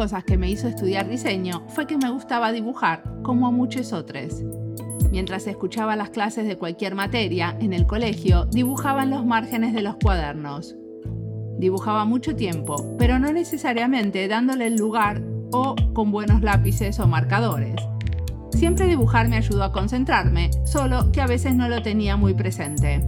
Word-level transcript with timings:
Cosas 0.00 0.24
que 0.24 0.38
me 0.38 0.48
hizo 0.48 0.66
estudiar 0.66 1.10
diseño 1.10 1.62
fue 1.68 1.86
que 1.86 1.98
me 1.98 2.08
gustaba 2.08 2.52
dibujar, 2.52 3.02
como 3.22 3.46
a 3.46 3.50
muchos 3.50 3.92
otros. 3.92 4.42
Mientras 5.10 5.46
escuchaba 5.46 5.94
las 5.94 6.08
clases 6.08 6.46
de 6.46 6.56
cualquier 6.56 6.94
materia 6.94 7.54
en 7.60 7.74
el 7.74 7.86
colegio, 7.86 8.46
dibujaba 8.46 9.02
en 9.02 9.10
los 9.10 9.26
márgenes 9.26 9.74
de 9.74 9.82
los 9.82 9.96
cuadernos. 9.96 10.74
Dibujaba 11.58 12.06
mucho 12.06 12.34
tiempo, 12.34 12.96
pero 12.96 13.18
no 13.18 13.30
necesariamente 13.30 14.26
dándole 14.26 14.68
el 14.68 14.76
lugar 14.76 15.20
o 15.52 15.76
con 15.92 16.10
buenos 16.10 16.40
lápices 16.40 16.98
o 16.98 17.06
marcadores. 17.06 17.74
Siempre 18.52 18.86
dibujar 18.86 19.28
me 19.28 19.36
ayudó 19.36 19.64
a 19.64 19.72
concentrarme, 19.72 20.48
solo 20.64 21.12
que 21.12 21.20
a 21.20 21.26
veces 21.26 21.54
no 21.54 21.68
lo 21.68 21.82
tenía 21.82 22.16
muy 22.16 22.32
presente. 22.32 23.02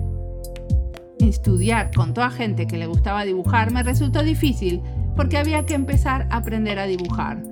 Estudiar 1.20 1.90
con 1.94 2.12
toda 2.12 2.28
gente 2.28 2.66
que 2.66 2.76
le 2.76 2.86
gustaba 2.86 3.24
dibujar 3.24 3.72
me 3.72 3.82
resultó 3.82 4.22
difícil 4.22 4.82
porque 5.16 5.38
había 5.38 5.66
que 5.66 5.74
empezar 5.74 6.26
a 6.30 6.38
aprender 6.38 6.78
a 6.78 6.86
dibujar, 6.86 7.42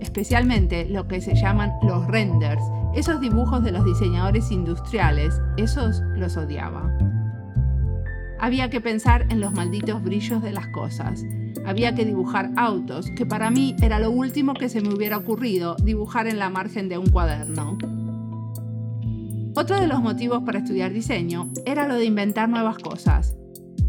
especialmente 0.00 0.86
lo 0.86 1.06
que 1.08 1.20
se 1.20 1.34
llaman 1.34 1.72
los 1.82 2.06
renders, 2.06 2.62
esos 2.94 3.20
dibujos 3.20 3.62
de 3.62 3.72
los 3.72 3.84
diseñadores 3.84 4.50
industriales, 4.50 5.40
esos 5.56 6.00
los 6.16 6.36
odiaba. 6.36 6.90
Había 8.40 8.70
que 8.70 8.80
pensar 8.80 9.26
en 9.30 9.40
los 9.40 9.52
malditos 9.52 10.02
brillos 10.02 10.42
de 10.42 10.52
las 10.52 10.68
cosas. 10.68 11.24
Había 11.66 11.94
que 11.94 12.04
dibujar 12.04 12.50
autos, 12.56 13.10
que 13.16 13.26
para 13.26 13.50
mí 13.50 13.74
era 13.82 13.98
lo 13.98 14.10
último 14.10 14.54
que 14.54 14.68
se 14.68 14.80
me 14.80 14.94
hubiera 14.94 15.18
ocurrido 15.18 15.76
dibujar 15.82 16.28
en 16.28 16.38
la 16.38 16.48
margen 16.48 16.88
de 16.88 16.98
un 16.98 17.08
cuaderno. 17.08 17.76
Otro 19.56 19.80
de 19.80 19.88
los 19.88 20.00
motivos 20.00 20.44
para 20.44 20.60
estudiar 20.60 20.92
diseño 20.92 21.50
era 21.66 21.88
lo 21.88 21.96
de 21.96 22.04
inventar 22.04 22.48
nuevas 22.48 22.78
cosas. 22.78 23.37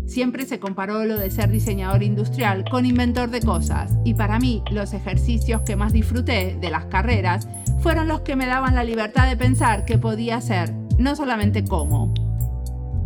Siempre 0.10 0.48
se 0.48 0.60
comparó 0.60 1.06
lo 1.06 1.20
de 1.20 1.30
ser 1.30 1.52
diseñador 1.52 2.02
industrial 2.02 2.66
con 2.68 2.88
inventor 2.88 3.30
de 3.30 3.42
cosas, 3.42 3.94
y 4.04 4.16
para 4.16 4.40
mí 4.40 4.64
los 4.72 4.94
ejercicios 4.94 5.62
que 5.62 5.76
más 5.76 5.94
disfruté 5.94 6.58
de 6.60 6.72
las 6.72 6.86
carreras 6.86 7.48
fueron 7.82 8.08
los 8.08 8.22
que 8.22 8.36
me 8.36 8.48
daban 8.48 8.74
la 8.74 8.84
libertad 8.84 9.30
de 9.30 9.38
pensar 9.38 9.86
que 9.86 10.00
podía 10.00 10.42
ser, 10.42 10.74
no 10.98 11.16
solamente 11.16 11.64
cómo. 11.64 12.12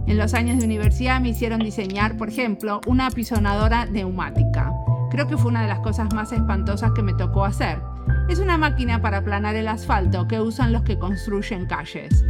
En 0.08 0.18
los 0.18 0.34
años 0.34 0.60
de 0.60 0.64
universidad 0.64 1.20
me 1.20 1.30
hicieron 1.30 1.60
diseñar, 1.60 2.16
por 2.16 2.30
ejemplo, 2.30 2.80
una 2.88 3.08
apisonadora 3.08 3.86
neumática. 3.86 4.72
Creo 5.12 5.28
que 5.28 5.36
fue 5.36 5.52
una 5.52 5.64
de 5.64 5.68
las 5.68 5.80
cosas 5.82 6.14
más 6.14 6.32
espantosas 6.32 6.94
que 6.94 7.04
me 7.04 7.14
tocó 7.16 7.44
hacer. 7.44 7.82
Es 8.30 8.40
una 8.40 8.58
máquina 8.58 9.02
para 9.02 9.18
aplanar 9.18 9.58
el 9.58 9.68
asfalto 9.68 10.26
que 10.26 10.40
usan 10.40 10.72
los 10.72 10.84
que 10.84 10.98
construyen 10.98 11.66
calles. 11.66 12.24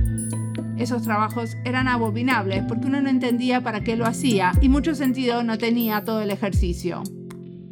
Esos 0.78 1.04
trabajos 1.04 1.56
eran 1.66 1.88
abominables 1.88 2.64
porque 2.68 2.88
uno 2.88 3.02
no 3.02 3.10
entendía 3.10 3.62
para 3.62 3.82
qué 3.82 3.96
lo 3.96 4.06
hacía 4.06 4.52
y 4.62 4.70
mucho 4.70 4.96
sentido 4.96 5.44
no 5.44 5.58
tenía 5.58 6.04
todo 6.04 6.22
el 6.22 6.32
ejercicio. 6.32 7.04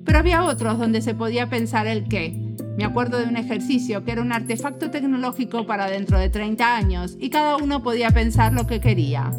Pero 0.06 0.20
había 0.20 0.44
otros 0.44 0.78
donde 0.78 1.02
se 1.02 1.14
podía 1.14 1.50
pensar 1.50 1.88
el 1.88 2.08
qué, 2.08 2.52
me 2.78 2.86
acuerdo 2.86 3.20
de 3.20 3.28
un 3.28 3.38
ejercicio 3.38 4.04
que 4.04 4.12
era 4.12 4.22
un 4.22 4.32
artefacto 4.32 4.90
tecnológico 4.90 5.66
para 5.66 5.88
dentro 5.88 6.18
de 6.18 6.30
30 6.30 6.76
años 6.76 7.18
y 7.20 7.30
cada 7.30 7.58
uno 7.58 7.84
podía 7.84 8.12
pensar 8.12 8.54
lo 8.54 8.66
que 8.66 8.80
quería. 8.80 9.32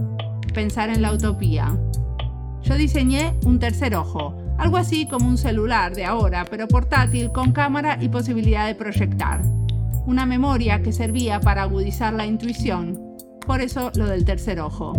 Pensar 0.54 0.90
en 0.90 1.02
la 1.02 1.12
utopía. 1.12 1.76
Yo 2.62 2.76
diseñé 2.76 3.34
un 3.44 3.58
tercer 3.58 3.96
ojo, 3.96 4.36
algo 4.58 4.76
así 4.76 5.06
como 5.06 5.28
un 5.28 5.38
celular 5.38 5.94
de 5.94 6.04
ahora, 6.04 6.44
pero 6.48 6.68
portátil 6.68 7.32
con 7.32 7.52
cámara 7.52 7.98
y 8.00 8.08
posibilidad 8.08 8.66
de 8.66 8.74
proyectar. 8.74 9.42
Una 10.06 10.26
memoria 10.26 10.82
que 10.82 10.92
servía 10.92 11.40
para 11.40 11.62
agudizar 11.62 12.12
la 12.12 12.26
intuición. 12.26 13.01
Por 13.46 13.60
eso 13.60 13.90
lo 13.96 14.06
del 14.06 14.24
tercer 14.24 14.60
ojo. 14.60 14.92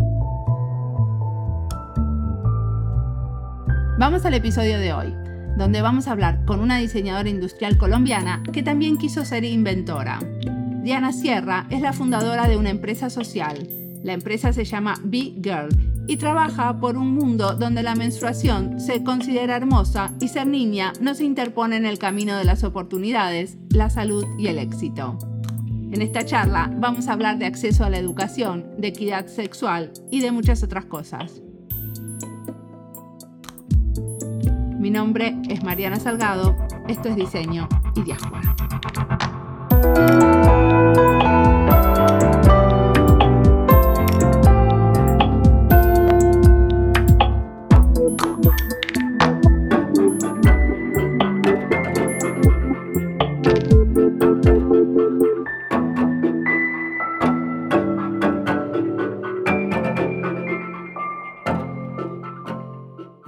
Vamos 4.00 4.26
al 4.26 4.34
episodio 4.34 4.80
de 4.80 4.94
hoy 4.94 5.24
donde 5.58 5.82
vamos 5.82 6.08
a 6.08 6.12
hablar 6.12 6.46
con 6.46 6.60
una 6.60 6.78
diseñadora 6.78 7.30
industrial 7.30 7.78
colombiana 7.78 8.42
que 8.52 8.64
también 8.64 8.98
quiso 8.98 9.26
ser 9.26 9.44
inventora. 9.44 10.20
Diana 10.84 11.14
Sierra 11.14 11.68
es 11.70 11.82
la 11.82 11.94
fundadora 11.94 12.48
de 12.48 12.58
una 12.58 12.70
empresa 12.70 13.10
social. 13.10 13.68
La 14.04 14.14
empresa 14.14 14.52
se 14.52 14.66
llama 14.66 14.96
Be 15.04 15.34
Girl 15.42 15.70
y 16.08 16.18
trabaja 16.18 16.80
por 16.80 16.98
un 16.98 17.14
mundo 17.14 17.56
donde 17.56 17.84
la 17.84 17.96
menstruación 17.96 18.80
se 18.80 19.04
considera 19.04 19.56
hermosa 19.56 20.12
y 20.20 20.28
ser 20.28 20.48
niña 20.48 20.92
no 21.00 21.16
se 21.16 21.24
interpone 21.24 21.78
en 21.78 21.86
el 21.86 22.00
camino 22.00 22.38
de 22.38 22.44
las 22.44 22.66
oportunidades, 22.66 23.58
la 23.70 23.90
salud 23.90 24.26
y 24.38 24.48
el 24.48 24.58
éxito. 24.58 25.18
En 25.94 26.02
esta 26.02 26.26
charla 26.26 26.72
vamos 26.76 27.08
a 27.08 27.14
hablar 27.14 27.38
de 27.38 27.46
acceso 27.46 27.86
a 27.86 27.90
la 27.92 28.00
educación, 28.00 28.66
de 28.80 28.88
equidad 28.88 29.28
sexual 29.28 29.92
y 30.10 30.22
de 30.22 30.32
muchas 30.32 30.64
otras 30.64 30.86
cosas. 30.86 31.40
Mi 34.80 34.90
nombre 34.90 35.36
es 35.50 35.64
Mariana 35.64 36.00
Salgado, 36.00 36.58
esto 36.88 37.10
es 37.10 37.16
Diseño 37.16 37.70
y 37.96 38.02
Diáspora. 38.02 38.56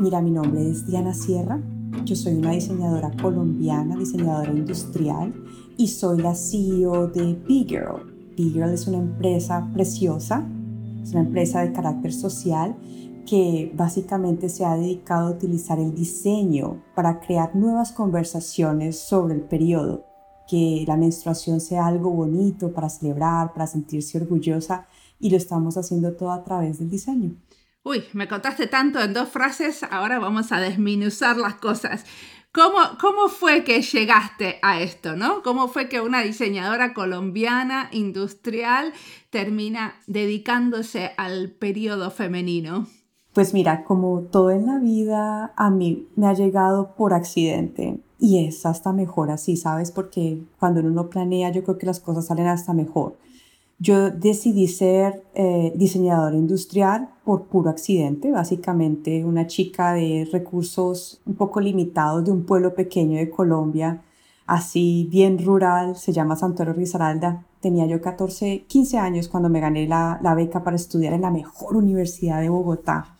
Mira, 0.05 0.21
mi 0.21 0.29
nombre 0.29 0.69
es 0.69 0.85
Diana 0.85 1.16
Sierra. 1.16 1.59
Yo 2.03 2.16
soy 2.16 2.35
una 2.35 2.51
diseñadora 2.51 3.09
colombiana, 3.19 3.95
diseñadora 3.95 4.51
industrial 4.51 5.33
y 5.77 5.88
soy 5.88 6.21
la 6.21 6.35
CEO 6.35 7.07
de 7.07 7.33
B-Girl. 7.33 8.13
B-Girl 8.38 8.69
es 8.69 8.85
una 8.85 8.99
empresa 8.99 9.67
preciosa, 9.73 10.47
es 11.01 11.09
una 11.09 11.21
empresa 11.21 11.61
de 11.61 11.73
carácter 11.73 12.13
social 12.13 12.75
que 13.25 13.73
básicamente 13.75 14.47
se 14.47 14.63
ha 14.63 14.75
dedicado 14.75 15.29
a 15.29 15.31
utilizar 15.31 15.79
el 15.79 15.95
diseño 15.95 16.83
para 16.94 17.19
crear 17.19 17.55
nuevas 17.55 17.91
conversaciones 17.91 18.99
sobre 18.99 19.33
el 19.33 19.41
periodo, 19.41 20.05
que 20.47 20.85
la 20.88 20.97
menstruación 20.97 21.59
sea 21.59 21.88
algo 21.88 22.11
bonito 22.11 22.71
para 22.73 22.89
celebrar, 22.89 23.53
para 23.53 23.65
sentirse 23.65 24.19
orgullosa 24.19 24.85
y 25.19 25.31
lo 25.31 25.38
estamos 25.38 25.77
haciendo 25.77 26.13
todo 26.13 26.29
a 26.29 26.44
través 26.44 26.77
del 26.77 26.91
diseño. 26.91 27.38
Uy, 27.88 28.03
me 28.13 28.28
contaste 28.28 28.66
tanto 28.66 29.00
en 29.00 29.13
dos 29.13 29.29
frases, 29.29 29.84
ahora 29.84 30.18
vamos 30.18 30.51
a 30.51 30.59
desminuzar 30.59 31.38
las 31.38 31.53
cosas. 31.53 32.03
¿Cómo, 32.51 32.79
¿Cómo 33.00 33.28
fue 33.29 33.63
que 33.63 33.84
llegaste 33.84 34.57
a 34.63 34.81
esto, 34.81 35.16
no? 35.16 35.44
¿Cómo 35.44 35.68
fue 35.68 35.88
que 35.88 36.01
una 36.01 36.24
diseñadora 36.24 36.95
colombiana 36.95 37.90
industrial 37.91 38.91
termina 39.29 39.94
dedicándose 40.07 41.12
al 41.18 41.51
periodo 41.51 42.09
femenino? 42.09 42.88
Pues 43.34 43.53
mira, 43.53 43.84
como 43.84 44.22
todo 44.31 44.50
en 44.50 44.66
la 44.66 44.79
vida, 44.79 45.53
a 45.56 45.69
mí 45.69 46.07
me 46.16 46.25
ha 46.25 46.34
llegado 46.34 46.95
por 46.95 47.13
accidente. 47.13 48.00
Y 48.18 48.47
es 48.47 48.66
hasta 48.66 48.94
mejor 48.94 49.29
así, 49.29 49.57
¿sabes? 49.57 49.91
Porque 49.91 50.41
cuando 50.59 50.79
uno 50.79 51.07
planea, 51.07 51.51
yo 51.51 51.63
creo 51.63 51.78
que 51.78 51.85
las 51.85 52.00
cosas 52.00 52.25
salen 52.25 52.47
hasta 52.47 52.74
mejor. 52.74 53.19
Yo 53.78 54.09
decidí 54.09 54.69
ser 54.69 55.24
eh, 55.35 55.72
diseñadora 55.75 56.35
industrial 56.35 57.09
por 57.25 57.46
puro 57.47 57.69
accidente, 57.69 58.31
básicamente 58.31 59.25
una 59.25 59.47
chica 59.47 59.94
de 59.94 60.30
recursos 60.31 61.19
un 61.25 61.36
poco 61.36 61.59
limitados 61.59 62.24
de 62.24 62.31
un 62.31 62.46
pueblo 62.46 62.75
pequeño 62.75 63.18
de 63.18 63.30
Colombia, 63.30 64.04
así 64.45 65.07
bien 65.12 65.44
rural, 65.44 65.98
se 65.98 66.13
llama 66.13 66.36
Santoro 66.36 66.74
Risaralda. 66.74 67.44
Tenía 67.60 67.88
yo 67.88 68.00
14, 68.00 68.66
15 68.68 68.98
años 69.00 69.27
cuando 69.27 69.50
me 69.50 69.60
gané 69.60 69.88
la, 69.88 70.19
la 70.22 70.36
beca 70.36 70.63
para 70.63 70.75
estudiar 70.75 71.13
en 71.13 71.22
la 71.22 71.31
mejor 71.31 71.75
universidad 71.75 72.39
de 72.39 72.50
Bogotá, 72.50 73.18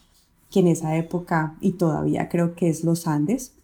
que 0.51 0.60
en 0.60 0.68
esa 0.68 0.96
época 0.96 1.58
y 1.60 1.74
todavía 1.74 2.30
creo 2.30 2.56
que 2.56 2.69
es 2.69 2.84
Los 2.84 3.08
Andes. 3.08 3.56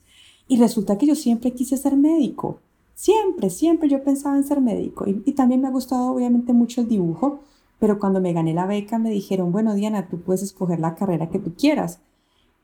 Y 0.48 0.58
resulta 0.58 0.98
que 0.98 1.06
yo 1.06 1.16
siempre 1.16 1.54
quise 1.54 1.78
ser 1.78 1.96
médico. 1.96 2.60
Siempre, 2.96 3.50
siempre 3.50 3.90
yo 3.90 4.04
pensaba 4.04 4.36
en 4.38 4.44
ser 4.44 4.62
médico 4.62 5.06
y, 5.08 5.32
también 5.32 5.62
me 5.62 5.68
ha 5.68 5.72
gustado 5.72 6.12
obviamente 6.12 6.54
mucho 6.54 6.82
el 6.82 6.88
dibujo, 6.88 7.40
pero 7.81 7.98
cuando 7.98 8.22
me 8.22 8.31
gané 8.31 8.54
la 8.54 8.68
beca 8.68 9.00
me 9.00 9.10
dijeron, 9.10 9.51
bueno 9.51 9.74
Diana, 9.74 10.07
tú 10.07 10.22
puedes 10.22 10.44
escoger 10.44 10.80
la 10.80 10.94
carrera 10.94 11.31
que 11.31 11.39
tú 11.39 11.56
quieras. 11.56 12.00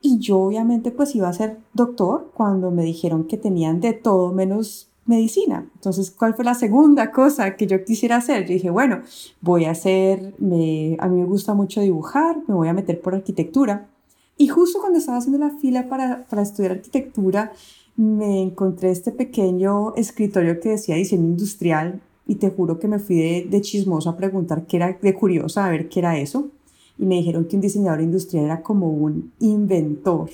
Y 0.00 0.20
yo 0.20 0.38
obviamente 0.38 0.92
pues 0.92 1.16
iba 1.16 1.28
a 1.28 1.32
ser 1.32 1.58
doctor 1.72 2.30
cuando 2.34 2.70
me 2.70 2.84
dijeron 2.84 3.24
que 3.24 3.36
tenían 3.36 3.80
de 3.80 3.94
todo 3.94 4.32
menos 4.32 4.92
medicina. 5.06 5.68
Entonces, 5.74 6.12
¿cuál 6.12 6.34
fue 6.34 6.44
la 6.44 6.54
segunda 6.54 7.10
cosa 7.10 7.56
que 7.56 7.66
yo 7.66 7.84
quisiera 7.84 8.18
hacer? 8.18 8.46
Yo 8.46 8.52
dije, 8.52 8.70
bueno, 8.70 9.02
voy 9.40 9.64
a 9.64 9.72
hacer, 9.72 10.36
me, 10.38 10.96
a 11.00 11.08
mí 11.08 11.20
me 11.20 11.26
gusta 11.26 11.52
mucho 11.52 11.80
dibujar, 11.80 12.36
me 12.46 12.54
voy 12.54 12.68
a 12.68 12.72
meter 12.72 13.00
por 13.00 13.16
arquitectura. 13.16 13.88
Y 14.36 14.46
justo 14.46 14.78
cuando 14.78 15.00
estaba 15.00 15.18
haciendo 15.18 15.44
la 15.44 15.50
fila 15.50 15.88
para, 15.88 16.26
para 16.30 16.42
estudiar 16.42 16.72
arquitectura, 16.72 17.52
me 17.96 18.40
encontré 18.40 18.92
este 18.92 19.10
pequeño 19.10 19.96
escritorio 19.96 20.60
que 20.60 20.68
decía 20.68 20.94
diseño 20.94 21.24
industrial 21.24 22.02
y 22.28 22.36
te 22.36 22.50
juro 22.50 22.78
que 22.78 22.86
me 22.86 23.00
fui 23.00 23.16
de, 23.16 23.46
de 23.50 23.60
chismoso 23.62 24.10
a 24.10 24.16
preguntar 24.16 24.66
qué 24.66 24.76
era, 24.76 24.96
de 25.00 25.14
curiosa 25.14 25.66
a 25.66 25.70
ver 25.70 25.88
qué 25.88 26.00
era 26.00 26.18
eso. 26.18 26.50
Y 26.98 27.06
me 27.06 27.16
dijeron 27.16 27.46
que 27.46 27.56
un 27.56 27.62
diseñador 27.62 28.02
industrial 28.02 28.44
era 28.44 28.62
como 28.62 28.90
un 28.90 29.32
inventor. 29.40 30.28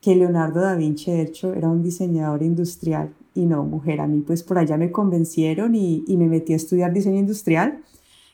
que 0.00 0.16
Leonardo 0.16 0.60
da 0.60 0.74
Vinci, 0.76 1.10
de 1.10 1.22
hecho, 1.22 1.54
era 1.54 1.68
un 1.68 1.82
diseñador 1.82 2.42
industrial 2.42 3.14
y 3.34 3.46
no 3.46 3.64
mujer. 3.64 4.00
A 4.00 4.06
mí 4.06 4.22
pues 4.26 4.42
por 4.42 4.58
allá 4.58 4.76
me 4.76 4.92
convencieron 4.92 5.74
y, 5.74 6.04
y 6.06 6.16
me 6.16 6.28
metí 6.28 6.52
a 6.52 6.56
estudiar 6.56 6.92
diseño 6.92 7.18
industrial. 7.18 7.82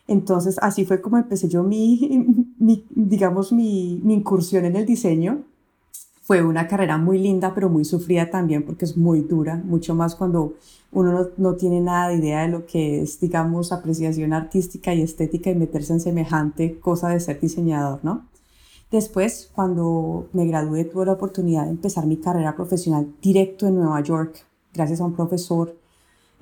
Entonces 0.07 0.57
así 0.63 0.85
fue 0.85 1.01
como 1.01 1.19
empecé 1.19 1.49
yo 1.49 1.63
mi, 1.63 2.27
mi 2.59 2.85
digamos, 2.91 3.53
mi, 3.53 4.01
mi 4.05 4.15
incursión 4.15 4.65
en 4.67 4.77
el 4.77 4.87
diseño. 4.87 5.43
Fue 6.29 6.45
una 6.45 6.69
carrera 6.69 6.99
muy 6.99 7.19
linda, 7.19 7.55
pero 7.55 7.71
muy 7.71 7.87
sufrida 7.87 8.29
también 8.29 8.63
porque 8.63 8.85
es 8.85 8.99
muy 8.99 9.23
dura, 9.23 9.63
mucho 9.65 9.95
más 9.95 10.15
cuando 10.15 10.53
uno 10.93 11.11
no, 11.11 11.29
no, 11.39 11.55
tiene 11.55 11.81
nada 11.81 12.11
de 12.11 12.17
idea 12.17 12.43
de 12.43 12.49
lo 12.49 12.67
que 12.67 13.01
es, 13.01 13.19
digamos, 13.19 13.73
apreciación 13.73 14.35
artística 14.35 14.93
y 14.93 15.01
estética 15.01 15.49
y 15.49 15.55
meterse 15.55 15.95
en 15.95 16.01
semejante 16.01 16.79
cosa 16.81 17.09
de 17.09 17.21
ser 17.21 17.41
diseñador, 17.41 18.01
¿no? 18.03 18.27
Después, 18.91 19.51
cuando 19.55 20.29
me 20.35 20.45
gradué, 20.45 20.85
tuve 20.85 21.07
la 21.07 21.13
oportunidad 21.13 21.65
de 21.65 21.71
empezar 21.71 22.05
mi 22.05 22.19
carrera 22.19 22.55
profesional 22.55 23.11
directo 23.23 23.67
en 23.67 23.77
Nueva 23.77 24.03
York, 24.03 24.45
gracias 24.75 25.01
a 25.01 25.07
un 25.07 25.15
profesor, 25.15 25.79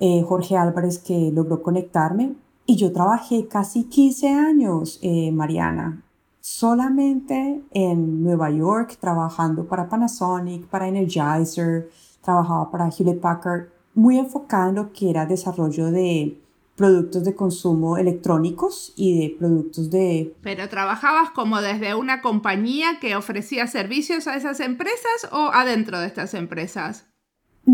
eh, 0.00 0.20
Jorge 0.26 0.56
Álvarez, 0.56 0.98
que 0.98 1.30
logró 1.32 1.62
conectarme. 1.62 2.34
Y 2.66 2.74
yo 2.74 2.90
trabajé 2.90 3.46
casi 3.46 3.84
15 3.84 4.30
años, 4.30 4.98
eh, 5.02 5.30
Mariana, 5.30 6.02
solamente 6.46 7.60
en 7.72 8.22
Nueva 8.22 8.50
York, 8.50 8.98
trabajando 9.00 9.66
para 9.66 9.88
Panasonic, 9.88 10.66
para 10.66 10.86
Energizer, 10.86 11.90
trabajaba 12.22 12.70
para 12.70 12.88
Hewlett 12.88 13.20
Packard, 13.20 13.66
muy 13.94 14.16
enfocada 14.16 14.68
en 14.68 14.76
lo 14.76 14.92
que 14.92 15.10
era 15.10 15.26
desarrollo 15.26 15.90
de 15.90 16.40
productos 16.76 17.24
de 17.24 17.34
consumo 17.34 17.98
electrónicos 17.98 18.92
y 18.94 19.18
de 19.18 19.36
productos 19.36 19.90
de... 19.90 20.36
¿Pero 20.40 20.68
trabajabas 20.68 21.30
como 21.30 21.60
desde 21.60 21.96
una 21.96 22.22
compañía 22.22 23.00
que 23.00 23.16
ofrecía 23.16 23.66
servicios 23.66 24.28
a 24.28 24.36
esas 24.36 24.60
empresas 24.60 25.28
o 25.32 25.50
adentro 25.52 25.98
de 25.98 26.06
estas 26.06 26.32
empresas? 26.34 27.06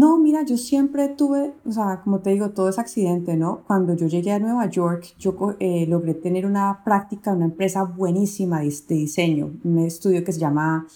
No, 0.03 0.19
mira, 0.19 0.43
yo 0.45 0.57
siempre 0.57 1.11
tuve, 1.11 1.55
o 1.65 1.71
sea, 1.71 2.01
como 2.03 2.19
te 2.19 2.31
digo, 2.31 2.51
todo 2.51 2.69
es 2.69 2.81
accidente, 2.81 3.37
¿no? 3.37 3.63
Cuando 3.69 3.95
yo 3.95 4.09
llegué 4.09 4.33
a 4.33 4.41
Nueva 4.41 4.69
York, 4.69 5.15
yo 5.17 5.37
eh, 5.61 5.87
logré 5.87 6.15
tener 6.15 6.45
una 6.45 6.83
práctica, 6.85 7.33
una 7.33 7.45
empresa 7.45 7.85
buenísima 7.85 8.63
de, 8.63 8.75
de, 8.89 8.95
diseño, 8.97 9.53
un 9.63 9.79
estudio 9.79 10.25
que 10.25 10.33
se 10.33 10.41
llama 10.41 10.89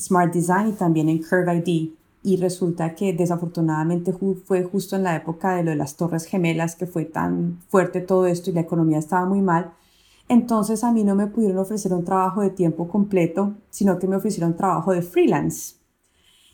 Smart 0.00 0.32
Design 0.32 0.68
y 0.68 0.72
también 0.72 1.10
en 1.10 1.18
Curve 1.18 1.54
ID. 1.66 1.90
Y 2.22 2.36
resulta 2.38 2.94
que 2.94 3.12
desafortunadamente 3.12 4.14
fue 4.46 4.64
justo 4.64 4.96
en 4.96 5.02
la 5.02 5.16
época 5.16 5.54
de 5.56 5.62
lo 5.62 5.72
de 5.72 5.76
las 5.76 5.96
Torres 5.96 6.24
Gemelas 6.24 6.76
que 6.76 6.86
fue 6.86 7.04
tan 7.04 7.60
fuerte 7.68 8.00
todo 8.00 8.24
esto 8.24 8.48
y 8.48 8.54
la 8.54 8.62
economía 8.62 8.98
estaba 8.98 9.26
muy 9.26 9.42
mal. 9.42 9.74
Entonces 10.30 10.82
a 10.82 10.92
mí 10.92 11.04
no 11.04 11.14
me 11.14 11.26
pudieron 11.26 11.58
ofrecer 11.58 11.92
un 11.92 12.06
trabajo 12.06 12.40
de 12.40 12.48
tiempo 12.48 12.88
completo, 12.88 13.52
sino 13.68 13.98
que 13.98 14.06
me 14.06 14.16
ofrecieron 14.16 14.56
trabajo 14.56 14.92
de 14.92 15.02
freelance. 15.02 15.76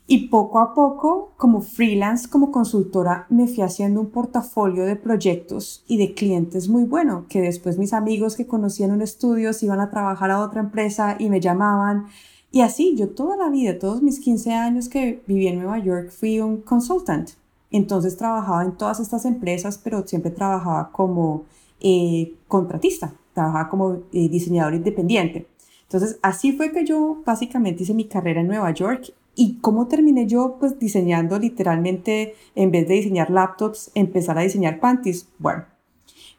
Y 0.06 0.28
poco 0.28 0.58
a 0.58 0.74
poco, 0.74 1.32
como 1.36 1.60
freelance, 1.60 2.28
como 2.28 2.50
consultora, 2.50 3.26
me 3.30 3.46
fui 3.46 3.62
haciendo 3.62 4.00
un 4.00 4.10
portafolio 4.10 4.84
de 4.84 4.96
proyectos 4.96 5.84
y 5.86 5.96
de 5.96 6.12
clientes 6.12 6.68
muy 6.68 6.84
bueno, 6.84 7.26
que 7.28 7.40
después 7.40 7.78
mis 7.78 7.92
amigos 7.92 8.36
que 8.36 8.46
conocían 8.46 8.90
un 8.90 9.00
estudio 9.00 9.52
se 9.52 9.66
iban 9.66 9.80
a 9.80 9.90
trabajar 9.90 10.30
a 10.30 10.40
otra 10.40 10.60
empresa 10.60 11.16
y 11.18 11.28
me 11.30 11.40
llamaban. 11.40 12.06
Y 12.50 12.60
así, 12.62 12.96
yo 12.96 13.10
toda 13.10 13.36
la 13.36 13.48
vida, 13.48 13.78
todos 13.78 14.02
mis 14.02 14.18
15 14.18 14.52
años 14.52 14.88
que 14.88 15.22
viví 15.26 15.46
en 15.46 15.60
Nueva 15.60 15.78
York, 15.78 16.10
fui 16.10 16.40
un 16.40 16.60
consultant. 16.60 17.30
Entonces 17.70 18.16
trabajaba 18.16 18.62
en 18.64 18.72
todas 18.72 19.00
estas 19.00 19.24
empresas, 19.24 19.78
pero 19.78 20.06
siempre 20.06 20.30
trabajaba 20.30 20.90
como 20.92 21.44
eh, 21.80 22.34
contratista, 22.48 23.14
trabajaba 23.32 23.70
como 23.70 23.92
eh, 24.12 24.28
diseñador 24.28 24.74
independiente. 24.74 25.46
Entonces, 25.84 26.18
así 26.22 26.52
fue 26.52 26.72
que 26.72 26.84
yo 26.84 27.22
básicamente 27.24 27.82
hice 27.82 27.94
mi 27.94 28.04
carrera 28.04 28.40
en 28.40 28.48
Nueva 28.48 28.70
York 28.72 29.12
¿Y 29.34 29.58
cómo 29.60 29.88
terminé 29.88 30.26
yo? 30.26 30.56
Pues 30.60 30.78
diseñando 30.78 31.38
literalmente, 31.38 32.34
en 32.54 32.70
vez 32.70 32.86
de 32.86 32.94
diseñar 32.94 33.30
laptops, 33.30 33.90
empezar 33.94 34.38
a 34.38 34.42
diseñar 34.42 34.80
panties. 34.80 35.28
Bueno, 35.38 35.64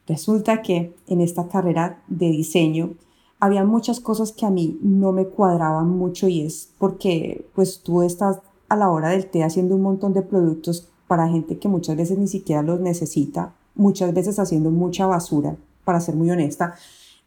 resulta 0.07 0.61
que 0.61 0.93
en 1.07 1.21
esta 1.21 1.47
carrera 1.47 2.03
de 2.07 2.29
diseño 2.29 2.93
había 3.39 3.65
muchas 3.65 3.99
cosas 3.99 4.31
que 4.31 4.45
a 4.45 4.49
mí 4.49 4.79
no 4.81 5.11
me 5.11 5.25
cuadraban 5.25 5.89
mucho 5.89 6.27
y 6.27 6.41
es 6.41 6.71
porque 6.77 7.45
pues 7.55 7.81
tú 7.81 8.03
estás 8.03 8.39
a 8.69 8.75
la 8.75 8.89
hora 8.89 9.09
del 9.09 9.25
té 9.25 9.43
haciendo 9.43 9.75
un 9.75 9.81
montón 9.81 10.13
de 10.13 10.21
productos 10.21 10.87
para 11.07 11.27
gente 11.27 11.57
que 11.57 11.67
muchas 11.67 11.97
veces 11.97 12.17
ni 12.17 12.27
siquiera 12.27 12.61
los 12.61 12.79
necesita, 12.79 13.53
muchas 13.75 14.13
veces 14.13 14.39
haciendo 14.39 14.71
mucha 14.71 15.07
basura, 15.07 15.57
para 15.83 15.99
ser 15.99 16.15
muy 16.15 16.31
honesta. 16.31 16.75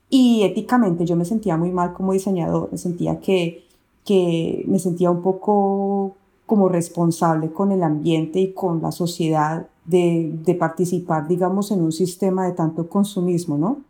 Y 0.09 0.43
éticamente 0.45 1.05
yo 1.05 1.17
me 1.17 1.25
sentía 1.25 1.57
muy 1.57 1.71
mal 1.71 1.93
como 1.93 2.13
diseñador, 2.13 2.71
me 2.73 2.79
sentía 2.79 3.21
que 3.21 3.66
que 4.06 4.64
me 4.67 4.79
sentía 4.79 5.11
un 5.11 5.20
poco 5.20 6.17
como 6.47 6.69
responsable 6.69 7.53
con 7.53 7.73
el 7.73 7.82
ambiente 7.82 8.38
y 8.38 8.53
con 8.53 8.81
la 8.81 8.93
sociedad 8.93 9.69
de, 9.85 10.56
participar, 10.58 11.29
digamos, 11.29 11.70
en 11.70 11.82
un 11.82 11.93
sistema 11.93 12.47
de 12.47 12.53
tanto 12.53 12.88
consumismo, 12.88 13.58
¿no? 13.58 13.82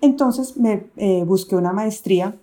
Entonces 0.00 0.56
me 0.56 0.86
eh, 0.96 1.24
busqué 1.24 1.54
una 1.56 1.72
maestría 1.72 2.36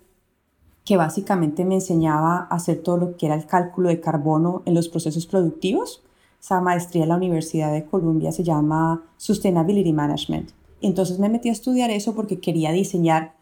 que 0.84 0.96
básicamente 0.96 1.64
me 1.64 1.74
enseñaba 1.74 2.46
a 2.48 2.54
hacer 2.54 2.82
todo 2.82 2.96
lo 2.96 3.16
que 3.16 3.26
era 3.26 3.34
el 3.34 3.46
cálculo 3.46 3.88
de 3.88 4.00
carbono 4.00 4.62
en 4.66 4.74
los 4.74 4.88
procesos 4.88 5.26
productivos. 5.26 6.04
Esa 6.40 6.60
maestría 6.60 7.02
en 7.02 7.08
la 7.08 7.16
Universidad 7.16 7.72
de 7.72 7.84
Columbia 7.84 8.30
se 8.30 8.44
llama 8.44 9.02
Sustainability 9.16 9.92
Management. 9.92 10.50
Entonces 10.80 11.18
me 11.18 11.28
metí 11.28 11.48
a 11.48 11.52
estudiar 11.52 11.90
eso 11.90 12.14
porque 12.14 12.38
quería 12.38 12.70
diseñar 12.70 13.35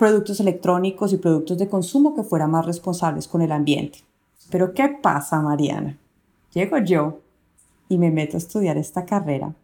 productos 0.00 0.40
electrónicos 0.40 1.12
y 1.12 1.18
productos 1.18 1.58
de 1.58 1.68
consumo 1.68 2.14
que 2.14 2.24
fueran 2.24 2.50
más 2.50 2.64
responsables 2.64 3.28
con 3.28 3.42
el 3.42 3.52
ambiente. 3.52 3.98
Pero 4.50 4.72
¿qué 4.72 4.88
pasa, 4.88 5.42
Mariana? 5.42 5.98
Llego 6.54 6.78
yo 6.78 7.18
y 7.86 7.98
me 7.98 8.10
meto 8.10 8.38
a 8.38 8.38
estudiar 8.38 8.78
esta 8.78 9.04
carrera 9.04 9.54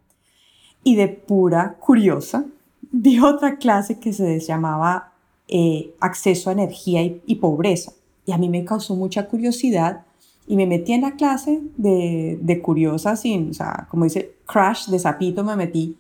y 0.85 0.95
de 0.95 1.09
pura 1.09 1.77
curiosa 1.81 2.45
vi 2.93 3.19
otra 3.19 3.57
clase 3.57 3.99
que 3.99 4.13
se 4.13 4.39
llamaba 4.41 5.15
eh, 5.49 5.95
acceso 6.01 6.51
a 6.51 6.53
energía 6.53 7.03
y, 7.03 7.35
pobreza. 7.37 7.93
Y 8.27 8.33
a 8.33 8.39
mí 8.39 8.51
me 8.51 8.63
causó 8.65 8.95
mucha 8.95 9.29
curiosidad 9.29 10.05
y 10.47 10.57
me 10.57 10.67
metí 10.67 10.93
en 10.93 11.01
la 11.01 11.13
clase 11.13 11.63
de, 11.79 12.39
de 12.43 12.61
curiosa, 12.61 13.17
sin, 13.17 13.51
o 13.51 13.55
sea, 13.55 13.87
como 13.91 14.05
dice, 14.05 14.35
crash 14.45 14.89
de 14.89 14.99
sapito 14.99 15.43
me 15.45 15.57
metí 15.57 15.97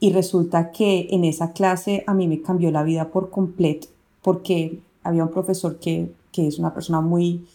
y 0.00 0.12
resulta 0.12 0.70
que 0.70 1.08
en 1.10 1.24
esa 1.24 1.52
clase 1.52 2.04
a 2.06 2.14
mí 2.14 2.28
me 2.28 2.42
cambió 2.42 2.70
la 2.70 2.82
vida 2.82 3.10
por 3.10 3.30
completo, 3.30 3.88
porque 4.22 4.80
había 5.02 5.24
un 5.24 5.30
profesor 5.30 5.78
que, 5.78 6.12
que 6.32 6.46
es 6.46 6.58
una 6.58 6.74
persona 6.74 7.00
muy, 7.00 7.46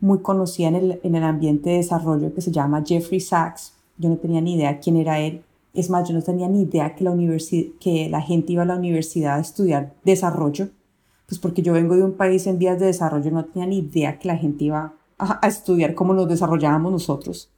muy 0.00 0.20
conocida 0.20 0.68
en 0.68 0.74
el, 0.76 1.00
en 1.02 1.14
el 1.14 1.24
ambiente 1.24 1.70
de 1.70 1.76
desarrollo 1.76 2.34
que 2.34 2.40
se 2.40 2.52
llama 2.52 2.84
Jeffrey 2.86 3.20
Sachs. 3.20 3.74
Yo 3.96 4.08
no 4.08 4.16
tenía 4.16 4.40
ni 4.40 4.54
idea 4.54 4.78
quién 4.78 4.96
era 4.96 5.18
él. 5.18 5.42
Es 5.74 5.90
más, 5.90 6.08
yo 6.08 6.14
no 6.14 6.22
tenía 6.22 6.48
ni 6.48 6.62
idea 6.62 6.94
que 6.94 7.04
la, 7.04 7.14
que 7.80 8.08
la 8.08 8.22
gente 8.22 8.52
iba 8.52 8.62
a 8.62 8.66
la 8.66 8.76
universidad 8.76 9.36
a 9.36 9.40
estudiar 9.40 9.94
desarrollo, 10.04 10.68
pues 11.26 11.38
porque 11.38 11.62
yo 11.62 11.72
vengo 11.72 11.94
de 11.94 12.04
un 12.04 12.14
país 12.14 12.46
en 12.46 12.58
vías 12.58 12.78
de 12.78 12.86
desarrollo, 12.86 13.30
no 13.30 13.44
tenía 13.44 13.68
ni 13.68 13.78
idea 13.78 14.18
que 14.18 14.28
la 14.28 14.36
gente 14.36 14.64
iba 14.64 14.94
a, 15.18 15.44
a 15.44 15.48
estudiar 15.48 15.94
cómo 15.94 16.14
nos 16.14 16.28
desarrollábamos 16.28 16.92
nosotros. 16.92 17.50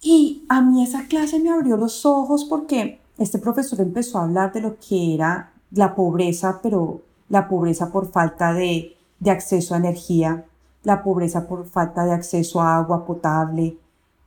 Y 0.00 0.44
a 0.48 0.60
mí 0.60 0.82
esa 0.82 1.06
clase 1.08 1.38
me 1.40 1.50
abrió 1.50 1.76
los 1.76 2.04
ojos 2.06 2.44
porque 2.44 3.00
este 3.18 3.38
profesor 3.38 3.80
empezó 3.80 4.18
a 4.18 4.24
hablar 4.24 4.52
de 4.52 4.60
lo 4.60 4.76
que 4.78 5.14
era 5.14 5.52
la 5.70 5.94
pobreza, 5.94 6.60
pero 6.62 7.02
la 7.28 7.48
pobreza 7.48 7.90
por 7.90 8.10
falta 8.10 8.52
de, 8.52 8.96
acceso 9.26 9.74
a 9.74 9.78
energía, 9.78 10.44
la 10.82 11.02
pobreza 11.02 11.48
por 11.48 11.64
falta 11.66 12.04
de 12.04 12.12
acceso 12.12 12.60
a 12.60 12.76
agua 12.76 13.06
potable 13.06 13.78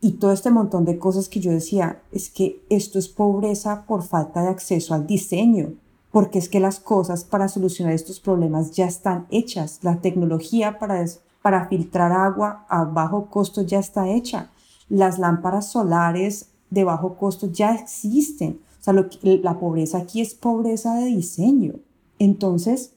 y 0.02 0.14
todo 0.14 0.32
este 0.32 0.50
montón 0.50 0.86
de 0.86 0.98
cosas 0.98 1.30
que 1.30 1.40
yo 1.40 1.52
decía, 1.52 2.02
es 2.12 2.30
que 2.30 2.64
esto 2.70 2.98
es 2.98 3.08
pobreza 3.08 3.86
por 3.88 4.04
falta 4.04 4.42
de 4.42 4.50
acceso 4.50 4.94
al 4.94 5.06
diseño, 5.06 5.74
porque 6.12 6.40
es 6.40 6.50
que 6.50 6.60
las 6.60 6.80
cosas 6.80 7.24
para 7.24 7.48
solucionar 7.48 7.94
estos 7.94 8.20
problemas 8.20 8.72
ya 8.72 8.86
están 8.86 9.28
hechas, 9.30 9.80
la 9.84 10.02
tecnología 10.02 10.80
para, 10.80 11.04
para 11.42 11.68
filtrar 11.68 12.12
agua 12.12 12.66
a 12.70 12.84
bajo 12.86 13.28
costo 13.28 13.62
ya 13.62 13.80
está 13.80 14.10
hecha, 14.10 14.50
las 14.90 15.20
lámparas 15.20 15.72
solares 15.72 16.50
de 16.70 16.84
bajo 16.84 17.16
costo 17.16 17.48
ya 17.52 17.76
existen, 17.76 18.60
la 18.94 19.60
pobreza 19.60 20.00
aquí 20.00 20.22
es 20.22 20.34
pobreza 20.34 20.96
de 20.96 21.06
diseño. 21.06 21.76
Entonces, 22.20 22.94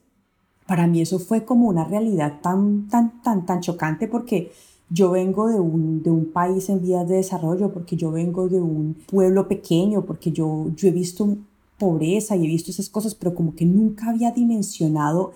para 0.67 0.87
mí 0.87 1.01
eso 1.01 1.19
fue 1.19 1.45
como 1.45 1.69
una 1.69 1.85
realidad 1.85 2.41
tan, 2.43 2.89
tan, 2.89 3.23
tan, 3.23 3.45
tan 3.45 3.61
chocante 3.61 4.07
porque 4.07 4.53
yo 4.89 5.11
vengo 5.11 5.49
de 5.49 5.61
un, 5.61 6.03
de 6.03 6.11
un 6.11 6.33
país 6.33 6.69
en 6.69 6.83
vías 6.83 7.09
de 7.09 7.17
desarrollo, 7.17 7.73
porque 7.73 7.97
yo 7.97 8.11
vengo 8.11 8.49
de 8.49 8.61
un 8.61 8.95
pueblo 9.07 9.47
pequeño, 9.47 10.05
porque 10.05 10.33
yo, 10.33 10.71
yo 10.77 10.89
he 10.89 10.91
visto 10.91 11.37
pobreza 11.79 12.37
y 12.37 12.45
he 12.45 12.49
visto 12.49 12.71
esas 12.71 12.89
cosas, 12.89 13.15
pero 13.15 13.35
como 13.35 13.55
que 13.55 13.65
nunca 13.65 14.11
había 14.11 14.33
dimensionado 14.33 15.33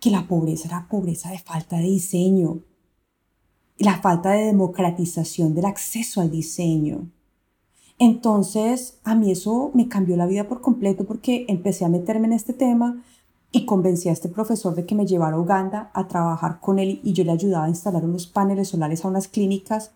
que 0.00 0.10
la 0.10 0.26
pobreza 0.26 0.68
era 0.68 0.88
pobreza 0.88 1.30
de 1.30 1.38
falta 1.38 1.76
de 1.76 1.84
diseño, 1.84 2.60
la 3.78 4.00
falta 4.00 4.30
de 4.30 4.46
democratización 4.46 5.54
del 5.54 5.66
acceso 5.66 6.20
al 6.20 6.30
diseño. 6.30 7.08
Entonces, 8.02 8.98
a 9.04 9.14
mí 9.14 9.30
eso 9.30 9.72
me 9.74 9.86
cambió 9.86 10.16
la 10.16 10.24
vida 10.24 10.48
por 10.48 10.62
completo 10.62 11.04
porque 11.04 11.44
empecé 11.48 11.84
a 11.84 11.90
meterme 11.90 12.28
en 12.28 12.32
este 12.32 12.54
tema 12.54 13.02
y 13.52 13.66
convencí 13.66 14.08
a 14.08 14.12
este 14.12 14.30
profesor 14.30 14.74
de 14.74 14.86
que 14.86 14.94
me 14.94 15.04
llevara 15.04 15.36
a 15.36 15.40
Uganda 15.40 15.90
a 15.92 16.08
trabajar 16.08 16.60
con 16.60 16.78
él 16.78 17.00
y 17.04 17.12
yo 17.12 17.24
le 17.24 17.32
ayudaba 17.32 17.66
a 17.66 17.68
instalar 17.68 18.02
unos 18.06 18.26
paneles 18.26 18.68
solares 18.68 19.04
a 19.04 19.08
unas 19.08 19.28
clínicas 19.28 19.90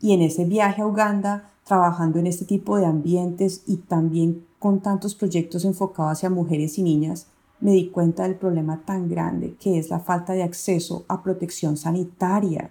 y 0.00 0.12
en 0.12 0.22
ese 0.22 0.44
viaje 0.44 0.82
a 0.82 0.86
Uganda, 0.86 1.50
trabajando 1.64 2.20
en 2.20 2.28
este 2.28 2.44
tipo 2.44 2.76
de 2.76 2.86
ambientes 2.86 3.64
y 3.66 3.78
también 3.78 4.46
con 4.60 4.80
tantos 4.80 5.16
proyectos 5.16 5.64
enfocados 5.64 6.12
hacia 6.12 6.30
mujeres 6.30 6.78
y 6.78 6.84
niñas, 6.84 7.26
me 7.58 7.72
di 7.72 7.90
cuenta 7.90 8.22
del 8.22 8.36
problema 8.36 8.84
tan 8.86 9.08
grande 9.08 9.56
que 9.58 9.76
es 9.76 9.90
la 9.90 9.98
falta 9.98 10.34
de 10.34 10.44
acceso 10.44 11.04
a 11.08 11.20
protección 11.24 11.76
sanitaria. 11.76 12.70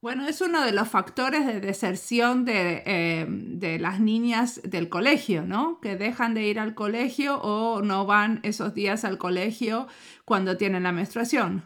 Bueno, 0.00 0.28
es 0.28 0.40
uno 0.40 0.64
de 0.64 0.70
los 0.70 0.86
factores 0.86 1.44
de 1.44 1.60
deserción 1.60 2.44
de, 2.44 2.84
eh, 2.86 3.26
de, 3.28 3.80
las 3.80 3.98
niñas 3.98 4.60
del 4.62 4.88
colegio, 4.88 5.44
¿no? 5.44 5.80
Que 5.80 5.96
dejan 5.96 6.34
de 6.34 6.46
ir 6.46 6.60
al 6.60 6.76
colegio 6.76 7.40
o 7.42 7.82
no 7.82 8.06
van 8.06 8.38
esos 8.44 8.74
días 8.74 9.04
al 9.04 9.18
colegio 9.18 9.88
cuando 10.24 10.56
tienen 10.56 10.84
la 10.84 10.92
menstruación. 10.92 11.64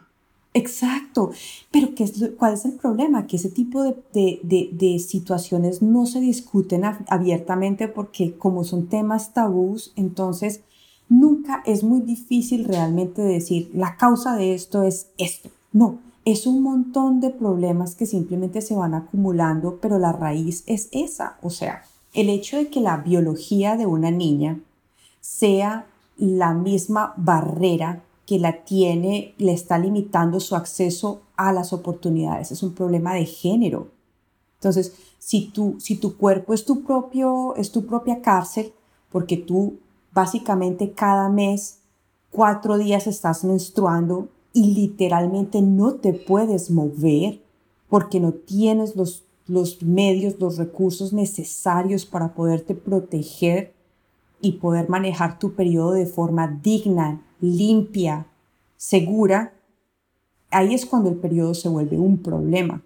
Exacto, 0.55 1.31
pero 1.69 1.93
¿qué 1.93 2.05
es, 2.05 2.31
¿cuál 2.37 2.53
es 2.55 2.65
el 2.65 2.73
problema? 2.73 3.27
Que 3.27 3.37
ese 3.37 3.51
tipo 3.51 3.83
de, 3.83 3.95
de, 4.13 4.69
de, 4.71 4.99
situaciones 4.99 5.83
no 5.83 6.07
se 6.07 6.19
discuten 6.19 6.83
abiertamente 7.09 7.87
porque 7.87 8.35
como 8.35 8.63
son 8.63 8.87
temas 8.87 9.33
tabús, 9.33 9.93
entonces 9.95 10.61
nunca 11.07 11.61
es 11.67 11.83
muy 11.83 12.01
difícil 12.01 12.65
realmente 12.65 13.21
decir 13.21 13.69
la 13.75 13.95
causa 13.95 14.35
de 14.35 14.55
esto 14.55 14.81
es 14.83 15.09
esto. 15.19 15.49
No, 15.71 15.99
es 16.25 16.47
un 16.47 16.61
montón 16.61 17.19
de 17.19 17.29
problemas 17.29 17.95
que 17.95 18.05
simplemente 18.05 18.61
se 18.61 18.75
van 18.75 18.93
acumulando, 18.93 19.79
pero 19.81 19.99
la 19.99 20.13
raíz 20.13 20.63
es 20.67 20.87
esa. 20.91 21.37
O 21.41 21.49
sea, 21.49 21.83
el 22.13 22.29
hecho 22.29 22.57
de 22.57 22.69
que 22.69 22.79
la 22.79 22.97
biología 22.97 23.75
de 23.75 23.85
una 23.85 24.11
niña 24.11 24.59
sea 25.19 25.87
la 26.17 26.53
misma 26.53 27.13
barrera 27.17 28.03
que 28.25 28.39
la 28.39 28.63
tiene, 28.63 29.35
le 29.37 29.51
está 29.51 29.77
limitando 29.77 30.39
su 30.39 30.55
acceso 30.55 31.21
a 31.35 31.51
las 31.51 31.73
oportunidades. 31.73 32.51
Es 32.51 32.63
un 32.63 32.73
problema 32.73 33.13
de 33.15 33.25
género. 33.25 33.89
Entonces, 34.55 34.93
si 35.19 35.49
tu, 35.49 35.75
si 35.79 35.97
tu 35.97 36.15
cuerpo 36.15 36.53
es 36.53 36.63
tu, 36.63 36.83
propio, 36.83 37.55
es 37.57 37.71
tu 37.71 37.85
propia 37.85 38.21
cárcel, 38.21 38.73
porque 39.11 39.35
tú 39.35 39.79
básicamente 40.13 40.93
cada 40.93 41.27
mes, 41.27 41.79
cuatro 42.31 42.77
días 42.77 43.07
estás 43.07 43.43
menstruando 43.43 44.29
y 44.53 44.75
literalmente 44.75 45.61
no 45.61 45.95
te 45.95 46.13
puedes 46.13 46.69
mover 46.69 47.41
porque 47.89 48.19
no 48.19 48.31
tienes 48.31 48.95
los, 48.95 49.23
los 49.47 49.81
medios, 49.81 50.39
los 50.39 50.57
recursos 50.57 51.11
necesarios 51.11 52.05
para 52.05 52.33
poderte 52.35 52.75
proteger 52.75 53.73
y 54.41 54.53
poder 54.53 54.89
manejar 54.89 55.39
tu 55.39 55.53
periodo 55.53 55.93
de 55.93 56.05
forma 56.05 56.47
digna, 56.47 57.25
limpia, 57.39 58.27
segura, 58.77 59.53
ahí 60.51 60.73
es 60.73 60.85
cuando 60.85 61.09
el 61.09 61.15
periodo 61.15 61.53
se 61.53 61.69
vuelve 61.69 61.97
un 61.97 62.17
problema, 62.17 62.83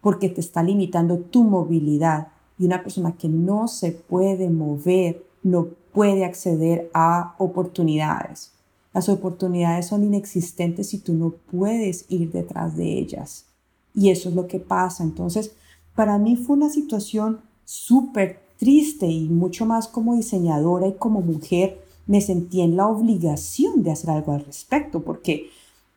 porque 0.00 0.28
te 0.28 0.40
está 0.40 0.62
limitando 0.62 1.18
tu 1.18 1.44
movilidad. 1.44 2.28
Y 2.58 2.66
una 2.66 2.82
persona 2.82 3.12
que 3.12 3.28
no 3.28 3.68
se 3.68 3.92
puede 3.92 4.50
mover, 4.50 5.24
no 5.42 5.68
puede 5.92 6.24
acceder 6.24 6.90
a 6.92 7.34
oportunidades. 7.38 8.57
Las 8.92 9.08
oportunidades 9.08 9.86
son 9.86 10.04
inexistentes 10.04 10.88
si 10.88 10.98
tú 10.98 11.14
no 11.14 11.30
puedes 11.50 12.06
ir 12.08 12.32
detrás 12.32 12.76
de 12.76 12.98
ellas. 12.98 13.46
Y 13.94 14.10
eso 14.10 14.28
es 14.28 14.34
lo 14.34 14.46
que 14.46 14.60
pasa. 14.60 15.04
Entonces, 15.04 15.52
para 15.94 16.18
mí 16.18 16.36
fue 16.36 16.56
una 16.56 16.70
situación 16.70 17.40
súper 17.64 18.40
triste 18.58 19.06
y 19.06 19.28
mucho 19.28 19.66
más 19.66 19.88
como 19.88 20.14
diseñadora 20.14 20.88
y 20.88 20.94
como 20.94 21.20
mujer 21.20 21.80
me 22.06 22.20
sentí 22.20 22.62
en 22.62 22.76
la 22.76 22.88
obligación 22.88 23.82
de 23.82 23.90
hacer 23.90 24.10
algo 24.10 24.32
al 24.32 24.44
respecto, 24.44 25.02
porque, 25.02 25.50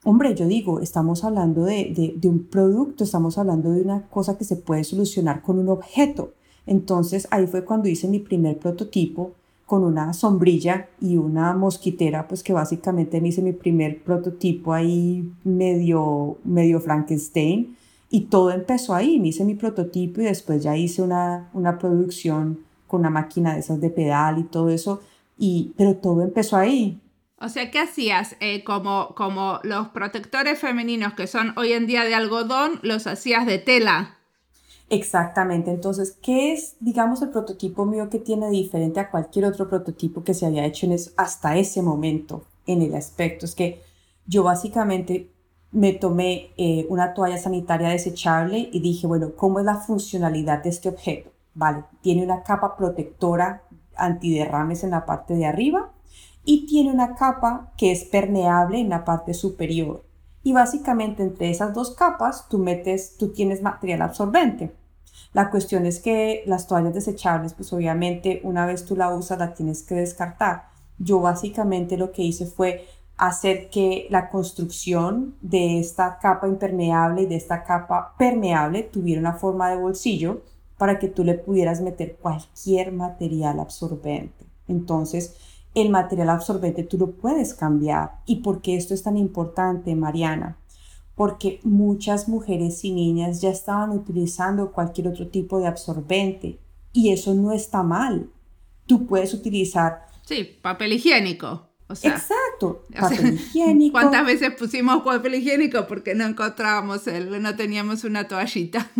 hombre, 0.03 0.35
yo 0.35 0.45
digo, 0.45 0.81
estamos 0.81 1.23
hablando 1.23 1.63
de, 1.63 1.93
de, 1.95 2.13
de 2.17 2.27
un 2.27 2.43
producto, 2.43 3.03
estamos 3.03 3.37
hablando 3.37 3.71
de 3.71 3.81
una 3.81 4.07
cosa 4.09 4.37
que 4.37 4.43
se 4.43 4.57
puede 4.57 4.83
solucionar 4.83 5.41
con 5.41 5.57
un 5.57 5.69
objeto. 5.69 6.33
Entonces 6.65 7.27
ahí 7.31 7.47
fue 7.47 7.63
cuando 7.63 7.87
hice 7.87 8.07
mi 8.07 8.19
primer 8.19 8.59
prototipo 8.59 9.31
con 9.71 9.85
una 9.85 10.11
sombrilla 10.11 10.89
y 10.99 11.15
una 11.15 11.53
mosquitera, 11.53 12.27
pues 12.27 12.43
que 12.43 12.51
básicamente 12.51 13.21
me 13.21 13.29
hice 13.29 13.41
mi 13.41 13.53
primer 13.53 14.03
prototipo 14.03 14.73
ahí 14.73 15.31
medio, 15.45 16.39
medio 16.43 16.81
Frankenstein. 16.81 17.77
Y 18.09 18.25
todo 18.25 18.51
empezó 18.51 18.93
ahí, 18.93 19.17
me 19.17 19.29
hice 19.29 19.45
mi 19.45 19.55
prototipo 19.55 20.19
y 20.19 20.25
después 20.25 20.61
ya 20.61 20.75
hice 20.75 21.01
una, 21.01 21.49
una 21.53 21.77
producción 21.77 22.59
con 22.85 22.99
una 22.99 23.11
máquina 23.11 23.53
de 23.53 23.61
esas 23.61 23.79
de 23.79 23.89
pedal 23.89 24.39
y 24.39 24.43
todo 24.43 24.67
eso. 24.67 25.01
Y, 25.37 25.71
pero 25.77 25.95
todo 25.95 26.21
empezó 26.21 26.57
ahí. 26.57 26.99
O 27.37 27.47
sea, 27.47 27.71
¿qué 27.71 27.79
hacías? 27.79 28.35
Eh, 28.41 28.65
como, 28.65 29.15
como 29.15 29.61
los 29.63 29.87
protectores 29.87 30.59
femeninos 30.59 31.13
que 31.13 31.27
son 31.27 31.53
hoy 31.55 31.71
en 31.71 31.87
día 31.87 32.03
de 32.03 32.13
algodón, 32.13 32.81
los 32.81 33.07
hacías 33.07 33.45
de 33.45 33.57
tela. 33.57 34.17
Exactamente, 34.93 35.71
entonces, 35.71 36.17
¿qué 36.21 36.51
es, 36.51 36.75
digamos, 36.81 37.21
el 37.21 37.29
prototipo 37.29 37.85
mío 37.85 38.09
que 38.09 38.19
tiene 38.19 38.49
diferente 38.49 38.99
a 38.99 39.09
cualquier 39.09 39.45
otro 39.45 39.69
prototipo 39.69 40.25
que 40.25 40.33
se 40.33 40.45
había 40.45 40.65
hecho 40.65 40.85
en 40.85 40.97
hasta 41.15 41.55
ese 41.55 41.81
momento 41.81 42.43
en 42.67 42.81
el 42.81 42.93
aspecto? 42.95 43.45
Es 43.45 43.55
que 43.55 43.81
yo 44.27 44.43
básicamente 44.43 45.31
me 45.71 45.93
tomé 45.93 46.49
eh, 46.57 46.85
una 46.89 47.13
toalla 47.13 47.37
sanitaria 47.37 47.87
desechable 47.87 48.69
y 48.69 48.81
dije, 48.81 49.07
bueno, 49.07 49.33
¿cómo 49.37 49.59
es 49.59 49.65
la 49.65 49.77
funcionalidad 49.77 50.61
de 50.61 50.71
este 50.71 50.89
objeto? 50.89 51.31
Vale, 51.53 51.85
tiene 52.01 52.25
una 52.25 52.43
capa 52.43 52.75
protectora 52.75 53.63
antiderrames 53.95 54.83
en 54.83 54.89
la 54.91 55.05
parte 55.05 55.35
de 55.35 55.45
arriba 55.45 55.93
y 56.43 56.65
tiene 56.65 56.91
una 56.91 57.15
capa 57.15 57.71
que 57.77 57.93
es 57.93 58.03
permeable 58.03 58.79
en 58.81 58.89
la 58.89 59.05
parte 59.05 59.33
superior. 59.33 60.03
Y 60.43 60.51
básicamente 60.51 61.23
entre 61.23 61.49
esas 61.49 61.73
dos 61.73 61.91
capas 61.95 62.49
tú 62.49 62.57
metes, 62.57 63.15
tú 63.17 63.31
tienes 63.31 63.61
material 63.61 64.01
absorbente. 64.01 64.80
La 65.33 65.49
cuestión 65.49 65.85
es 65.85 65.99
que 65.99 66.43
las 66.45 66.67
toallas 66.67 66.93
desechables, 66.93 67.53
pues 67.53 67.71
obviamente 67.71 68.41
una 68.43 68.65
vez 68.65 68.85
tú 68.85 68.95
la 68.95 69.13
usas 69.13 69.39
la 69.39 69.53
tienes 69.53 69.83
que 69.83 69.95
descartar. 69.95 70.69
Yo 70.97 71.21
básicamente 71.21 71.97
lo 71.97 72.11
que 72.11 72.23
hice 72.23 72.45
fue 72.45 72.85
hacer 73.17 73.69
que 73.69 74.07
la 74.09 74.29
construcción 74.29 75.35
de 75.41 75.79
esta 75.79 76.17
capa 76.19 76.47
impermeable 76.47 77.21
y 77.21 77.25
de 77.27 77.35
esta 77.35 77.63
capa 77.63 78.15
permeable 78.17 78.83
tuviera 78.83 79.21
una 79.21 79.33
forma 79.33 79.69
de 79.69 79.77
bolsillo 79.77 80.41
para 80.77 80.97
que 80.99 81.07
tú 81.07 81.23
le 81.23 81.35
pudieras 81.35 81.81
meter 81.81 82.17
cualquier 82.19 82.91
material 82.91 83.59
absorbente. 83.59 84.45
Entonces, 84.67 85.35
el 85.75 85.89
material 85.89 86.29
absorbente 86.29 86.83
tú 86.83 86.97
lo 86.97 87.11
puedes 87.11 87.53
cambiar. 87.53 88.15
¿Y 88.25 88.37
por 88.37 88.61
qué 88.61 88.75
esto 88.75 88.93
es 88.93 89.03
tan 89.03 89.15
importante, 89.15 89.95
Mariana? 89.95 90.57
Porque 91.15 91.59
muchas 91.63 92.27
mujeres 92.27 92.83
y 92.83 92.91
niñas 92.91 93.41
ya 93.41 93.49
estaban 93.49 93.91
utilizando 93.91 94.71
cualquier 94.71 95.07
otro 95.07 95.27
tipo 95.27 95.59
de 95.59 95.67
absorbente 95.67 96.59
y 96.93 97.11
eso 97.11 97.33
no 97.33 97.51
está 97.51 97.83
mal. 97.83 98.29
Tú 98.85 99.05
puedes 99.05 99.33
utilizar... 99.33 100.07
Sí, 100.25 100.57
papel 100.61 100.93
higiénico. 100.93 101.67
Exacto, 101.89 102.83
papel 102.97 103.33
higiénico. 103.35 103.93
¿Cuántas 103.93 104.25
veces 104.25 104.51
pusimos 104.57 105.03
papel 105.03 105.35
higiénico 105.35 105.87
porque 105.87 106.15
no 106.15 106.25
encontrábamos 106.25 107.05
el, 107.07 107.41
no 107.41 107.55
teníamos 107.55 108.03
una 108.03 108.27
toallita? 108.27 108.89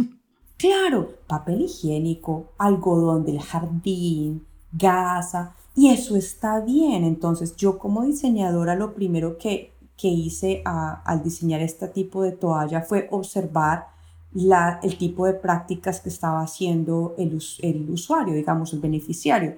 Claro, 0.57 1.15
papel 1.25 1.63
higiénico, 1.63 2.53
algodón 2.59 3.25
del 3.25 3.39
jardín, 3.41 4.45
gasa, 4.71 5.55
y 5.75 5.89
eso 5.89 6.15
está 6.15 6.59
bien. 6.59 7.03
Entonces 7.03 7.55
yo 7.55 7.79
como 7.79 8.03
diseñadora 8.03 8.75
lo 8.75 8.93
primero 8.93 9.39
que 9.39 9.71
que 9.97 10.07
hice 10.07 10.61
al 10.65 11.23
diseñar 11.23 11.61
este 11.61 11.87
tipo 11.87 12.23
de 12.23 12.31
toalla 12.31 12.81
fue 12.81 13.07
observar 13.11 13.87
la, 14.33 14.79
el 14.83 14.97
tipo 14.97 15.25
de 15.25 15.33
prácticas 15.33 15.99
que 15.99 16.09
estaba 16.09 16.41
haciendo 16.41 17.13
el, 17.17 17.41
el 17.61 17.89
usuario, 17.89 18.33
digamos, 18.33 18.73
el 18.73 18.79
beneficiario. 18.79 19.57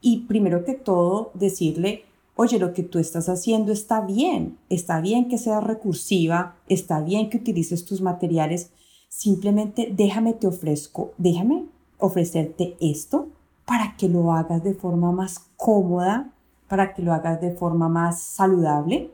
Y 0.00 0.22
primero 0.22 0.64
que 0.64 0.74
todo, 0.74 1.30
decirle, 1.34 2.04
oye, 2.36 2.58
lo 2.58 2.72
que 2.72 2.82
tú 2.82 2.98
estás 2.98 3.28
haciendo 3.28 3.72
está 3.72 4.00
bien, 4.00 4.58
está 4.68 5.00
bien 5.00 5.28
que 5.28 5.38
sea 5.38 5.60
recursiva, 5.60 6.56
está 6.68 7.00
bien 7.00 7.28
que 7.28 7.38
utilices 7.38 7.84
tus 7.84 8.00
materiales, 8.00 8.70
simplemente 9.08 9.92
déjame 9.94 10.34
te 10.34 10.46
ofrezco, 10.46 11.12
déjame 11.18 11.66
ofrecerte 11.98 12.76
esto 12.80 13.28
para 13.66 13.96
que 13.96 14.08
lo 14.08 14.32
hagas 14.32 14.64
de 14.64 14.74
forma 14.74 15.12
más 15.12 15.50
cómoda, 15.56 16.32
para 16.68 16.94
que 16.94 17.02
lo 17.02 17.12
hagas 17.12 17.40
de 17.40 17.52
forma 17.52 17.88
más 17.88 18.22
saludable 18.22 19.10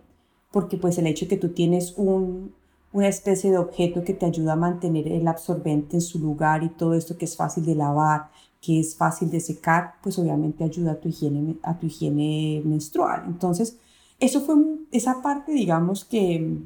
porque 0.57 0.79
pues 0.79 0.97
el 0.97 1.07
hecho 1.07 1.27
de 1.27 1.29
que 1.29 1.37
tú 1.37 1.51
tienes 1.51 1.93
un, 1.99 2.55
una 2.91 3.09
especie 3.09 3.51
de 3.51 3.59
objeto 3.59 4.03
que 4.03 4.15
te 4.15 4.25
ayuda 4.25 4.55
a 4.55 4.57
mantener 4.57 5.07
el 5.07 5.29
absorbente 5.29 5.99
en 5.99 6.01
su 6.01 6.19
lugar 6.19 6.63
y 6.65 6.71
todo 6.71 6.95
esto 6.95 7.19
que 7.19 7.27
es 7.27 7.37
fácil 7.37 7.67
de 7.67 7.75
lavar, 7.75 8.31
que 8.63 8.81
es 8.81 8.97
fácil 8.97 9.29
de 9.29 9.41
secar, 9.41 9.97
pues 10.03 10.19
obviamente 10.19 10.65
ayuda 10.65 10.93
a 10.93 10.95
tu 10.95 11.11
higiene, 11.11 11.57
a 11.63 11.79
tu 11.79 11.89
higiene 11.89 12.63
menstrual. 12.65 13.25
Entonces, 13.27 13.77
eso 14.19 14.41
fue 14.41 14.55
esa 14.93 15.21
parte, 15.21 15.53
digamos, 15.53 16.07
que, 16.07 16.59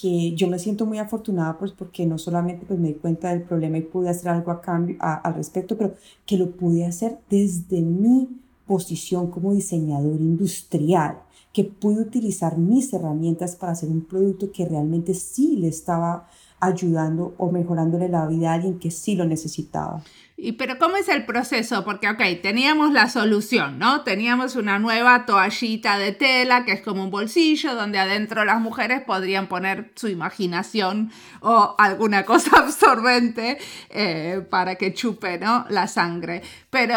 que 0.00 0.36
yo 0.36 0.46
me 0.46 0.60
siento 0.60 0.86
muy 0.86 0.98
afortunada 0.98 1.58
pues 1.58 1.72
porque 1.72 2.06
no 2.06 2.18
solamente 2.18 2.64
pues 2.66 2.78
me 2.78 2.86
di 2.86 2.94
cuenta 2.94 3.30
del 3.30 3.42
problema 3.42 3.78
y 3.78 3.82
pude 3.82 4.10
hacer 4.10 4.28
algo 4.28 4.52
a 4.52 4.60
cambio, 4.60 4.96
al 5.00 5.34
respecto, 5.34 5.76
pero 5.76 5.94
que 6.24 6.36
lo 6.36 6.52
pude 6.52 6.86
hacer 6.86 7.18
desde 7.28 7.80
mi 7.80 8.28
posición 8.64 9.28
como 9.32 9.52
diseñador 9.52 10.20
industrial 10.20 11.23
que 11.54 11.64
pude 11.64 12.02
utilizar 12.02 12.58
mis 12.58 12.92
herramientas 12.92 13.54
para 13.54 13.72
hacer 13.72 13.88
un 13.88 14.04
producto 14.04 14.50
que 14.52 14.66
realmente 14.66 15.14
sí 15.14 15.56
le 15.56 15.68
estaba 15.68 16.28
ayudando 16.58 17.34
o 17.38 17.52
mejorándole 17.52 18.08
la 18.08 18.26
vida 18.26 18.50
a 18.50 18.54
alguien 18.54 18.78
que 18.78 18.90
sí 18.90 19.14
lo 19.14 19.24
necesitaba. 19.24 20.02
Y 20.36 20.52
pero 20.52 20.78
¿cómo 20.78 20.96
es 20.96 21.08
el 21.08 21.24
proceso? 21.24 21.84
Porque, 21.84 22.08
ok, 22.08 22.20
teníamos 22.42 22.92
la 22.92 23.08
solución, 23.08 23.78
¿no? 23.78 24.02
Teníamos 24.02 24.56
una 24.56 24.80
nueva 24.80 25.26
toallita 25.26 25.96
de 25.96 26.10
tela 26.10 26.64
que 26.64 26.72
es 26.72 26.80
como 26.80 27.04
un 27.04 27.10
bolsillo 27.10 27.76
donde 27.76 28.00
adentro 28.00 28.44
las 28.44 28.60
mujeres 28.60 29.02
podrían 29.02 29.46
poner 29.46 29.92
su 29.94 30.08
imaginación 30.08 31.12
o 31.40 31.76
alguna 31.78 32.24
cosa 32.26 32.58
absorbente 32.58 33.58
eh, 33.90 34.44
para 34.50 34.74
que 34.74 34.92
chupe, 34.92 35.38
¿no? 35.38 35.66
La 35.68 35.86
sangre. 35.86 36.42
Pero, 36.70 36.96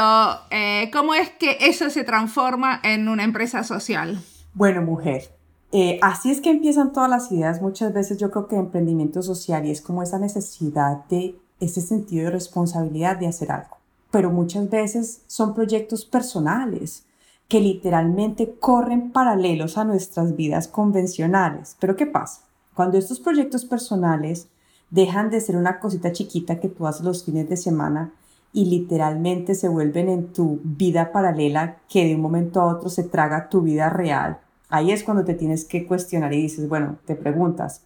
eh, 0.49 0.89
¿cómo 0.91 1.13
es 1.13 1.29
que 1.29 1.57
eso 1.61 1.91
se 1.91 2.03
transforma 2.03 2.79
en 2.83 3.07
una 3.07 3.23
empresa 3.23 3.63
social? 3.63 4.19
Bueno, 4.57 4.81
mujer, 4.81 5.29
eh, 5.71 5.99
así 6.01 6.31
es 6.31 6.41
que 6.41 6.49
empiezan 6.49 6.91
todas 6.91 7.11
las 7.11 7.31
ideas. 7.31 7.61
Muchas 7.61 7.93
veces 7.93 8.17
yo 8.17 8.31
creo 8.31 8.47
que 8.47 8.55
emprendimiento 8.55 9.21
social 9.21 9.67
y 9.67 9.69
es 9.69 9.81
como 9.81 10.01
esa 10.01 10.17
necesidad 10.17 11.05
de 11.09 11.35
ese 11.59 11.79
sentido 11.79 12.25
de 12.25 12.31
responsabilidad 12.31 13.17
de 13.17 13.27
hacer 13.27 13.51
algo. 13.51 13.77
Pero 14.09 14.31
muchas 14.31 14.67
veces 14.67 15.21
son 15.27 15.53
proyectos 15.53 16.05
personales 16.05 17.05
que 17.47 17.59
literalmente 17.59 18.55
corren 18.59 19.11
paralelos 19.11 19.77
a 19.77 19.83
nuestras 19.83 20.35
vidas 20.35 20.67
convencionales. 20.67 21.77
Pero 21.79 21.95
¿qué 21.95 22.07
pasa? 22.07 22.41
Cuando 22.73 22.97
estos 22.97 23.19
proyectos 23.19 23.63
personales 23.63 24.47
dejan 24.89 25.29
de 25.29 25.39
ser 25.39 25.55
una 25.55 25.79
cosita 25.79 26.13
chiquita 26.13 26.59
que 26.59 26.69
tú 26.69 26.87
haces 26.87 27.03
los 27.03 27.25
fines 27.25 27.47
de 27.47 27.57
semana 27.57 28.11
y 28.53 28.65
literalmente 28.65 29.53
se 29.53 29.69
vuelven 29.69 30.09
en 30.09 30.33
tu 30.33 30.59
vida 30.63 31.11
paralela 31.11 31.77
que 31.87 32.05
de 32.05 32.15
un 32.15 32.21
momento 32.21 32.59
a 32.59 32.65
otro 32.65 32.89
se 32.89 33.03
traga 33.03 33.49
tu 33.49 33.61
vida 33.61 33.89
real, 33.89 34.39
ahí 34.69 34.91
es 34.91 35.03
cuando 35.03 35.23
te 35.23 35.33
tienes 35.33 35.65
que 35.65 35.85
cuestionar 35.85 36.33
y 36.33 36.41
dices, 36.41 36.67
bueno, 36.67 36.97
te 37.05 37.15
preguntas, 37.15 37.83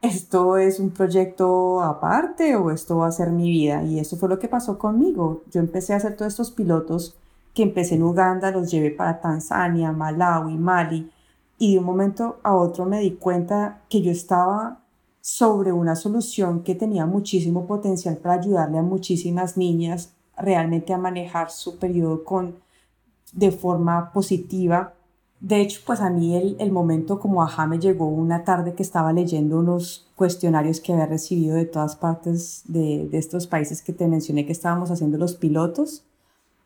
¿esto 0.00 0.56
es 0.56 0.80
un 0.80 0.90
proyecto 0.90 1.82
aparte 1.82 2.56
o 2.56 2.70
esto 2.70 2.98
va 2.98 3.08
a 3.08 3.12
ser 3.12 3.30
mi 3.30 3.50
vida? 3.50 3.82
Y 3.82 3.98
eso 3.98 4.16
fue 4.16 4.28
lo 4.28 4.38
que 4.38 4.48
pasó 4.48 4.78
conmigo. 4.78 5.42
Yo 5.50 5.60
empecé 5.60 5.92
a 5.92 5.96
hacer 5.96 6.16
todos 6.16 6.32
estos 6.32 6.50
pilotos 6.50 7.16
que 7.54 7.62
empecé 7.62 7.94
en 7.94 8.02
Uganda, 8.02 8.50
los 8.50 8.70
llevé 8.70 8.90
para 8.90 9.20
Tanzania, 9.20 9.92
Malawi, 9.92 10.56
Mali, 10.56 11.10
y 11.58 11.74
de 11.74 11.78
un 11.78 11.84
momento 11.84 12.38
a 12.42 12.54
otro 12.54 12.84
me 12.84 12.98
di 12.98 13.12
cuenta 13.12 13.82
que 13.88 14.02
yo 14.02 14.10
estaba 14.10 14.80
sobre 15.20 15.72
una 15.72 15.96
solución 15.96 16.62
que 16.64 16.74
tenía 16.74 17.06
muchísimo 17.06 17.66
potencial 17.66 18.16
para 18.16 18.34
ayudarle 18.34 18.78
a 18.78 18.82
muchísimas 18.82 19.56
niñas 19.56 20.12
realmente 20.36 20.92
a 20.92 20.98
manejar 20.98 21.50
su 21.50 21.78
periodo 21.78 22.24
con, 22.24 22.56
de 23.32 23.52
forma 23.52 24.12
positiva 24.12 24.92
de 25.40 25.60
hecho, 25.60 25.80
pues 25.84 26.00
a 26.00 26.08
mí 26.10 26.36
el, 26.36 26.56
el, 26.58 26.72
momento 26.72 27.20
como 27.20 27.42
ajá 27.42 27.66
me 27.66 27.78
llegó 27.78 28.06
una 28.06 28.44
tarde 28.44 28.74
que 28.74 28.82
estaba 28.82 29.12
leyendo 29.12 29.58
unos 29.58 30.06
cuestionarios 30.16 30.80
que 30.80 30.92
había 30.92 31.06
recibido 31.06 31.56
de 31.56 31.66
todas 31.66 31.96
partes 31.96 32.62
de, 32.66 33.08
de 33.08 33.18
estos 33.18 33.46
países 33.46 33.82
que 33.82 33.92
te 33.92 34.08
mencioné 34.08 34.46
que 34.46 34.52
estábamos 34.52 34.90
haciendo 34.90 35.18
los 35.18 35.34
pilotos. 35.34 36.04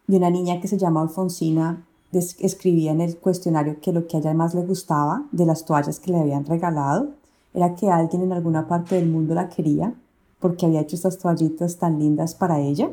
Y 0.06 0.16
una 0.16 0.30
niña 0.30 0.60
que 0.60 0.68
se 0.68 0.78
llama 0.78 1.02
Alfonsina 1.02 1.84
escribía 2.12 2.92
en 2.92 3.00
el 3.00 3.16
cuestionario 3.16 3.80
que 3.80 3.92
lo 3.92 4.06
que 4.06 4.16
a 4.16 4.20
ella 4.20 4.32
más 4.32 4.54
le 4.54 4.62
gustaba 4.62 5.26
de 5.32 5.44
las 5.44 5.64
toallas 5.64 6.00
que 6.00 6.12
le 6.12 6.20
habían 6.20 6.46
regalado 6.46 7.10
era 7.52 7.74
que 7.74 7.90
alguien 7.90 8.22
en 8.22 8.32
alguna 8.32 8.68
parte 8.68 8.94
del 8.94 9.08
mundo 9.08 9.34
la 9.34 9.48
quería 9.48 9.94
porque 10.38 10.66
había 10.66 10.80
hecho 10.80 10.96
estas 10.96 11.18
toallitas 11.18 11.76
tan 11.76 11.98
lindas 11.98 12.34
para 12.34 12.60
ella 12.60 12.90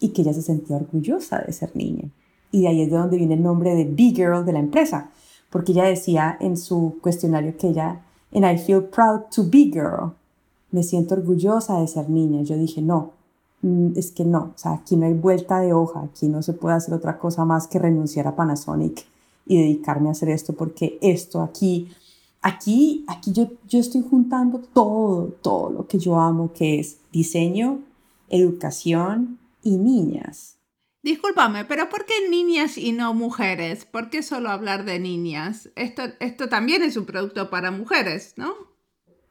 y 0.00 0.08
que 0.08 0.22
ella 0.22 0.34
se 0.34 0.42
sentía 0.42 0.76
orgullosa 0.76 1.38
de 1.38 1.52
ser 1.52 1.74
niña 1.76 2.10
y 2.52 2.60
de 2.60 2.68
ahí 2.68 2.82
es 2.82 2.90
de 2.90 2.98
donde 2.98 3.16
viene 3.16 3.34
el 3.34 3.42
nombre 3.42 3.74
de 3.74 3.84
Big 3.84 4.14
Girl 4.14 4.44
de 4.44 4.52
la 4.52 4.60
empresa, 4.60 5.10
porque 5.50 5.72
ella 5.72 5.84
decía 5.84 6.36
en 6.38 6.56
su 6.56 6.98
cuestionario 7.02 7.56
que 7.56 7.68
ella, 7.68 8.02
and 8.32 8.44
I 8.44 8.58
feel 8.58 8.82
proud 8.82 9.22
to 9.34 9.42
be 9.42 9.64
girl, 9.64 10.12
me 10.70 10.82
siento 10.82 11.14
orgullosa 11.14 11.80
de 11.80 11.88
ser 11.88 12.08
niña. 12.08 12.42
Yo 12.42 12.56
dije, 12.56 12.82
no, 12.82 13.12
mm, 13.62 13.92
es 13.96 14.10
que 14.10 14.24
no, 14.24 14.52
o 14.54 14.58
sea, 14.58 14.72
aquí 14.72 14.96
no 14.96 15.06
hay 15.06 15.14
vuelta 15.14 15.60
de 15.60 15.72
hoja, 15.72 16.02
aquí 16.02 16.28
no 16.28 16.42
se 16.42 16.52
puede 16.52 16.76
hacer 16.76 16.94
otra 16.94 17.18
cosa 17.18 17.44
más 17.44 17.66
que 17.66 17.78
renunciar 17.78 18.26
a 18.26 18.36
Panasonic 18.36 19.04
y 19.46 19.58
dedicarme 19.58 20.08
a 20.08 20.12
hacer 20.12 20.28
esto, 20.28 20.52
porque 20.52 20.98
esto 21.00 21.42
aquí, 21.42 21.88
aquí, 22.42 23.04
aquí 23.08 23.32
yo, 23.32 23.48
yo 23.66 23.80
estoy 23.80 24.04
juntando 24.08 24.60
todo, 24.72 25.26
todo 25.42 25.70
lo 25.70 25.86
que 25.86 25.98
yo 25.98 26.18
amo, 26.18 26.52
que 26.52 26.80
es 26.80 26.98
diseño, 27.12 27.80
educación 28.28 29.38
y 29.62 29.76
niñas. 29.76 30.61
Discúlpame, 31.02 31.64
pero 31.64 31.88
¿por 31.88 32.04
qué 32.04 32.28
niñas 32.30 32.78
y 32.78 32.92
no 32.92 33.12
mujeres? 33.12 33.84
¿Por 33.84 34.08
qué 34.08 34.22
solo 34.22 34.50
hablar 34.50 34.84
de 34.84 35.00
niñas? 35.00 35.68
Esto, 35.74 36.02
esto 36.20 36.48
también 36.48 36.82
es 36.82 36.96
un 36.96 37.06
producto 37.06 37.50
para 37.50 37.72
mujeres, 37.72 38.34
¿no? 38.36 38.52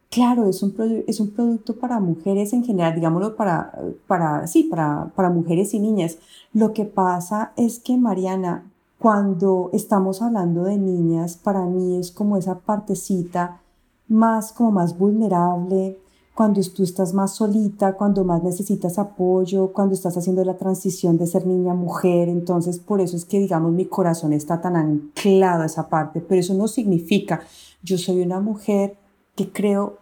Claro, 0.09 0.49
es 0.49 0.61
un, 0.61 0.75
es 1.07 1.21
un 1.21 1.31
producto 1.31 1.77
para 1.77 2.01
mujeres 2.01 2.51
en 2.51 2.65
general, 2.65 2.93
digámoslo 2.95 3.37
para, 3.37 3.71
para, 4.07 4.45
sí, 4.47 4.63
para, 4.63 5.13
para 5.15 5.29
mujeres 5.29 5.73
y 5.73 5.79
niñas. 5.79 6.17
Lo 6.51 6.73
que 6.73 6.83
pasa 6.83 7.53
es 7.55 7.79
que, 7.79 7.95
Mariana, 7.95 8.69
cuando 8.99 9.69
estamos 9.71 10.21
hablando 10.21 10.65
de 10.65 10.77
niñas, 10.77 11.37
para 11.37 11.65
mí 11.65 11.97
es 11.97 12.11
como 12.11 12.35
esa 12.35 12.59
partecita 12.59 13.61
más, 14.09 14.51
como 14.51 14.71
más 14.71 14.97
vulnerable, 14.97 15.97
cuando 16.41 16.59
tú 16.75 16.81
estás 16.81 17.13
más 17.13 17.35
solita, 17.35 17.93
cuando 17.93 18.23
más 18.23 18.41
necesitas 18.41 18.97
apoyo, 18.97 19.71
cuando 19.71 19.93
estás 19.93 20.17
haciendo 20.17 20.43
la 20.43 20.57
transición 20.57 21.15
de 21.19 21.27
ser 21.27 21.45
niña 21.45 21.73
a 21.73 21.75
mujer. 21.75 22.29
Entonces, 22.29 22.79
por 22.79 22.99
eso 22.99 23.15
es 23.15 23.25
que, 23.25 23.37
digamos, 23.37 23.71
mi 23.71 23.85
corazón 23.85 24.33
está 24.33 24.59
tan 24.59 24.75
anclado 24.75 25.61
a 25.61 25.67
esa 25.67 25.87
parte. 25.87 26.19
Pero 26.19 26.41
eso 26.41 26.55
no 26.55 26.67
significa, 26.67 27.41
yo 27.83 27.95
soy 27.99 28.21
una 28.21 28.39
mujer 28.39 28.97
que 29.35 29.51
creo 29.51 29.99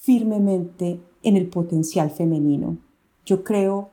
firmemente 0.00 0.98
en 1.22 1.36
el 1.36 1.46
potencial 1.46 2.10
femenino. 2.10 2.78
Yo 3.24 3.44
creo 3.44 3.90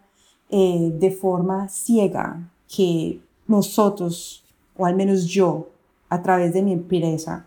eh, 0.50 0.92
de 1.00 1.12
forma 1.12 1.70
ciega 1.70 2.52
que 2.76 3.22
nosotros, 3.46 4.44
o 4.76 4.88
al 4.88 4.96
menos 4.96 5.28
yo, 5.28 5.70
a 6.10 6.24
través 6.24 6.56
de 6.56 6.64
mi 6.64 6.72
empresa, 6.72 7.46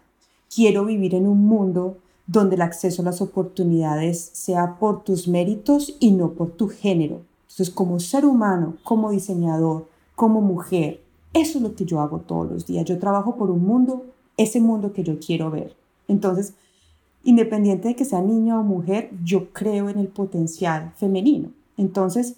quiero 0.55 0.85
vivir 0.85 1.17
en 1.17 1.27
un 1.27 1.45
mundo 1.45 1.99
donde 2.27 2.57
el 2.57 2.63
acceso 2.63 3.03
a 3.03 3.05
las 3.05 3.21
oportunidades 3.21 4.31
sea 4.33 4.79
por 4.79 5.05
tus 5.05 5.29
méritos 5.29 5.97
y 6.01 6.11
no 6.13 6.33
por 6.33 6.51
tu 6.51 6.69
género. 6.69 7.23
Entonces, 7.43 7.71
como 7.71 8.01
ser 8.01 8.27
humano, 8.27 8.77
como 8.83 9.11
diseñador, 9.11 9.87
como 10.15 10.41
mujer, 10.41 11.01
eso 11.33 11.59
es 11.59 11.63
lo 11.63 11.75
que 11.75 11.85
yo 11.85 12.01
hago 12.01 12.19
todos 12.21 12.51
los 12.51 12.67
días. 12.67 12.85
Yo 12.85 12.99
trabajo 12.99 13.37
por 13.37 13.51
un 13.51 13.65
mundo, 13.65 14.07
ese 14.37 14.61
mundo 14.61 14.93
que 14.93 15.05
yo 15.05 15.19
quiero 15.19 15.51
ver. 15.51 15.77
Entonces, 16.09 16.55
independiente 17.25 17.89
de 17.89 17.97
que 17.97 18.05
sea 18.05 18.21
niño 18.21 18.61
o 18.61 18.63
mujer, 18.63 19.11
yo 19.25 19.51
creo 19.53 19.89
en 19.89 19.99
el 19.99 20.09
potencial 20.09 20.93
femenino. 20.97 21.51
Entonces, 21.77 22.37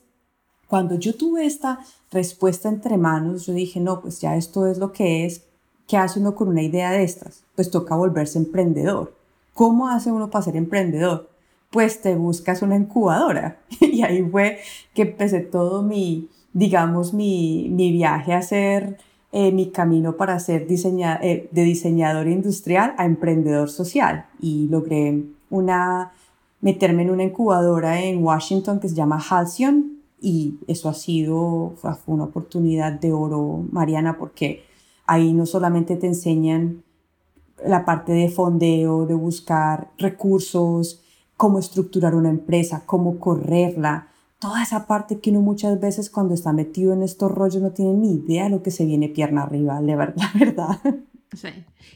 cuando 0.68 0.96
yo 0.96 1.14
tuve 1.14 1.46
esta 1.46 1.81
respuesta 2.11 2.68
entre 2.68 2.98
manos, 2.98 3.46
yo 3.46 3.55
dije, 3.55 3.81
no, 3.81 4.01
pues 4.01 4.20
ya 4.20 4.37
esto 4.37 4.66
es 4.66 4.79
lo 4.79 4.92
que 4.92 5.24
es. 5.24 5.42
¿Qué 5.87 5.96
hace 5.96 6.20
uno 6.20 6.35
con 6.35 6.48
una 6.48 6.62
idea 6.62 6.90
de 6.90 7.03
estas? 7.03 7.42
Pues 7.55 7.70
toca 7.70 7.96
volverse 7.96 8.38
emprendedor. 8.38 9.17
¿Cómo 9.58 9.88
hace 9.88 10.12
uno 10.12 10.30
para 10.30 10.44
ser 10.44 10.54
emprendedor? 10.54 11.30
Pues 11.70 12.00
te 12.00 12.14
buscas 12.14 12.62
una 12.62 12.76
incubadora. 12.76 13.58
y 13.80 14.02
ahí 14.02 14.22
fue 14.22 14.58
que 14.94 15.02
empecé 15.02 15.40
todo 15.40 15.82
mi, 15.82 16.28
digamos, 16.52 17.12
mi, 17.12 17.68
mi 17.68 17.90
viaje 17.90 18.34
a 18.34 18.38
hacer 18.38 18.98
eh, 19.32 19.50
mi 19.50 19.72
camino 19.72 20.16
para 20.16 20.38
ser 20.38 20.68
diseña, 20.68 21.18
eh, 21.20 21.48
de 21.50 21.64
diseñador 21.64 22.28
industrial 22.28 22.94
a 22.98 23.04
emprendedor 23.04 23.68
social. 23.68 24.26
Y 24.40 24.68
logré 24.68 25.24
una, 25.50 26.12
meterme 26.60 27.02
en 27.02 27.10
una 27.10 27.24
incubadora 27.24 28.00
en 28.00 28.22
Washington 28.22 28.78
que 28.78 28.88
se 28.88 28.94
llama 28.94 29.18
Halcyon. 29.18 29.98
Y 30.20 30.60
eso 30.68 30.88
ha 30.88 30.94
sido, 30.94 31.72
fue 31.74 31.96
una 32.06 32.22
oportunidad 32.22 32.92
de 32.92 33.12
oro, 33.12 33.64
Mariana, 33.72 34.18
porque 34.18 34.62
ahí 35.04 35.32
no 35.32 35.46
solamente 35.46 35.96
te 35.96 36.06
enseñan 36.06 36.84
la 37.64 37.84
parte 37.84 38.12
de 38.12 38.28
fondeo, 38.28 39.06
de 39.06 39.14
buscar 39.14 39.90
recursos, 39.98 41.02
cómo 41.36 41.58
estructurar 41.58 42.14
una 42.14 42.30
empresa, 42.30 42.82
cómo 42.86 43.18
correrla, 43.18 44.08
toda 44.38 44.62
esa 44.62 44.86
parte 44.86 45.20
que 45.20 45.30
uno 45.30 45.40
muchas 45.40 45.80
veces 45.80 46.10
cuando 46.10 46.34
está 46.34 46.52
metido 46.52 46.92
en 46.92 47.02
estos 47.02 47.30
rollos 47.30 47.62
no 47.62 47.72
tiene 47.72 47.94
ni 47.94 48.14
idea 48.14 48.44
de 48.44 48.50
lo 48.50 48.62
que 48.62 48.70
se 48.70 48.84
viene 48.84 49.08
pierna 49.08 49.42
arriba, 49.42 49.80
la 49.80 49.96
verdad. 49.96 50.80
Sí. 51.32 51.48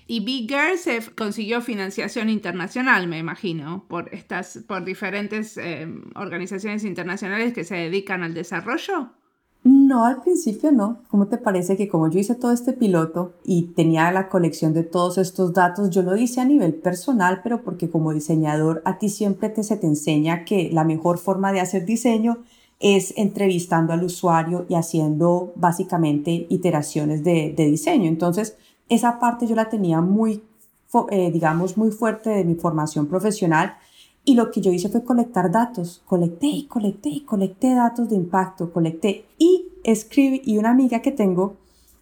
Y 0.06 0.20
Big 0.20 0.48
Girl 0.48 0.76
se 0.76 1.00
consiguió 1.14 1.62
financiación 1.62 2.28
internacional, 2.28 3.06
me 3.06 3.18
imagino, 3.18 3.86
por, 3.88 4.12
estas, 4.12 4.58
por 4.66 4.84
diferentes 4.84 5.56
eh, 5.56 5.88
organizaciones 6.16 6.84
internacionales 6.84 7.54
que 7.54 7.64
se 7.64 7.76
dedican 7.76 8.22
al 8.22 8.34
desarrollo. 8.34 9.12
No, 9.92 10.06
al 10.06 10.22
principio 10.22 10.72
no. 10.72 11.02
¿Cómo 11.08 11.26
te 11.26 11.36
parece 11.36 11.76
que 11.76 11.86
como 11.86 12.08
yo 12.08 12.18
hice 12.18 12.34
todo 12.34 12.50
este 12.50 12.72
piloto 12.72 13.34
y 13.44 13.74
tenía 13.76 14.10
la 14.10 14.30
colección 14.30 14.72
de 14.72 14.84
todos 14.84 15.18
estos 15.18 15.52
datos, 15.52 15.90
yo 15.90 16.00
lo 16.00 16.16
hice 16.16 16.40
a 16.40 16.46
nivel 16.46 16.72
personal, 16.72 17.40
pero 17.42 17.62
porque 17.62 17.90
como 17.90 18.14
diseñador 18.14 18.80
a 18.86 18.98
ti 18.98 19.10
siempre 19.10 19.50
te, 19.50 19.62
se 19.62 19.76
te 19.76 19.86
enseña 19.86 20.46
que 20.46 20.70
la 20.72 20.84
mejor 20.84 21.18
forma 21.18 21.52
de 21.52 21.60
hacer 21.60 21.84
diseño 21.84 22.38
es 22.80 23.12
entrevistando 23.18 23.92
al 23.92 24.02
usuario 24.02 24.64
y 24.66 24.76
haciendo 24.76 25.52
básicamente 25.56 26.46
iteraciones 26.48 27.22
de, 27.22 27.52
diseño. 27.54 28.08
Entonces, 28.08 28.56
esa 28.88 29.20
parte 29.20 29.46
yo 29.46 29.54
la 29.54 29.68
tenía 29.68 30.00
muy, 30.00 30.42
eh, 31.10 31.30
digamos, 31.30 31.76
muy 31.76 31.90
fuerte 31.90 32.30
de 32.30 32.44
mi 32.46 32.54
formación 32.54 33.08
profesional 33.08 33.76
y 34.24 34.34
lo 34.34 34.50
que 34.50 34.60
yo 34.60 34.70
hice 34.72 34.88
fue 34.88 35.04
colectar 35.04 35.50
datos, 35.50 36.02
colecté 36.06 36.46
y 36.46 36.64
colecté 36.66 37.08
y 37.08 37.20
colecté 37.22 37.74
datos 37.74 38.08
de 38.08 38.16
impacto, 38.16 38.72
colecté 38.72 39.24
y 39.38 39.66
escribí, 39.82 40.42
y 40.44 40.58
una 40.58 40.70
amiga 40.70 41.02
que 41.02 41.10
tengo 41.10 41.56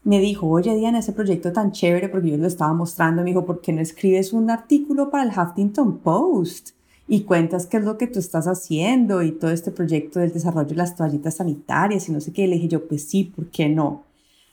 me 0.05 0.19
dijo, 0.19 0.49
oye 0.49 0.75
Diana, 0.77 0.99
ese 0.99 1.13
proyecto 1.13 1.53
tan 1.53 1.73
chévere, 1.73 2.09
porque 2.09 2.31
yo 2.31 2.37
lo 2.37 2.47
estaba 2.47 2.73
mostrando, 2.73 3.23
me 3.23 3.31
dijo, 3.31 3.45
¿por 3.45 3.61
qué 3.61 3.73
no 3.73 3.81
escribes 3.81 4.33
un 4.33 4.51
artículo 4.51 5.11
para 5.11 5.25
el 5.25 5.31
Huffington 5.31 5.99
Post? 5.99 6.71
Y 7.09 7.23
cuentas 7.23 7.67
qué 7.67 7.79
es 7.79 7.85
lo 7.85 7.99
que 7.99 8.07
tú 8.07 8.19
estás 8.19 8.47
haciendo 8.47 9.23
y 9.23 9.33
todo 9.33 9.51
este 9.51 9.73
proyecto 9.73 10.21
del 10.21 10.33
desarrollo 10.33 10.69
de 10.69 10.77
las 10.77 10.95
toallitas 10.95 11.37
sanitarias 11.37 12.09
y 12.09 12.13
no 12.13 12.21
sé 12.21 12.33
qué. 12.33 12.47
le 12.47 12.55
dije 12.55 12.69
yo, 12.69 12.87
pues 12.87 13.05
sí, 13.09 13.25
¿por 13.25 13.51
qué 13.51 13.69
no? 13.69 14.05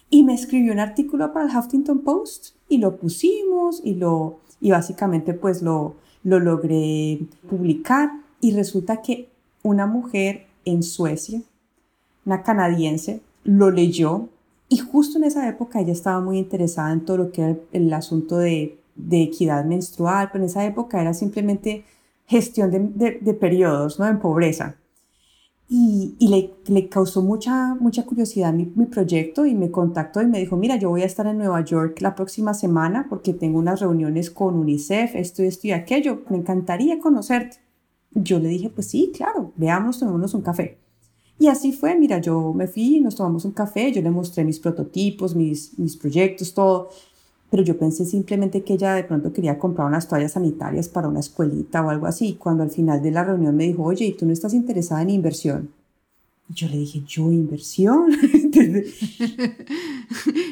Y 0.10 0.23
me 0.23 0.34
escribió 0.34 0.73
un 0.73 0.80
artículo 0.80 1.32
para 1.34 1.45
el 1.45 1.56
Huffington 1.56 1.99
Post 1.99 2.56
y 2.67 2.80
lo 2.80 2.97
pusimos 2.97 3.82
y, 3.84 3.93
lo, 3.93 4.39
y 4.60 4.71
básicamente 4.71 5.34
pues 5.34 5.62
lo, 5.62 5.95
lo 6.23 6.39
logré 6.39 7.19
publicar. 7.49 8.12
Y 8.39 8.51
resulta 8.51 9.01
que 9.01 9.30
una 9.63 9.88
mujer 9.88 10.45
en 10.65 10.84
Suecia, 10.84 11.41
una 12.25 12.43
canadiense, 12.43 13.21
lo 13.43 13.71
leyó 13.71 14.30
y 14.69 14.77
justo 14.77 15.17
en 15.17 15.23
esa 15.23 15.47
época 15.47 15.80
ella 15.80 15.93
estaba 15.93 16.19
muy 16.19 16.38
interesada 16.38 16.91
en 16.91 17.06
todo 17.06 17.17
lo 17.17 17.32
que 17.32 17.41
era 17.41 17.56
el, 17.71 17.93
asunto 17.93 18.38
de, 18.38 18.77
de, 18.95 19.23
equidad 19.23 19.63
menstrual, 19.63 20.30
pero 20.32 20.43
en 20.43 20.49
esa 20.49 20.65
época 20.65 21.01
era 21.01 21.13
simplemente 21.13 21.86
gestión 22.27 22.71
de, 22.71 23.19
de, 23.21 23.34
periodos, 23.34 23.97
¿no? 23.99 24.08
En 24.08 24.19
pobreza. 24.19 24.75
Y, 25.69 26.15
y 26.17 26.30
le, 26.30 26.53
le, 26.67 26.88
causó 26.88 27.21
mucha, 27.21 27.75
mucha 27.75 28.06
curiosidad 28.06 28.53
mi, 28.53 28.71
mi, 28.73 28.86
proyecto 28.86 29.45
y 29.45 29.53
me 29.53 29.69
contactó 29.69 30.21
y 30.21 30.25
me 30.25 30.39
dijo, 30.39 30.56
mira, 30.56 30.77
yo 30.77 30.89
voy 30.89 31.01
a 31.01 31.06
estar 31.06 31.27
en 31.27 31.38
Nueva 31.38 31.60
York 31.62 31.99
la 31.99 32.15
próxima 32.15 32.53
semana 32.53 33.08
porque 33.10 33.34
tengo 33.34 33.60
unas 33.60 33.82
reuniones 33.82 34.32
con 34.32 34.56
UNICEF, 34.56 35.15
esto, 35.15 35.43
esto 35.43 35.67
y 35.67 35.71
aquello, 35.71 36.23
me 36.30 36.38
encantaría 36.38 36.99
conocerte. 36.99 37.58
Yo 38.12 38.39
le 38.39 38.47
dije, 38.47 38.69
pues 38.69 38.88
sí, 38.88 39.12
claro, 39.13 39.51
veamos, 39.58 39.99
tomémonos 39.99 40.34
un 40.34 40.41
café. 40.41 40.77
Y 41.39 41.47
así 41.47 41.71
fue, 41.71 41.95
mira, 41.95 42.19
yo 42.19 42.53
me 42.53 42.67
fui, 42.67 42.99
nos 42.99 43.15
tomamos 43.15 43.45
un 43.45 43.51
café, 43.51 43.91
yo 43.91 44.01
le 44.01 44.10
mostré 44.10 44.43
mis 44.43 44.60
prototipos, 44.60 45.36
mis, 45.36 45.77
mis 45.77 45.95
proyectos, 45.95 46.53
todo, 46.53 46.89
pero 47.49 47.63
yo 47.63 47.77
pensé 47.77 48.05
simplemente 48.05 48.63
que 48.63 48.73
ella 48.73 48.93
de 48.93 49.03
pronto 49.03 49.31
quería 49.31 49.57
comprar 49.57 49.88
unas 49.88 50.07
toallas 50.07 50.33
sanitarias 50.33 50.89
para 50.89 51.07
una 51.07 51.21
escuelita 51.21 51.81
o 51.81 51.89
algo 51.89 52.05
así. 52.05 52.36
Cuando 52.36 52.63
al 52.63 52.71
final 52.71 53.01
de 53.01 53.12
la 53.12 53.23
reunión 53.23 53.55
me 53.55 53.63
dijo, 53.63 53.83
oye, 53.83 54.05
¿y 54.05 54.13
tú 54.13 54.25
no 54.25 54.33
estás 54.33 54.53
interesada 54.53 55.01
en 55.01 55.12
inversión? 55.12 55.69
Y 56.49 56.53
yo 56.53 56.67
le 56.67 56.77
dije, 56.77 57.03
¿yo 57.07 57.31
inversión? 57.31 58.12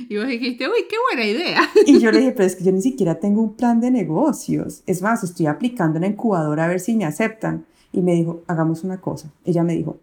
y 0.10 0.18
vos 0.18 0.28
dijiste, 0.28 0.68
uy, 0.68 0.86
qué 0.90 0.96
buena 1.12 1.28
idea. 1.30 1.62
y 1.86 2.00
yo 2.00 2.12
le 2.12 2.20
dije, 2.20 2.32
pero 2.32 2.46
es 2.46 2.56
que 2.56 2.64
yo 2.64 2.72
ni 2.72 2.82
siquiera 2.82 3.20
tengo 3.20 3.42
un 3.42 3.54
plan 3.54 3.82
de 3.82 3.92
negocios. 3.92 4.82
Es 4.86 5.02
más, 5.02 5.24
estoy 5.24 5.48
aplicando 5.48 5.98
en 5.98 6.04
la 6.04 6.08
incubadora 6.08 6.66
a 6.66 6.70
ver 6.70 6.80
si 6.80 6.96
me 6.96 7.06
aceptan. 7.06 7.66
Y 7.92 8.02
me 8.02 8.14
dijo, 8.14 8.42
hagamos 8.48 8.84
una 8.84 9.00
cosa. 9.00 9.32
Ella 9.46 9.64
me 9.64 9.74
dijo, 9.74 9.98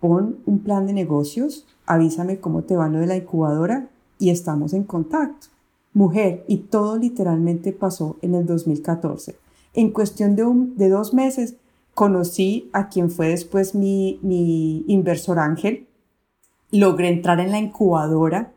pon 0.00 0.38
un 0.46 0.60
plan 0.60 0.86
de 0.86 0.92
negocios, 0.92 1.66
avísame 1.86 2.38
cómo 2.38 2.62
te 2.62 2.76
va 2.76 2.88
lo 2.88 2.98
de 2.98 3.06
la 3.06 3.16
incubadora 3.16 3.88
y 4.18 4.30
estamos 4.30 4.72
en 4.74 4.82
contacto. 4.84 5.48
Mujer, 5.92 6.44
y 6.46 6.58
todo 6.58 6.96
literalmente 6.96 7.72
pasó 7.72 8.16
en 8.22 8.34
el 8.34 8.46
2014. 8.46 9.36
En 9.74 9.90
cuestión 9.90 10.36
de, 10.36 10.44
de 10.76 10.88
dos 10.88 11.14
meses, 11.14 11.56
conocí 11.94 12.70
a 12.72 12.88
quien 12.88 13.10
fue 13.10 13.28
después 13.28 13.74
mi, 13.74 14.18
mi 14.22 14.84
inversor 14.86 15.38
ángel, 15.38 15.86
logré 16.70 17.08
entrar 17.08 17.40
en 17.40 17.50
la 17.50 17.58
incubadora, 17.58 18.52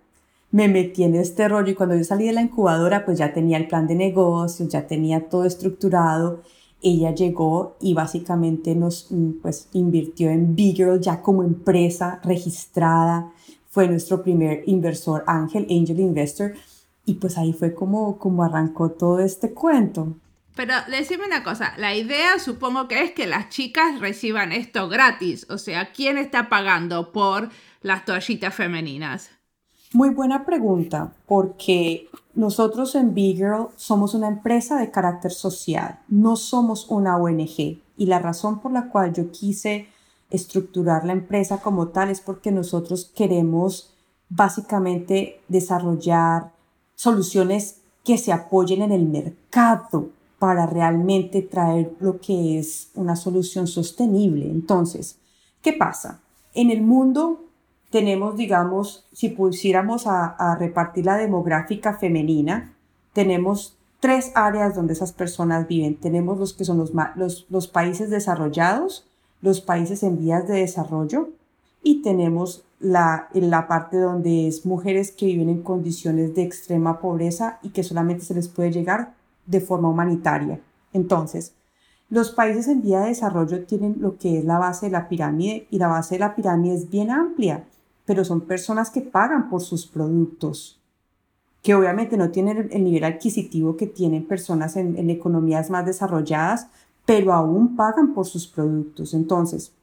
me 0.51 0.67
metí 0.67 1.03
en 1.03 1.15
este 1.15 1.47
rollo 1.47 1.71
y 1.71 1.75
cuando 1.75 1.95
yo 1.95 2.03
salí 2.03 2.27
de 2.27 2.33
la 2.33 2.41
incubadora, 2.41 3.05
pues 3.05 3.17
ya 3.17 3.33
tenía 3.33 3.57
el 3.57 3.67
plan 3.67 3.87
de 3.87 3.95
negocios, 3.95 4.69
ya 4.69 4.85
tenía 4.85 5.27
todo 5.27 5.45
estructurado 5.45 6.41
ella 6.83 7.15
llegó 7.15 7.77
y 7.79 7.93
básicamente 7.93 8.75
nos 8.75 9.07
mm, 9.09 9.41
pues, 9.41 9.69
invirtió 9.71 10.29
en 10.29 10.53
Bigirl 10.53 10.99
ya 10.99 11.21
como 11.21 11.43
empresa 11.43 12.19
registrada. 12.23 13.31
Fue 13.69 13.87
nuestro 13.87 14.21
primer 14.21 14.63
inversor 14.67 15.23
ángel, 15.25 15.65
angel 15.69 16.01
investor. 16.01 16.53
Y 17.05 17.15
pues 17.15 17.37
ahí 17.37 17.53
fue 17.53 17.73
como, 17.73 18.17
como 18.17 18.43
arrancó 18.43 18.91
todo 18.91 19.19
este 19.19 19.53
cuento. 19.53 20.15
Pero 20.55 20.73
decime 20.89 21.25
una 21.25 21.43
cosa, 21.43 21.73
la 21.77 21.95
idea 21.95 22.37
supongo 22.37 22.87
que 22.87 23.03
es 23.03 23.11
que 23.11 23.25
las 23.25 23.49
chicas 23.49 23.99
reciban 23.99 24.51
esto 24.51 24.87
gratis. 24.87 25.47
O 25.49 25.57
sea, 25.57 25.91
¿quién 25.91 26.17
está 26.17 26.47
pagando 26.47 27.11
por 27.11 27.49
las 27.81 28.05
toallitas 28.05 28.53
femeninas? 28.53 29.31
Muy 29.93 30.09
buena 30.09 30.45
pregunta, 30.45 31.13
porque 31.27 32.09
nosotros 32.33 32.95
en 32.95 33.13
Big 33.13 33.37
Girl 33.37 33.67
somos 33.75 34.13
una 34.13 34.27
empresa 34.27 34.79
de 34.79 34.89
carácter 34.89 35.31
social, 35.31 35.99
no 36.07 36.35
somos 36.35 36.87
una 36.89 37.17
ONG. 37.17 37.79
Y 37.95 38.05
la 38.07 38.19
razón 38.19 38.59
por 38.59 38.71
la 38.71 38.89
cual 38.89 39.13
yo 39.13 39.31
quise 39.31 39.87
estructurar 40.31 41.05
la 41.05 41.13
empresa 41.13 41.61
como 41.61 41.89
tal 41.89 42.09
es 42.09 42.21
porque 42.21 42.51
nosotros 42.51 43.11
queremos 43.15 43.93
básicamente 44.29 45.41
desarrollar 45.47 46.52
soluciones 46.95 47.77
que 48.03 48.17
se 48.17 48.31
apoyen 48.31 48.81
en 48.81 48.91
el 48.91 49.05
mercado 49.07 50.09
para 50.39 50.65
realmente 50.65 51.41
traer 51.41 51.93
lo 51.99 52.19
que 52.19 52.59
es 52.59 52.89
una 52.95 53.15
solución 53.15 53.65
sostenible. 53.65 54.45
Entonces, 54.45 55.17
¿qué 55.61 55.71
pasa? 55.71 56.19
En 56.53 56.69
el 56.69 56.81
mundo 56.81 57.45
tenemos, 57.89 58.35
digamos, 58.35 59.05
si 59.13 59.29
pusiéramos 59.29 60.05
a, 60.05 60.57
repartir 60.59 61.05
la 61.05 61.15
demográfica 61.15 61.97
femenina, 61.97 62.73
tenemos 63.13 63.77
tres 63.99 64.31
áreas 64.35 64.75
donde 64.75 64.93
esas 64.93 65.13
personas 65.13 65.67
viven. 65.67 65.95
Tenemos 65.95 66.37
los 66.37 66.53
que 66.53 66.65
son 66.65 66.77
los, 66.77 66.91
los, 67.15 67.45
los 67.49 67.67
países 67.67 68.09
desarrollados, 68.09 69.07
los 69.41 69.61
países 69.61 70.03
en 70.03 70.17
vías 70.19 70.47
de 70.47 70.55
desarrollo 70.55 71.29
y 71.83 72.01
tenemos 72.01 72.63
la, 72.83 73.29
la 73.33 73.67
parte 73.67 73.97
donde 73.97 74.47
es 74.47 74.65
mujeres 74.65 75.11
que 75.11 75.25
viven 75.25 75.49
en 75.49 75.63
condiciones 75.63 76.35
de 76.35 76.43
extrema 76.43 76.99
pobreza 76.99 77.59
y 77.63 77.69
que 77.69 77.83
solamente 77.83 78.25
se 78.25 78.35
les 78.35 78.47
puede 78.47 78.71
llegar 78.71 79.13
de 79.45 79.61
forma 79.61 79.89
humanitaria. 79.89 80.59
Entonces, 80.91 81.55
los 82.09 82.31
países 82.31 82.67
en 82.67 82.81
vía 82.81 82.99
de 82.99 83.07
desarrollo 83.07 83.65
tienen 83.65 83.95
lo 83.99 84.17
que 84.17 84.39
es 84.39 84.45
la 84.45 84.59
base 84.59 84.85
de 84.85 84.91
la 84.91 85.09
pirámide 85.09 85.67
y 85.71 85.79
la 85.79 85.87
base 85.87 86.15
de 86.15 86.19
la 86.19 86.35
pirámide 86.35 86.75
es 86.75 86.89
bien 86.89 87.09
amplia 87.09 87.63
pero 88.05 88.25
son 88.25 88.41
personas 88.41 88.89
que 88.89 89.01
pagan 89.01 89.49
por 89.49 89.61
sus 89.61 89.85
productos, 89.85 90.79
que 91.61 91.75
obviamente 91.75 92.17
no 92.17 92.31
tienen 92.31 92.69
el 92.71 92.83
nivel 92.83 93.03
adquisitivo 93.05 93.77
que 93.77 93.87
tienen 93.87 94.27
personas 94.27 94.75
en, 94.75 95.09
economías 95.09 95.69
más 95.69 95.85
desarrolladas, 95.85 96.67
pero 97.05 97.33
aún 97.33 97.75
pagan 97.75 98.13
por 98.13 98.25
sus 98.25 98.47
productos. 98.47 99.13
Entonces, 99.13 99.73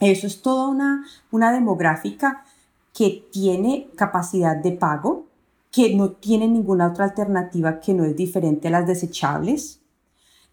eso 0.00 0.26
es 0.26 0.42
toda 0.42 0.68
una, 0.68 1.06
una 1.30 1.52
demográfica 1.52 2.44
que 2.92 3.26
tiene 3.32 3.88
capacidad 3.96 4.56
de 4.56 4.72
pago, 4.72 5.26
que 5.70 5.94
no 5.94 6.10
tiene 6.10 6.48
ninguna 6.48 6.88
otra 6.88 7.06
alternativa 7.06 7.80
que 7.80 7.94
no 7.94 8.04
es 8.04 8.16
diferente 8.16 8.68
a 8.68 8.72
las 8.72 8.86
desechables. 8.86 9.80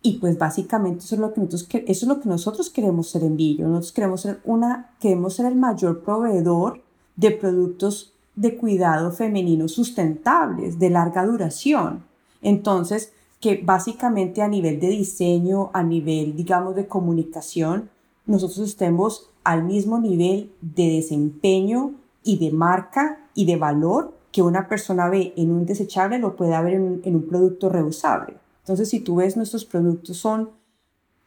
Y 0.01 0.19
pues 0.19 0.37
básicamente 0.37 1.03
eso 1.03 1.15
es 1.15 1.21
lo 1.21 1.33
que 1.33 1.41
nosotros, 1.41 1.67
eso 1.73 2.05
es 2.05 2.07
lo 2.07 2.21
que 2.21 2.29
nosotros 2.29 2.69
queremos 2.69 3.09
ser 3.09 3.23
en 3.23 3.35
Billo. 3.35 3.67
Nosotros 3.67 3.91
queremos 3.91 4.21
ser, 4.21 4.39
una, 4.45 4.95
queremos 5.01 5.35
ser 5.35 5.47
el 5.47 5.55
mayor 5.55 6.03
proveedor 6.03 6.81
de 7.17 7.31
productos 7.31 8.13
de 8.35 8.55
cuidado 8.55 9.11
femenino 9.11 9.67
sustentables, 9.67 10.79
de 10.79 10.89
larga 10.89 11.25
duración. 11.25 12.05
Entonces, 12.41 13.11
que 13.41 13.61
básicamente 13.61 14.41
a 14.41 14.47
nivel 14.47 14.79
de 14.79 14.87
diseño, 14.87 15.69
a 15.73 15.83
nivel, 15.83 16.35
digamos, 16.35 16.75
de 16.75 16.87
comunicación, 16.87 17.89
nosotros 18.29 18.59
estemos 18.59 19.29
al 19.43 19.63
mismo 19.63 19.99
nivel 19.99 20.51
de 20.61 20.87
desempeño 20.91 21.95
y 22.23 22.37
de 22.37 22.51
marca 22.51 23.27
y 23.33 23.45
de 23.45 23.55
valor 23.55 24.13
que 24.31 24.43
una 24.43 24.67
persona 24.67 25.09
ve 25.09 25.33
en 25.35 25.51
un 25.51 25.65
desechable 25.65 26.19
lo 26.19 26.35
puede 26.35 26.61
ver 26.61 26.75
en 26.75 27.15
un, 27.15 27.27
producto 27.27 27.69
reusable. 27.69 28.35
Entonces, 28.59 28.89
si 28.89 28.99
tú 28.99 29.15
ves 29.15 29.35
nuestros 29.35 29.65
productos 29.65 30.17
son 30.17 30.51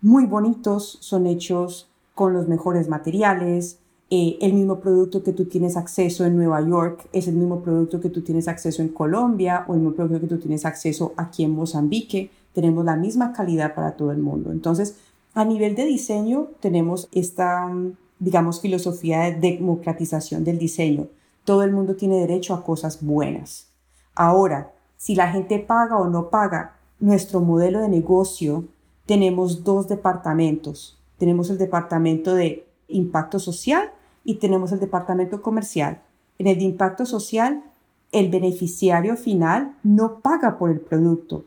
muy 0.00 0.26
bonitos, 0.26 0.98
son 1.00 1.26
hechos 1.26 1.88
con 2.14 2.34
los 2.34 2.46
mejores 2.46 2.88
materiales, 2.88 3.80
eh, 4.10 4.38
el 4.40 4.52
mismo 4.52 4.78
producto 4.78 5.24
que 5.24 5.32
tú 5.32 5.46
tienes 5.46 5.76
acceso 5.76 6.24
en 6.24 6.36
Nueva 6.36 6.60
York 6.60 7.08
es 7.12 7.26
el 7.26 7.34
mismo 7.34 7.62
producto 7.62 7.98
que 7.98 8.10
tú 8.10 8.20
tienes 8.22 8.46
acceso 8.46 8.82
en 8.82 8.88
Colombia 8.88 9.64
o 9.66 9.74
el 9.74 9.80
mismo 9.80 9.94
producto 9.94 10.20
que 10.20 10.26
tú 10.26 10.38
tienes 10.38 10.64
acceso 10.64 11.14
aquí 11.16 11.42
en 11.42 11.52
Mozambique. 11.52 12.30
Tenemos 12.52 12.84
la 12.84 12.94
misma 12.94 13.32
calidad 13.32 13.74
para 13.74 13.96
todo 13.96 14.12
el 14.12 14.18
mundo. 14.18 14.52
Entonces, 14.52 14.96
a 15.34 15.44
nivel 15.44 15.74
de 15.74 15.84
diseño, 15.84 16.48
tenemos 16.60 17.08
esta, 17.12 17.70
digamos, 18.18 18.60
filosofía 18.60 19.20
de 19.20 19.34
democratización 19.34 20.44
del 20.44 20.58
diseño. 20.58 21.08
Todo 21.44 21.62
el 21.62 21.72
mundo 21.72 21.96
tiene 21.96 22.20
derecho 22.20 22.54
a 22.54 22.64
cosas 22.64 23.02
buenas. 23.02 23.68
Ahora, 24.14 24.72
si 24.96 25.14
la 25.14 25.32
gente 25.32 25.58
paga 25.58 25.98
o 25.98 26.08
no 26.08 26.28
paga, 26.28 26.76
nuestro 27.00 27.40
modelo 27.40 27.80
de 27.80 27.88
negocio, 27.88 28.64
tenemos 29.06 29.64
dos 29.64 29.88
departamentos. 29.88 30.98
Tenemos 31.18 31.50
el 31.50 31.58
departamento 31.58 32.34
de 32.34 32.66
impacto 32.88 33.38
social 33.38 33.90
y 34.24 34.36
tenemos 34.36 34.70
el 34.70 34.80
departamento 34.80 35.42
comercial. 35.42 36.02
En 36.38 36.46
el 36.46 36.58
de 36.58 36.64
impacto 36.64 37.06
social 37.06 37.64
el 38.12 38.28
beneficiario 38.28 39.16
final 39.16 39.74
no 39.82 40.20
paga 40.20 40.58
por 40.58 40.70
el 40.70 40.80
producto, 40.80 41.44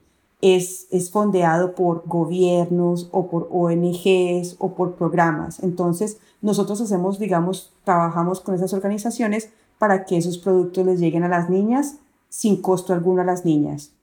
es, 0.54 0.88
es 0.92 1.10
fondeado 1.10 1.74
por 1.74 2.04
gobiernos 2.06 3.10
o 3.12 3.28
por 3.30 3.50
ONGs 3.52 4.58
o 4.60 4.76
por 4.76 4.96
programas. 4.96 5.62
Entonces, 5.64 6.20
nosotros 6.42 6.80
hacemos, 6.82 7.18
digamos, 7.18 7.74
trabajamos 7.84 8.42
con 8.42 8.54
esas 8.54 8.74
organizaciones 8.74 9.50
para 9.80 10.06
que 10.06 10.18
esos 10.18 10.38
productos 10.38 10.86
les 10.86 11.00
lleguen 11.00 11.24
a 11.24 11.30
las 11.30 11.50
niñas 11.50 11.98
sin 12.30 12.62
costo 12.62 12.94
alguno 12.94 13.24
a 13.24 13.26
las 13.26 13.44
niñas. 13.44 13.94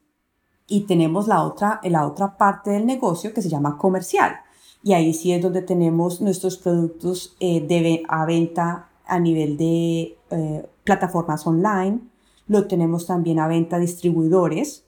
Y 0.67 0.81
tenemos 0.81 1.29
la 1.29 1.43
otra, 1.43 1.79
la 1.83 2.05
otra 2.05 2.37
parte 2.37 2.71
del 2.71 2.85
negocio 2.85 3.33
que 3.33 3.41
se 3.41 3.49
llama 3.49 3.77
comercial. 3.77 4.35
Y 4.83 4.91
ahí 4.91 5.13
sí 5.13 5.31
es 5.31 5.41
donde 5.41 5.61
tenemos 5.61 6.19
nuestros 6.19 6.57
productos 6.57 7.37
eh, 7.39 8.03
a 8.09 8.25
venta 8.25 8.89
a 9.05 9.19
nivel 9.19 9.55
de 9.55 10.17
eh, 10.29 10.69
plataformas 10.83 11.47
online. 11.47 12.01
Lo 12.47 12.67
tenemos 12.67 13.05
también 13.05 13.39
a 13.39 13.47
venta 13.47 13.77
a 13.77 13.79
distribuidores, 13.79 14.83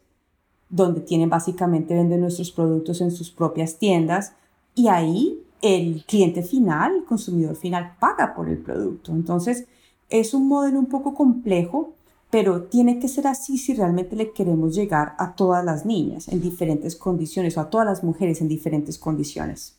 donde 0.70 1.02
tienen 1.02 1.30
básicamente 1.30 1.94
venden 1.94 2.22
nuestros 2.22 2.52
productos 2.52 3.02
en 3.02 3.12
sus 3.12 3.32
propias 3.32 3.78
tiendas. 3.78 4.34
Y 4.74 4.88
ahí 4.88 5.40
el 5.62 6.04
cliente 6.06 6.44
final, 6.44 6.96
el 6.98 7.06
consumidor 7.06 7.56
final, 7.56 7.96
paga 8.00 8.36
por 8.36 8.50
el 8.50 8.58
producto. 8.58 9.12
Entonces, 9.12 9.68
es 10.10 10.34
un 10.34 10.48
modelo 10.48 10.80
un 10.80 10.86
poco 10.88 11.14
complejo, 11.14 11.94
pero 12.30 12.64
tiene 12.64 13.00
que 13.00 13.08
ser 13.08 13.28
así 13.28 13.58
si 13.58 13.74
realmente 13.74 14.16
le 14.16 14.32
queremos 14.32 14.76
llegar 14.76 15.16
a 15.18 15.36
todas 15.36 15.64
las 15.64 15.86
niñas 15.86 16.28
en 16.28 16.42
diferentes 16.42 16.96
condiciones 16.96 17.58
o 17.58 17.62
a 17.62 17.70
todas 17.70 17.88
las 17.88 18.04
mujeres 18.04 18.42
en 18.42 18.48
diferentes 18.48 19.00
condiciones. 19.00 19.75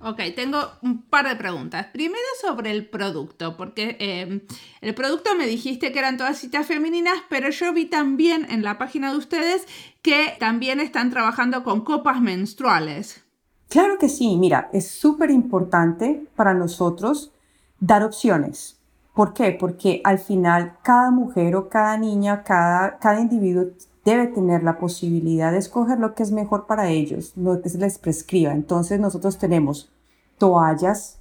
Ok, 0.00 0.20
tengo 0.36 0.58
un 0.82 1.02
par 1.02 1.28
de 1.28 1.34
preguntas. 1.34 1.86
Primero 1.92 2.24
sobre 2.40 2.70
el 2.70 2.88
producto, 2.88 3.56
porque 3.56 3.96
em, 3.98 4.42
el 4.80 4.94
producto 4.94 5.34
me 5.34 5.46
dijiste 5.46 5.90
que 5.90 5.98
eran 5.98 6.16
todas 6.16 6.38
citas 6.38 6.66
femeninas, 6.66 7.16
pero 7.28 7.50
yo 7.50 7.72
vi 7.72 7.86
también 7.86 8.46
en 8.48 8.62
la 8.62 8.78
página 8.78 9.10
de 9.10 9.18
ustedes 9.18 9.66
que 10.02 10.36
también 10.38 10.78
están 10.78 11.10
trabajando 11.10 11.64
con 11.64 11.82
copas 11.82 12.20
menstruales. 12.20 13.24
Claro 13.68 13.98
que 13.98 14.08
sí, 14.08 14.36
mira, 14.36 14.70
es 14.72 14.88
súper 14.88 15.30
importante 15.30 16.26
para 16.36 16.54
nosotros 16.54 17.32
dar 17.80 18.04
opciones. 18.04 18.78
¿Por 19.14 19.34
qué? 19.34 19.50
Porque 19.50 20.00
al 20.04 20.20
final 20.20 20.76
cada 20.82 21.10
mujer 21.10 21.56
o 21.56 21.68
cada 21.68 21.96
niña, 21.98 22.44
cada, 22.44 22.98
cada 22.98 23.20
individuo 23.20 23.66
debe 24.08 24.28
tener 24.28 24.62
la 24.62 24.78
posibilidad 24.78 25.52
de 25.52 25.58
escoger 25.58 25.98
lo 25.98 26.14
que 26.14 26.22
es 26.22 26.32
mejor 26.32 26.66
para 26.66 26.90
ellos, 26.90 27.32
lo 27.36 27.60
que 27.60 27.68
se 27.68 27.78
les 27.78 27.98
prescriba. 27.98 28.52
Entonces 28.52 29.00
nosotros 29.00 29.38
tenemos 29.38 29.90
toallas 30.38 31.18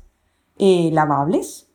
eh, 0.57 0.89
lavables, 0.91 1.67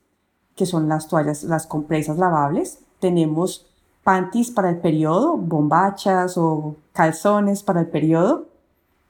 que 0.57 0.67
son 0.67 0.89
las 0.89 1.09
toallas, 1.09 1.45
las 1.45 1.67
compresas 1.67 2.19
lavables. 2.19 2.81
Tenemos 3.01 3.67
panties 4.05 4.51
para 4.51 4.71
el 4.71 4.79
periodo, 4.79 5.37
bombachas 5.37 6.37
o 6.37 6.77
calzones 6.93 7.63
para 7.63 7.81
el 7.81 7.87
periodo 7.87 8.53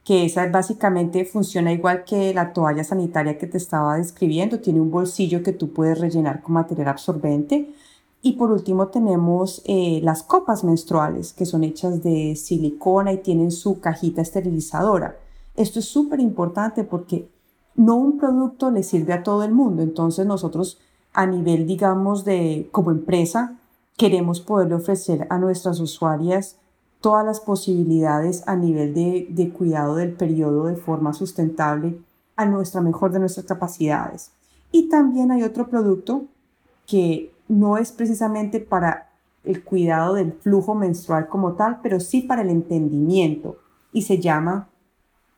que 0.03 0.25
esa 0.25 0.47
básicamente 0.47 1.25
funciona 1.25 1.71
igual 1.71 2.03
que 2.03 2.33
la 2.33 2.51
toalla 2.51 2.83
sanitaria 2.83 3.37
que 3.37 3.47
te 3.47 3.57
estaba 3.57 3.97
describiendo, 3.97 4.59
tiene 4.59 4.81
un 4.81 4.91
bolsillo 4.91 5.43
que 5.43 5.53
tú 5.53 5.71
puedes 5.71 5.99
rellenar 5.99 6.41
con 6.41 6.53
material 6.53 6.89
absorbente. 6.89 7.73
Y 8.25 8.31
por 8.33 8.51
último 8.51 8.87
tenemos 8.87 9.61
eh, 9.65 9.99
las 10.01 10.23
copas 10.23 10.63
menstruales, 10.63 11.33
que 11.33 11.45
son 11.45 11.65
hechas 11.65 12.01
de 12.01 12.37
silicona 12.37 13.11
y 13.11 13.17
tienen 13.17 13.51
su 13.51 13.81
cajita 13.81 14.21
esterilizadora. 14.21 15.17
Esto 15.57 15.79
es 15.79 15.85
súper 15.85 16.21
importante 16.21 16.85
porque 16.85 17.29
no 17.75 17.97
un 17.97 18.17
producto 18.17 18.71
le 18.71 18.81
sirve 18.81 19.11
a 19.11 19.23
todo 19.23 19.43
el 19.43 19.51
mundo, 19.51 19.81
entonces 19.81 20.25
nosotros 20.25 20.79
a 21.11 21.25
nivel, 21.25 21.67
digamos, 21.67 22.23
de 22.23 22.69
como 22.71 22.91
empresa, 22.91 23.59
queremos 23.97 24.39
poderle 24.39 24.75
ofrecer 24.75 25.27
a 25.29 25.37
nuestras 25.37 25.81
usuarias 25.81 26.55
todas 27.01 27.25
las 27.25 27.41
posibilidades 27.41 28.47
a 28.47 28.55
nivel 28.55 28.93
de, 28.93 29.53
cuidado 29.55 29.95
del 29.95 30.13
periodo 30.13 30.67
de 30.67 30.77
forma 30.77 31.11
sustentable 31.11 31.99
a 32.37 32.45
nuestra 32.45 32.79
mejor 32.79 33.11
de 33.11 33.19
nuestras 33.19 33.45
capacidades. 33.45 34.31
Y 34.71 34.87
también 34.87 35.29
hay 35.29 35.43
otro 35.43 35.67
producto 35.67 36.23
que 36.87 37.32
no 37.47 37.77
es 37.77 37.91
precisamente 37.91 38.59
para 38.59 39.09
el 39.43 39.63
cuidado 39.63 40.13
del 40.13 40.33
flujo 40.33 40.75
menstrual 40.75 41.27
como 41.27 41.53
tal, 41.53 41.79
pero 41.81 41.99
sí 41.99 42.21
para 42.21 42.41
el 42.41 42.49
entendimiento 42.49 43.57
y 43.91 44.03
se 44.03 44.19
llama 44.19 44.69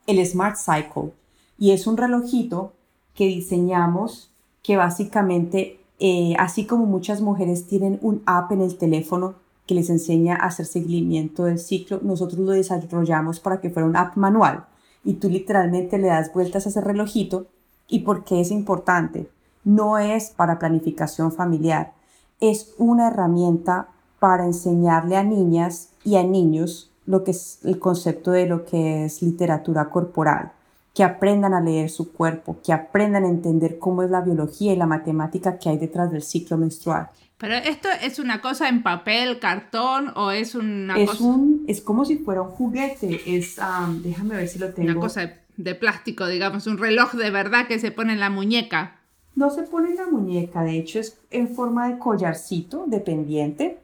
el 0.08 0.26
Smart 0.26 0.58
Cycle. 0.58 1.14
Y 1.58 1.72
es 1.72 1.88
un 1.88 1.98
relojito 1.98 2.74
que 3.14 3.26
diseñamos 3.26 4.32
que 4.62 4.78
básicamente, 4.78 5.80
eh, 6.00 6.36
así 6.38 6.66
como 6.66 6.86
muchas 6.86 7.22
mujeres 7.22 7.68
tienen 7.68 8.00
un 8.02 8.22
app 8.26 8.52
en 8.52 8.62
el 8.62 8.78
teléfono 8.78 9.36
que 9.66 9.76
les 9.76 9.90
enseña 9.90 10.36
a 10.36 10.48
hacer 10.48 10.66
seguimiento 10.66 11.46
del 11.46 11.60
ciclo, 11.60 12.00
nosotros 12.04 12.40
lo 12.40 12.52
desarrollamos 12.52 13.40
para 13.40 13.60
que 13.60 13.70
fuera 13.70 13.88
un 13.88 13.96
app 13.96 14.16
manual 14.16 14.66
y 15.04 15.14
tú 15.14 15.30
literalmente 15.30 15.98
le 15.98 16.08
das 16.08 16.34
vueltas 16.34 16.66
a 16.66 16.70
ese 16.70 16.82
relojito 16.82 17.48
y 17.88 18.00
por 18.00 18.24
qué 18.24 18.42
es 18.42 18.52
importante. 18.52 19.30
No 19.66 19.98
es 19.98 20.30
para 20.30 20.58
planificación 20.58 21.34
familiar, 21.34 21.92
es 22.40 22.74
una 22.78 23.10
herramienta 23.10 23.90
para 24.20 24.46
enseñarle 24.46 25.18
a 25.18 25.24
niñas 25.24 25.90
y 26.04 26.16
a 26.16 26.24
niños 26.24 26.92
lo 27.06 27.24
que 27.24 27.32
es 27.32 27.60
el 27.64 27.80
concepto 27.80 28.32
de 28.32 28.48
lo 28.48 28.66
que 28.66 29.06
es 29.06 29.22
literatura 29.22 29.90
corporal, 29.90 30.52
que 30.94 31.04
aprendan 31.04 31.54
a 31.54 31.62
leer 31.62 31.90
su 31.90 32.14
cuerpo, 32.14 32.58
que 32.64 32.74
aprendan 32.74 33.26
a 33.26 33.30
entender 33.30 33.78
cómo 33.78 34.02
es 34.04 34.10
la 34.10 34.22
biología 34.22 34.74
y 34.74 34.78
la 34.78 34.88
matemática 34.88 35.60
que 35.60 35.70
hay 35.70 35.78
detrás 35.78 36.12
del 36.12 36.24
ciclo 36.24 36.58
menstrual. 36.58 37.10
Pero 37.38 37.56
esto 37.56 37.90
es 38.02 38.18
una 38.18 38.42
cosa 38.42 38.70
en 38.70 38.82
papel, 38.82 39.40
cartón 39.40 40.14
o 40.16 40.32
es 40.32 40.56
una 40.56 40.98
es 40.98 41.10
cosa... 41.10 41.24
Un, 41.24 41.66
es 41.68 41.82
como 41.82 42.06
si 42.06 42.18
fuera 42.18 42.42
un 42.42 42.52
juguete, 42.52 43.22
es, 43.26 43.58
déjame 44.02 44.36
ver 44.36 44.48
si 44.48 44.58
lo 44.58 44.74
tengo. 44.74 44.92
Una 44.92 45.00
cosa 45.02 45.34
de, 45.58 45.76
plástico, 45.76 46.28
digamos, 46.28 46.66
un 46.66 46.78
reloj 46.78 47.14
de 47.14 47.30
verdad 47.32 47.68
que 47.68 47.78
se 47.80 47.92
pone 47.92 48.14
en 48.14 48.22
la 48.22 48.30
muñeca. 48.30 49.02
No 49.36 49.50
se 49.50 49.64
pone 49.64 49.90
en 49.90 49.98
la 49.98 50.08
muñeca, 50.08 50.64
de 50.64 50.78
hecho 50.78 51.00
es 51.00 51.18
en 51.30 51.50
forma 51.50 51.90
de 51.90 52.00
collarcito, 52.00 52.86
dependiente. 52.88 53.80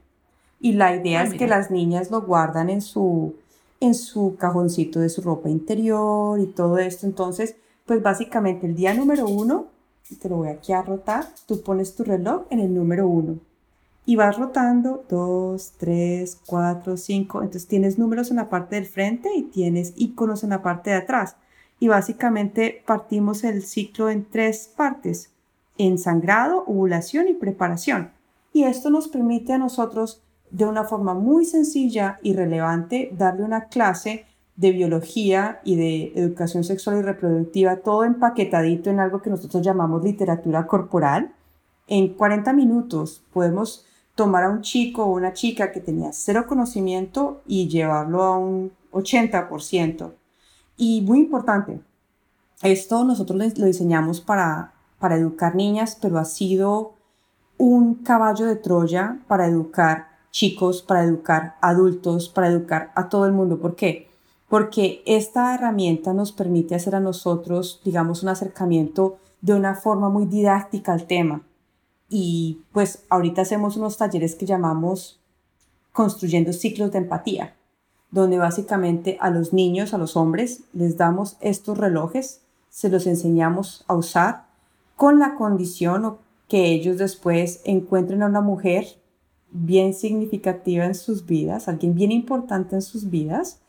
Y 0.59 0.73
la 0.73 0.95
idea 0.95 1.21
ah, 1.21 1.23
es 1.23 1.33
que 1.33 1.47
las 1.47 1.71
niñas 1.71 2.11
lo 2.11 2.21
guardan 2.21 2.69
en 2.69 2.81
su, 2.81 3.35
en 3.79 3.95
su 3.95 4.35
cajoncito 4.37 4.99
de 4.99 5.09
su 5.09 5.21
ropa 5.21 5.49
interior 5.49 6.39
y 6.39 6.47
todo 6.47 6.77
esto. 6.77 7.05
Entonces, 7.05 7.55
pues 7.85 8.01
básicamente 8.01 8.67
el 8.67 8.75
día 8.75 8.93
número 8.93 9.27
uno 9.27 9.67
te 10.15 10.29
lo 10.29 10.37
voy 10.37 10.49
aquí 10.49 10.73
a 10.73 10.81
rotar, 10.81 11.25
tú 11.45 11.61
pones 11.61 11.95
tu 11.95 12.03
reloj 12.03 12.43
en 12.49 12.59
el 12.59 12.73
número 12.73 13.07
1 13.07 13.37
y 14.05 14.15
vas 14.15 14.37
rotando 14.37 15.05
2, 15.09 15.73
3, 15.77 16.39
4, 16.45 16.97
5, 16.97 17.43
entonces 17.43 17.67
tienes 17.67 17.97
números 17.97 18.29
en 18.31 18.37
la 18.37 18.49
parte 18.49 18.75
del 18.75 18.85
frente 18.85 19.29
y 19.35 19.43
tienes 19.43 19.93
iconos 19.95 20.43
en 20.43 20.49
la 20.49 20.61
parte 20.61 20.89
de 20.89 20.97
atrás. 20.97 21.37
Y 21.79 21.87
básicamente 21.87 22.83
partimos 22.85 23.43
el 23.43 23.63
ciclo 23.63 24.09
en 24.09 24.25
tres 24.25 24.71
partes, 24.75 25.30
ensangrado, 25.87 26.63
ovulación 26.65 27.27
y 27.27 27.33
preparación. 27.33 28.11
Y 28.53 28.63
esto 28.63 28.89
nos 28.89 29.07
permite 29.07 29.53
a 29.53 29.57
nosotros 29.57 30.21
de 30.49 30.65
una 30.65 30.83
forma 30.83 31.13
muy 31.13 31.45
sencilla 31.45 32.19
y 32.21 32.33
relevante 32.33 33.09
darle 33.17 33.43
una 33.43 33.65
clase 33.65 34.25
de 34.55 34.71
biología 34.71 35.61
y 35.63 35.75
de 35.75 36.11
educación 36.15 36.63
sexual 36.63 36.99
y 36.99 37.01
reproductiva, 37.01 37.77
todo 37.77 38.03
empaquetadito 38.03 38.89
en 38.89 38.99
algo 38.99 39.21
que 39.21 39.29
nosotros 39.29 39.63
llamamos 39.63 40.03
literatura 40.03 40.67
corporal. 40.67 41.33
En 41.87 42.13
40 42.13 42.53
minutos 42.53 43.23
podemos 43.33 43.85
tomar 44.15 44.43
a 44.43 44.49
un 44.49 44.61
chico 44.61 45.03
o 45.03 45.13
una 45.13 45.33
chica 45.33 45.71
que 45.71 45.79
tenía 45.79 46.11
cero 46.11 46.45
conocimiento 46.47 47.41
y 47.47 47.69
llevarlo 47.69 48.21
a 48.23 48.37
un 48.37 48.71
80%. 48.91 50.13
Y 50.77 51.01
muy 51.01 51.19
importante, 51.19 51.79
esto 52.61 53.03
nosotros 53.03 53.57
lo 53.57 53.65
diseñamos 53.65 54.21
para, 54.21 54.73
para 55.01 55.17
educar 55.17 55.55
niñas, 55.55 55.97
pero 56.01 56.17
ha 56.17 56.25
sido 56.25 56.93
un 57.57 57.95
caballo 57.95 58.45
de 58.45 58.55
Troya 58.55 59.19
para 59.27 59.47
educar 59.47 60.07
chicos, 60.31 60.81
para 60.81 61.03
educar 61.03 61.57
adultos, 61.59 62.29
para 62.29 62.47
educar 62.47 62.93
a 62.95 63.09
todo 63.09 63.25
el 63.25 63.33
mundo. 63.33 63.59
¿Por 63.59 63.75
qué? 63.75 64.07
porque 64.51 65.01
esta 65.05 65.55
herramienta 65.55 66.13
nos 66.13 66.33
permite 66.33 66.75
hacer 66.75 66.93
a 66.93 66.99
nosotros, 66.99 67.79
digamos, 67.85 68.21
un 68.21 68.27
acercamiento 68.27 69.17
de 69.39 69.53
una 69.53 69.75
forma 69.75 70.09
muy 70.09 70.25
didáctica 70.25 70.91
al 70.91 71.07
tema. 71.07 71.43
Y 72.09 72.59
pues 72.73 73.05
ahorita 73.07 73.43
hacemos 73.43 73.77
unos 73.77 73.95
talleres 73.95 74.35
que 74.35 74.45
llamamos 74.45 75.21
construyendo 75.93 76.51
ciclos 76.51 76.91
de 76.91 76.97
empatía, 76.97 77.55
donde 78.11 78.39
básicamente 78.39 79.17
a 79.21 79.29
los 79.29 79.53
niños, 79.53 79.93
a 79.93 79.97
los 79.97 80.17
hombres, 80.17 80.65
les 80.73 80.97
damos 80.97 81.37
estos 81.39 81.77
relojes, 81.77 82.41
se 82.69 82.89
los 82.89 83.07
enseñamos 83.07 83.85
a 83.87 83.95
usar 83.95 84.47
con 85.01 85.17
la 85.17 85.33
condición 85.33 86.17
que 86.47 86.67
ellos 86.67 86.99
después 86.99 87.61
encuentren 87.63 88.21
a 88.21 88.27
una 88.27 88.41
mujer 88.41 88.85
bien 89.49 89.95
significativa 89.95 90.85
en 90.85 90.93
sus 90.93 91.25
vidas, 91.25 91.67
alguien 91.67 91.95
bien 91.95 92.11
importante 92.11 92.75
en 92.75 92.83
sus 92.83 93.09
vidas, 93.09 93.61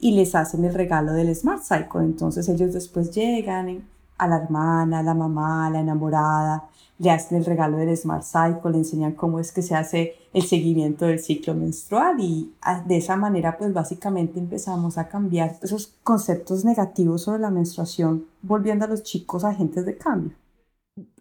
y 0.00 0.16
les 0.16 0.34
hacen 0.34 0.64
el 0.64 0.74
regalo 0.74 1.12
del 1.12 1.32
Smart 1.32 1.62
Cycle. 1.62 2.00
Entonces 2.00 2.48
ellos 2.48 2.72
después 2.72 3.12
llegan 3.12 3.84
a 4.18 4.26
la 4.26 4.38
hermana, 4.38 4.98
a 4.98 5.02
la 5.04 5.14
mamá, 5.14 5.68
a 5.68 5.70
la 5.70 5.78
enamorada, 5.78 6.68
le 6.98 7.12
hacen 7.12 7.38
el 7.38 7.44
regalo 7.44 7.76
del 7.76 7.96
Smart 7.96 8.24
Cycle, 8.24 8.72
le 8.72 8.78
enseñan 8.78 9.12
cómo 9.12 9.38
es 9.38 9.52
que 9.52 9.62
se 9.62 9.76
hace 9.76 10.16
el 10.32 10.42
seguimiento 10.42 11.04
del 11.04 11.20
ciclo 11.20 11.54
menstrual 11.54 12.18
y 12.18 12.52
ah, 12.62 12.82
de 12.84 12.96
esa 12.96 13.14
manera 13.14 13.56
pues 13.56 13.72
básicamente 13.72 14.40
empezamos 14.40 14.98
a 14.98 15.06
cambiar 15.06 15.56
esos 15.62 15.94
conceptos 16.02 16.64
negativos 16.64 17.22
sobre 17.22 17.42
la 17.42 17.50
menstruación, 17.50 18.26
volviendo 18.42 18.86
a 18.86 18.88
los 18.88 19.04
chicos 19.04 19.44
agentes 19.44 19.86
de 19.86 19.96
cambio. 19.96 20.34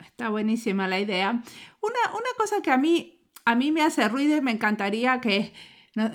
Está 0.03 0.29
buenísima 0.29 0.88
la 0.88 0.99
idea. 0.99 1.29
Una, 1.82 1.99
una 2.13 2.29
cosa 2.38 2.62
que 2.62 2.71
a 2.71 2.77
mí, 2.77 3.21
a 3.45 3.55
mí 3.55 3.71
me 3.71 3.82
hace 3.82 4.08
ruido 4.10 4.38
y 4.38 4.41
me 4.41 4.51
encantaría 4.51 5.21
que 5.21 5.53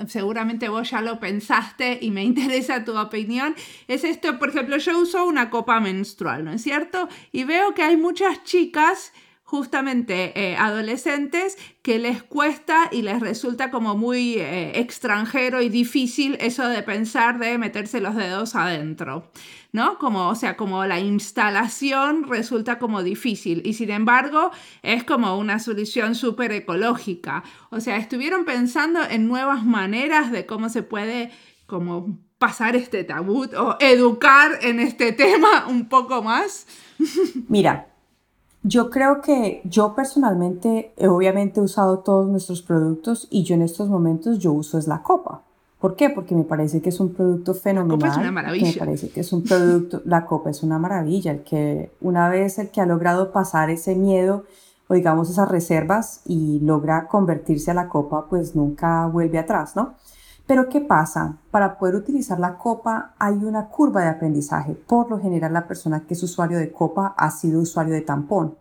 seguramente 0.07 0.69
vos 0.69 0.91
ya 0.91 1.01
lo 1.01 1.19
pensaste 1.21 1.99
y 2.01 2.11
me 2.11 2.23
interesa 2.31 2.85
tu 2.85 2.97
opinión, 2.97 3.55
es 3.89 4.05
esto, 4.05 4.39
por 4.39 4.51
ejemplo, 4.51 4.77
yo 4.77 4.99
uso 4.99 5.25
una 5.25 5.51
copa 5.51 5.81
menstrual, 5.81 6.45
¿no 6.45 6.53
es 6.53 6.63
cierto? 6.63 7.09
Y 7.33 7.45
veo 7.45 7.75
que 7.75 7.83
hay 7.83 7.97
muchas 7.97 8.45
chicas 8.45 9.13
justamente 9.43 10.33
eh, 10.41 10.57
adolescentes 10.57 11.59
que 11.83 11.99
les 11.99 12.23
cuesta 12.23 12.89
y 12.91 13.03
les 13.03 13.21
resulta 13.21 13.71
como 13.71 13.95
muy 13.95 14.35
eh, 14.35 14.81
extranjero 14.81 15.61
y 15.61 15.69
difícil 15.69 16.37
eso 16.41 16.67
de 16.67 16.83
pensar 16.83 17.39
de 17.39 17.59
meterse 17.59 18.01
los 18.01 18.17
dedos 18.17 18.57
adentro, 18.57 19.31
¿no? 19.75 19.99
Como, 19.99 20.29
o 20.29 20.37
sea, 20.37 20.57
como 20.57 20.85
la 20.87 21.01
instalación 21.01 22.29
resulta 22.29 22.79
como 22.79 23.03
difícil 23.03 23.61
y 23.65 23.75
sin 23.75 23.91
embargo 23.91 24.53
es 24.85 25.03
como 25.03 25.37
una 25.37 25.59
solución 25.59 26.15
súper 26.15 26.53
ecológica. 26.53 27.43
O 27.71 27.81
sea, 27.81 27.97
estuvieron 27.97 28.45
pensando 28.45 29.01
en 29.03 29.27
nuevas 29.27 29.65
maneras 29.65 30.31
de 30.31 30.47
cómo 30.47 30.69
se 30.69 30.85
puede 30.85 31.33
como 31.67 32.21
pasar 32.39 32.77
este 32.77 33.03
tabú 33.03 33.47
o 33.59 33.77
educar 33.81 34.53
en 34.63 34.79
este 34.79 35.11
tema 35.11 35.67
un 35.69 35.89
poco 35.89 36.23
más. 36.23 36.69
Mira, 37.49 37.89
yo 38.63 38.91
creo 38.91 39.21
que 39.23 39.61
yo 39.65 39.97
personalmente 39.97 40.95
he 40.97 41.09
obviamente 41.09 41.61
usado 41.61 41.99
todos 41.99 42.29
nuestros 42.29 42.63
productos 42.63 43.27
y 43.29 43.43
yo 43.43 43.57
en 43.57 43.63
estos 43.63 43.89
momentos 43.89 44.39
yo 44.39 44.53
uso 44.53 44.79
es 44.79 44.87
la 44.87 45.03
copa. 45.03 45.44
¿Por 45.85 45.97
qué? 45.97 46.09
Porque 46.09 46.35
me 46.35 46.45
parece 46.45 46.81
que 46.81 46.89
es 46.89 46.99
un 46.99 47.13
producto 47.13 47.53
fenomenal. 47.53 47.99
La 47.99 48.07
copa 48.07 48.13
es 48.15 48.17
una 48.17 48.33
maravilla. 48.33 48.69
Me 48.69 48.79
parece 48.79 49.11
que 49.11 49.21
es 49.21 49.33
un 49.35 49.43
producto, 49.43 50.01
la 50.07 50.25
copa 50.25 50.49
es 50.49 50.63
una 50.63 50.79
maravilla. 50.79 51.33
El 51.33 51.43
que 51.43 51.93
una 52.01 52.31
vez 52.31 52.59
el 52.59 52.71
que 52.71 52.81
ha 52.81 52.87
logrado 52.87 53.33
pasar 53.33 53.69
ese 53.69 53.95
miedo 53.95 54.45
o 54.89 54.95
digamos 54.95 55.29
esas 55.29 55.47
reservas 55.47 56.23
y 56.25 56.59
logra 56.61 57.07
convertirse 57.07 57.71
a 57.71 57.75
la 57.75 57.91
copa, 57.91 58.29
pues 58.31 58.57
nunca 58.57 59.07
vuelve 59.09 59.39
atrás, 59.39 59.77
¿no? 59.77 59.93
Pero 60.47 60.71
¿qué 60.71 60.81
pasa? 60.81 61.37
Para 61.51 61.77
poder 61.77 61.97
utilizar 61.97 62.41
la 62.41 62.57
copa 62.57 63.13
hay 63.19 63.35
una 63.45 63.69
curva 63.69 64.01
de 64.01 64.09
aprendizaje. 64.09 64.73
Por 64.73 65.11
lo 65.11 65.21
general 65.21 65.53
la 65.53 65.69
persona 65.69 66.07
que 66.07 66.15
es 66.15 66.23
usuario 66.23 66.57
de 66.57 66.73
copa 66.73 67.15
ha 67.15 67.31
sido 67.31 67.61
usuario 67.61 67.93
de 67.93 68.01
tampón. 68.01 68.57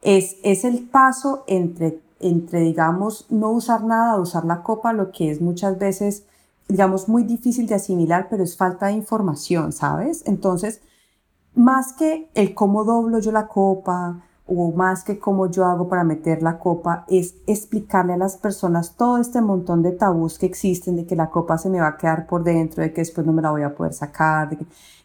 Es, 0.00 0.38
es 0.42 0.64
el 0.64 0.88
paso 0.88 1.44
entre, 1.46 2.00
entre, 2.20 2.60
digamos, 2.60 3.26
no 3.28 3.50
usar 3.50 3.84
nada 3.84 4.18
usar 4.18 4.46
la 4.46 4.62
copa, 4.62 4.94
lo 4.94 5.12
que 5.12 5.30
es 5.30 5.42
muchas 5.42 5.78
veces, 5.78 6.24
digamos, 6.68 7.08
muy 7.08 7.24
difícil 7.24 7.66
de 7.66 7.74
asimilar, 7.74 8.28
pero 8.30 8.44
es 8.44 8.56
falta 8.56 8.86
de 8.86 8.92
información, 8.92 9.72
¿sabes? 9.72 10.22
Entonces, 10.26 10.82
más 11.54 11.92
que 11.94 12.30
el 12.34 12.54
cómo 12.54 12.84
doblo 12.84 13.18
yo 13.18 13.32
la 13.32 13.48
copa, 13.48 14.22
o 14.50 14.72
más 14.72 15.04
que 15.04 15.18
cómo 15.18 15.50
yo 15.50 15.66
hago 15.66 15.88
para 15.88 16.04
meter 16.04 16.42
la 16.42 16.58
copa, 16.58 17.04
es 17.08 17.34
explicarle 17.46 18.14
a 18.14 18.16
las 18.16 18.36
personas 18.36 18.96
todo 18.96 19.18
este 19.18 19.42
montón 19.42 19.82
de 19.82 19.92
tabús 19.92 20.38
que 20.38 20.46
existen, 20.46 20.96
de 20.96 21.06
que 21.06 21.16
la 21.16 21.30
copa 21.30 21.58
se 21.58 21.68
me 21.68 21.80
va 21.80 21.88
a 21.88 21.96
quedar 21.98 22.26
por 22.26 22.44
dentro, 22.44 22.82
de 22.82 22.92
que 22.92 23.02
después 23.02 23.26
no 23.26 23.34
me 23.34 23.42
la 23.42 23.50
voy 23.50 23.62
a 23.62 23.74
poder 23.74 23.92
sacar, 23.92 24.56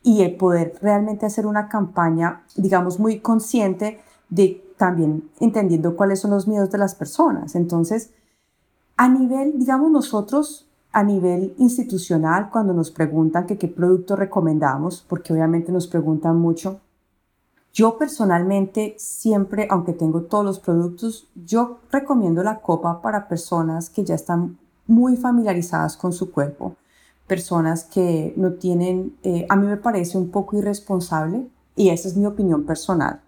y 0.01 0.21
el 0.21 0.35
poder 0.37 0.75
realmente 0.81 1.25
hacer 1.25 1.45
una 1.45 1.67
campaña, 1.67 2.43
digamos, 2.55 2.99
muy 2.99 3.19
consciente 3.19 3.99
de 4.29 4.63
también 4.77 5.29
entendiendo 5.39 5.95
cuáles 5.95 6.19
son 6.21 6.31
los 6.31 6.47
miedos 6.47 6.71
de 6.71 6.77
las 6.77 6.95
personas. 6.95 7.55
Entonces, 7.55 8.11
a 8.95 9.09
nivel, 9.09 9.59
digamos 9.59 9.91
nosotros, 9.91 10.69
a 10.93 11.03
nivel 11.03 11.55
institucional, 11.57 12.49
cuando 12.51 12.71
nos 12.71 12.91
preguntan 12.91 13.47
qué 13.47 13.67
producto 13.67 14.15
recomendamos, 14.15 15.03
porque 15.09 15.33
obviamente 15.33 15.71
nos 15.71 15.87
preguntan 15.87 16.37
mucho, 16.37 16.79
yo 17.73 17.97
personalmente 17.97 18.93
siempre, 18.99 19.67
aunque 19.71 19.93
tengo 19.93 20.21
todos 20.21 20.45
los 20.45 20.59
productos, 20.59 21.27
yo 21.33 21.79
recomiendo 21.91 22.43
la 22.43 22.61
copa 22.61 23.01
para 23.01 23.27
personas 23.27 23.89
que 23.89 24.05
ya 24.05 24.13
están 24.13 24.59
muy 24.85 25.17
familiarizadas 25.17 25.97
con 25.97 26.13
su 26.13 26.31
cuerpo, 26.31 26.75
personas 27.25 27.83
que 27.85 28.35
no 28.37 28.53
tienen, 28.53 29.17
eh, 29.23 29.47
a 29.49 29.55
mí 29.55 29.65
me 29.65 29.77
parece 29.77 30.19
un 30.19 30.29
poco 30.29 30.55
irresponsable 30.55 31.47
y 31.75 31.89
esa 31.89 32.07
es 32.07 32.15
mi 32.15 32.27
opinión 32.27 32.63
personal, 32.63 33.21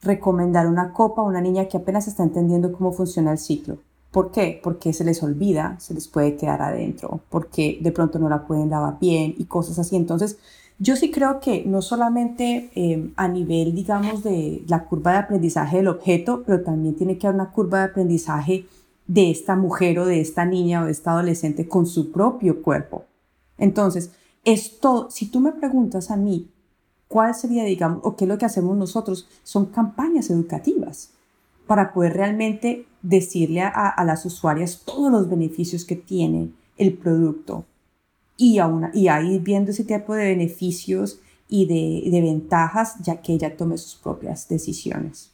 recomendar 0.00 0.68
una 0.68 0.92
copa 0.92 1.22
a 1.22 1.24
una 1.24 1.40
niña 1.40 1.66
que 1.66 1.78
apenas 1.78 2.06
está 2.06 2.22
entendiendo 2.22 2.70
cómo 2.70 2.92
funciona 2.92 3.32
el 3.32 3.38
ciclo. 3.38 3.78
¿Por 4.10 4.32
qué? 4.32 4.60
Porque 4.62 4.92
se 4.92 5.04
les 5.04 5.22
olvida, 5.22 5.76
se 5.78 5.94
les 5.94 6.08
puede 6.08 6.36
quedar 6.36 6.62
adentro, 6.62 7.20
porque 7.28 7.78
de 7.80 7.92
pronto 7.92 8.18
no 8.18 8.28
la 8.28 8.46
pueden 8.46 8.70
lavar 8.70 8.98
bien 9.00 9.34
y 9.38 9.44
cosas 9.44 9.78
así. 9.78 9.94
Entonces, 9.94 10.38
yo 10.78 10.96
sí 10.96 11.10
creo 11.10 11.40
que 11.40 11.64
no 11.64 11.82
solamente 11.82 12.70
eh, 12.74 13.10
a 13.16 13.28
nivel, 13.28 13.74
digamos, 13.74 14.24
de 14.24 14.64
la 14.66 14.86
curva 14.86 15.12
de 15.12 15.18
aprendizaje 15.18 15.76
del 15.76 15.88
objeto, 15.88 16.42
pero 16.44 16.62
también 16.62 16.96
tiene 16.96 17.18
que 17.18 17.26
haber 17.26 17.40
una 17.40 17.52
curva 17.52 17.78
de 17.78 17.84
aprendizaje 17.84 18.66
de 19.06 19.30
esta 19.30 19.56
mujer 19.56 19.98
o 19.98 20.06
de 20.06 20.20
esta 20.20 20.44
niña 20.44 20.82
o 20.82 20.86
de 20.86 20.92
esta 20.92 21.12
adolescente 21.12 21.68
con 21.68 21.86
su 21.86 22.10
propio 22.10 22.62
cuerpo. 22.62 23.04
Entonces, 23.58 24.10
esto, 24.44 25.08
si 25.10 25.26
tú 25.26 25.38
me 25.40 25.52
preguntas 25.52 26.10
a 26.10 26.16
mí, 26.16 26.48
¿cuál 27.08 27.34
sería, 27.34 27.64
digamos, 27.64 28.00
o 28.02 28.16
qué 28.16 28.24
es 28.24 28.28
lo 28.28 28.38
que 28.38 28.46
hacemos 28.46 28.76
nosotros? 28.76 29.28
Son 29.44 29.66
campañas 29.66 30.30
educativas 30.30 31.10
para 31.66 31.92
poder 31.92 32.14
realmente 32.14 32.86
decirle 33.02 33.62
a, 33.62 33.88
a 33.88 34.04
las 34.04 34.24
usuarias 34.26 34.82
todos 34.84 35.10
los 35.10 35.28
beneficios 35.28 35.84
que 35.84 35.96
tiene 35.96 36.50
el 36.76 36.94
producto, 36.94 37.64
y, 38.40 38.58
a 38.58 38.90
y 38.94 39.08
ahí 39.08 39.38
viendo 39.38 39.70
ese 39.70 39.84
tipo 39.84 40.14
de 40.14 40.24
beneficios 40.24 41.20
y 41.46 41.66
de, 41.66 42.10
de, 42.10 42.22
ventajas 42.22 42.94
ya 43.02 43.20
que 43.20 43.34
ella 43.34 43.54
tome 43.54 43.76
sus 43.76 43.96
propias 43.96 44.48
decisiones. 44.48 45.32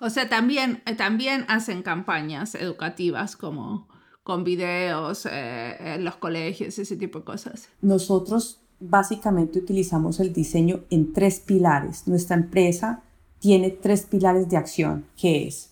O 0.00 0.10
sea, 0.10 0.28
también, 0.28 0.82
eh, 0.84 0.94
también 0.94 1.46
hacen 1.48 1.82
campañas 1.82 2.54
educativas 2.54 3.36
como 3.36 3.88
con 4.22 4.44
videos 4.44 5.24
eh, 5.24 5.94
en 5.94 6.04
los 6.04 6.16
colegios, 6.16 6.78
ese 6.78 6.96
tipo 6.96 7.20
de 7.20 7.24
cosas. 7.24 7.70
Nosotros 7.80 8.60
básicamente 8.80 9.58
utilizamos 9.58 10.20
el 10.20 10.34
diseño 10.34 10.80
en 10.90 11.14
tres 11.14 11.40
pilares. 11.40 12.06
Nuestra 12.06 12.36
empresa 12.36 13.02
tiene 13.38 13.70
tres 13.70 14.02
pilares 14.02 14.50
de 14.50 14.58
acción, 14.58 15.06
que 15.16 15.46
es 15.46 15.70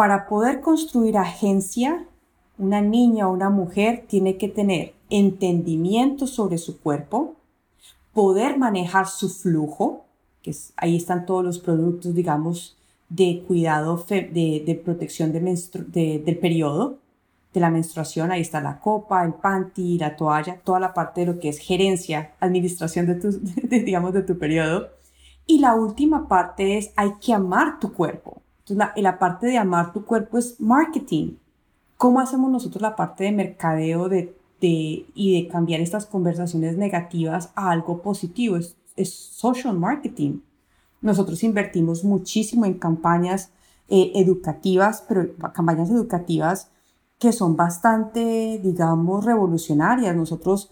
para 0.00 0.28
poder 0.28 0.62
construir 0.62 1.18
agencia, 1.18 2.06
una 2.56 2.80
niña 2.80 3.28
o 3.28 3.34
una 3.34 3.50
mujer 3.50 4.06
tiene 4.08 4.38
que 4.38 4.48
tener 4.48 4.94
entendimiento 5.10 6.26
sobre 6.26 6.56
su 6.56 6.80
cuerpo, 6.80 7.36
poder 8.14 8.56
manejar 8.56 9.08
su 9.08 9.28
flujo, 9.28 10.06
que 10.40 10.56
ahí 10.76 10.96
están 10.96 11.26
todos 11.26 11.44
los 11.44 11.58
productos, 11.58 12.14
digamos, 12.14 12.78
de 13.10 13.44
cuidado, 13.46 14.02
de, 14.08 14.82
protección 14.82 15.32
de 15.32 15.40
del 15.42 16.38
periodo, 16.38 16.96
de 17.52 17.60
la 17.60 17.68
menstruación, 17.68 18.32
ahí 18.32 18.40
está 18.40 18.62
la 18.62 18.80
copa, 18.80 19.22
el 19.22 19.34
panty, 19.34 19.98
la 19.98 20.16
toalla, 20.16 20.62
toda 20.64 20.80
la 20.80 20.94
parte 20.94 21.20
de 21.20 21.26
lo 21.26 21.38
que 21.38 21.50
es 21.50 21.58
gerencia, 21.58 22.32
administración 22.40 23.04
de 23.04 23.16
tu, 23.16 23.28
digamos, 23.68 24.14
de 24.14 24.22
tu 24.22 24.38
periodo. 24.38 24.88
Y 25.44 25.58
la 25.58 25.74
última 25.74 26.26
parte 26.26 26.78
es, 26.78 26.90
hay 26.96 27.16
que 27.20 27.34
amar 27.34 27.78
tu 27.78 27.92
cuerpo. 27.92 28.40
Entonces, 28.70 29.02
la, 29.02 29.18
parte 29.18 29.46
de 29.46 29.58
amar 29.58 29.92
tu 29.92 30.04
cuerpo 30.04 30.38
es 30.38 30.60
marketing. 30.60 31.36
¿Cómo 31.96 32.20
hacemos 32.20 32.50
nosotros 32.50 32.82
la 32.82 32.96
parte 32.96 33.24
de 33.24 33.32
mercadeo 33.32 34.08
de 34.08 34.34
y 34.62 35.42
de 35.42 35.48
cambiar 35.48 35.80
estas 35.80 36.06
conversaciones 36.06 36.76
negativas 36.76 37.50
a 37.54 37.70
algo 37.70 38.02
positivo. 38.02 38.56
Es, 38.56 38.76
es 38.96 39.12
social 39.12 39.78
marketing. 39.78 40.40
Nosotros 41.00 41.42
invertimos 41.42 42.04
muchísimo 42.04 42.66
en 42.66 42.74
campañas 42.74 43.52
eh, 43.88 44.12
educativas, 44.16 45.04
pero 45.08 45.34
campañas 45.54 45.90
educativas 45.90 46.70
que 47.18 47.32
son 47.32 47.56
bastante, 47.56 48.60
digamos, 48.62 49.24
revolucionarias. 49.24 50.14
Nosotros 50.14 50.70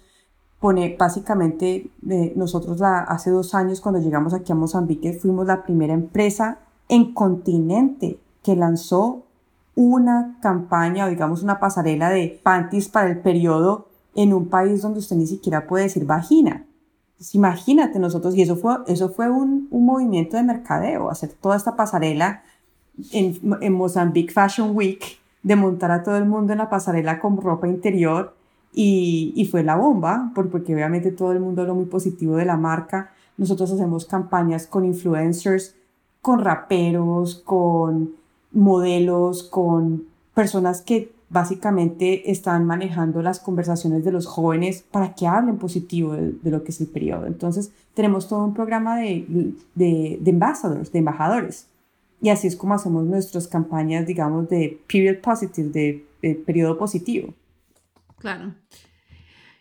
pone, 0.61 0.96
básicamente, 0.99 1.90
eh, 2.09 2.32
nosotros 2.36 2.80
hace 2.82 3.30
dos 3.30 3.55
años 3.55 3.80
cuando 3.80 4.01
llegamos 4.01 4.34
aquí 4.34 4.53
a 4.53 4.55
Mozambique 4.55 5.12
fuimos 5.14 5.46
la 5.46 5.62
primera 5.62 5.94
empresa 5.94 6.59
en 6.89 7.12
continente 7.12 8.18
que 8.43 8.57
lanzó 8.57 9.24
una 9.74 10.39
campaña 10.43 11.07
o 11.07 11.09
digamos 11.09 11.43
una 11.43 11.61
pasarela 11.61 12.11
de 12.11 12.41
panties 12.43 12.89
para 12.89 13.09
el 13.11 13.20
periodo 13.20 13.89
en 14.14 14.34
un 14.34 14.49
país 14.49 14.82
donde 14.82 14.99
usted 14.99 15.16
ni 15.16 15.26
siquiera 15.26 15.66
puede 15.66 15.84
decir 15.84 16.05
vagina. 16.05 16.66
Pues 17.16 17.34
imagínate 17.34 17.99
nosotros, 17.99 18.34
y 18.34 18.43
eso 18.43 18.57
fue, 18.57 18.78
eso 18.86 19.11
fue 19.11 19.30
un, 19.30 19.68
un, 19.70 19.86
movimiento 19.86 20.36
de 20.36 20.43
mercadeo, 20.43 21.11
hacer 21.11 21.32
toda 21.32 21.57
esta 21.57 21.76
pasarela 21.76 22.43
en, 23.12 23.39
en 23.61 23.72
Mozambique 23.72 24.32
Fashion 24.32 24.74
Week, 24.74 25.18
de 25.43 25.57
montar 25.57 25.91
a 25.91 26.03
todo 26.03 26.16
el 26.16 26.24
mundo 26.24 26.53
en 26.53 26.59
la 26.59 26.68
pasarela 26.68 27.20
con 27.20 27.41
ropa 27.41 27.68
interior 27.68 28.34
y, 28.72 29.32
y 29.36 29.47
fue 29.47 29.62
la 29.62 29.76
bomba, 29.76 30.32
porque 30.34 30.74
obviamente 30.74 31.12
todo 31.12 31.32
el 31.32 31.41
mundo 31.41 31.62
habló 31.62 31.74
muy 31.74 31.86
positivo 31.86 32.36
de 32.36 32.45
la 32.45 32.57
marca, 32.57 33.12
nosotros 33.36 33.70
hacemos 33.70 34.05
campañas 34.07 34.66
con 34.66 34.84
influencers, 34.84 35.76
con 36.20 36.40
raperos, 36.40 37.36
con 37.36 38.14
modelos, 38.52 39.42
con 39.42 40.04
personas 40.34 40.82
que 40.82 41.12
básicamente 41.30 42.30
están 42.30 42.64
manejando 42.64 43.20
las 43.22 43.40
conversaciones 43.40 44.04
de 44.04 44.12
los 44.12 44.26
jóvenes 44.26 44.84
para 44.90 45.14
que 45.14 45.26
hablen 45.26 45.58
positivo 45.58 46.14
de, 46.14 46.50
lo 46.50 46.64
que 46.64 46.70
es 46.70 46.80
el 46.80 46.86
periodo. 46.86 47.26
Entonces, 47.26 47.70
tenemos 47.94 48.28
todo 48.28 48.44
un 48.44 48.54
programa 48.54 48.96
de, 48.98 49.26
de, 49.74 50.18
de 50.20 50.32
de 50.32 50.98
embajadores. 50.98 51.66
Y 52.20 52.30
así 52.30 52.48
es 52.48 52.56
como 52.56 52.74
hacemos 52.74 53.04
nuestras 53.04 53.46
campañas, 53.46 54.06
digamos, 54.06 54.48
de 54.48 54.80
period 54.90 55.18
positive, 55.18 55.68
de, 55.68 56.06
de 56.22 56.34
periodo 56.34 56.78
positivo. 56.78 57.34
Claro. 58.18 58.54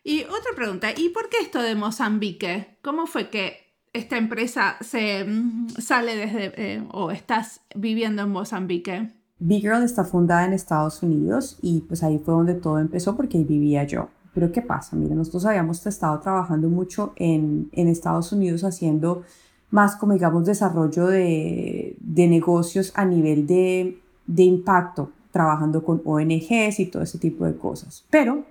Y 0.04 0.24
otra 0.24 0.56
pregunta, 0.56 0.92
¿y 0.96 1.10
por 1.10 1.30
qué 1.30 1.38
esto 1.42 1.62
de 1.62 1.76
Mozambique? 1.76 2.78
¿Cómo 2.82 3.08
fue 3.08 3.30
que 3.30 3.67
esta 3.94 4.18
empresa 4.18 4.78
se 4.82 5.24
mm, 5.24 5.70
sale 5.80 6.16
desde 6.16 6.54
eh, 6.56 6.84
o 6.92 7.12
estás 7.12 7.62
viviendo 7.76 8.22
en 8.24 8.30
Mozambique? 8.30 9.12
Big 9.40 9.62
Girl 9.62 9.84
está 9.84 10.04
fundada 10.04 10.46
en 10.46 10.54
Estados 10.54 11.04
Unidos 11.04 11.60
y 11.62 11.82
pues 11.82 12.04
ahí 12.04 12.20
fue 12.20 12.34
donde 12.34 12.56
todo 12.56 12.80
empezó 12.80 13.16
porque 13.16 13.38
ahí 13.38 13.44
vivía 13.44 13.84
yo. 13.84 14.10
Pero 14.34 14.52
¿qué 14.52 14.62
pasa? 14.62 14.96
Mira, 14.96 15.16
nosotros 15.16 15.46
habíamos 15.46 15.86
estado 15.86 16.20
trabajando 16.20 16.70
mucho 16.70 17.14
en, 17.16 17.70
en 17.72 17.88
Estados 17.88 18.32
Unidos 18.32 18.64
haciendo 18.64 19.24
más 19.70 19.96
como 19.96 20.14
digamos 20.14 20.46
desarrollo 20.46 21.08
de, 21.08 21.98
de 22.00 22.28
negocios 22.28 22.92
a 22.96 23.06
nivel 23.06 23.48
de, 23.48 24.00
de 24.26 24.44
impacto, 24.44 25.12
trabajando 25.32 25.84
con 25.84 26.02
ONGs 26.04 26.80
y 26.80 26.86
todo 26.86 27.04
ese 27.04 27.18
tipo 27.18 27.46
de 27.46 27.58
cosas. 27.58 28.06
Pero 28.10 28.46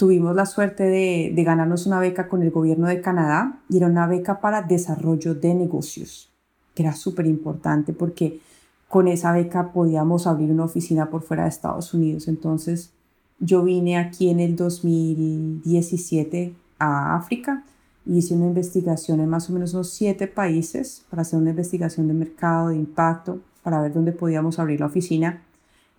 tuvimos 0.00 0.34
la 0.34 0.46
suerte 0.46 0.84
de, 0.84 1.44
ganarnos 1.44 1.84
una 1.84 2.00
beca 2.00 2.26
con 2.26 2.42
el 2.42 2.50
gobierno 2.50 2.86
de 2.86 3.02
Canadá 3.02 3.60
y 3.68 3.76
era 3.76 3.86
una 3.86 4.06
beca 4.06 4.40
para 4.40 4.62
desarrollo 4.62 5.34
de 5.34 5.54
negocios, 5.54 6.32
que 6.74 6.84
era 6.84 6.94
súper 6.94 7.26
importante 7.26 7.92
porque 7.92 8.40
con 8.88 9.08
esa 9.08 9.30
beca 9.34 9.72
podíamos 9.72 10.26
abrir 10.26 10.50
una 10.50 10.64
oficina 10.64 11.10
por 11.10 11.20
fuera 11.20 11.42
de 11.42 11.50
Estados 11.50 11.92
Unidos. 11.92 12.28
Entonces 12.28 12.92
yo 13.40 13.62
vine 13.62 13.98
aquí 13.98 14.30
en 14.30 14.40
el 14.40 14.56
2017 14.56 16.54
a 16.78 17.14
África 17.16 17.62
hice 18.06 18.34
una 18.34 18.46
investigación 18.46 19.20
en 19.20 19.28
más 19.28 19.50
o 19.50 19.52
menos 19.52 19.74
unos 19.74 19.90
siete 19.90 20.28
países 20.28 21.04
para 21.10 21.20
hacer 21.20 21.38
una 21.38 21.50
investigación 21.50 22.08
de 22.08 22.14
mercado, 22.14 22.70
de 22.70 22.76
impacto, 22.76 23.40
para 23.62 23.82
ver 23.82 23.92
dónde 23.92 24.12
podíamos 24.12 24.58
abrir 24.58 24.80
la 24.80 24.86
oficina 24.86 25.42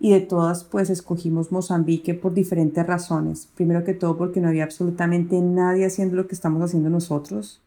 y 0.02 0.10
de 0.10 0.20
todas 0.20 0.64
pues 0.64 0.90
escogimos 0.90 1.52
Mozambique 1.52 2.12
por 2.14 2.34
diferentes 2.34 2.84
razones. 2.84 3.48
Primero 3.54 3.84
que 3.84 3.94
todo 3.94 4.18
porque 4.18 4.40
no 4.40 4.48
había 4.48 4.64
absolutamente 4.64 5.40
nadie 5.40 5.86
haciendo 5.86 6.16
lo 6.16 6.26
que 6.26 6.34
estamos 6.34 6.60
haciendo 6.60 6.90
nosotros. 6.90 7.60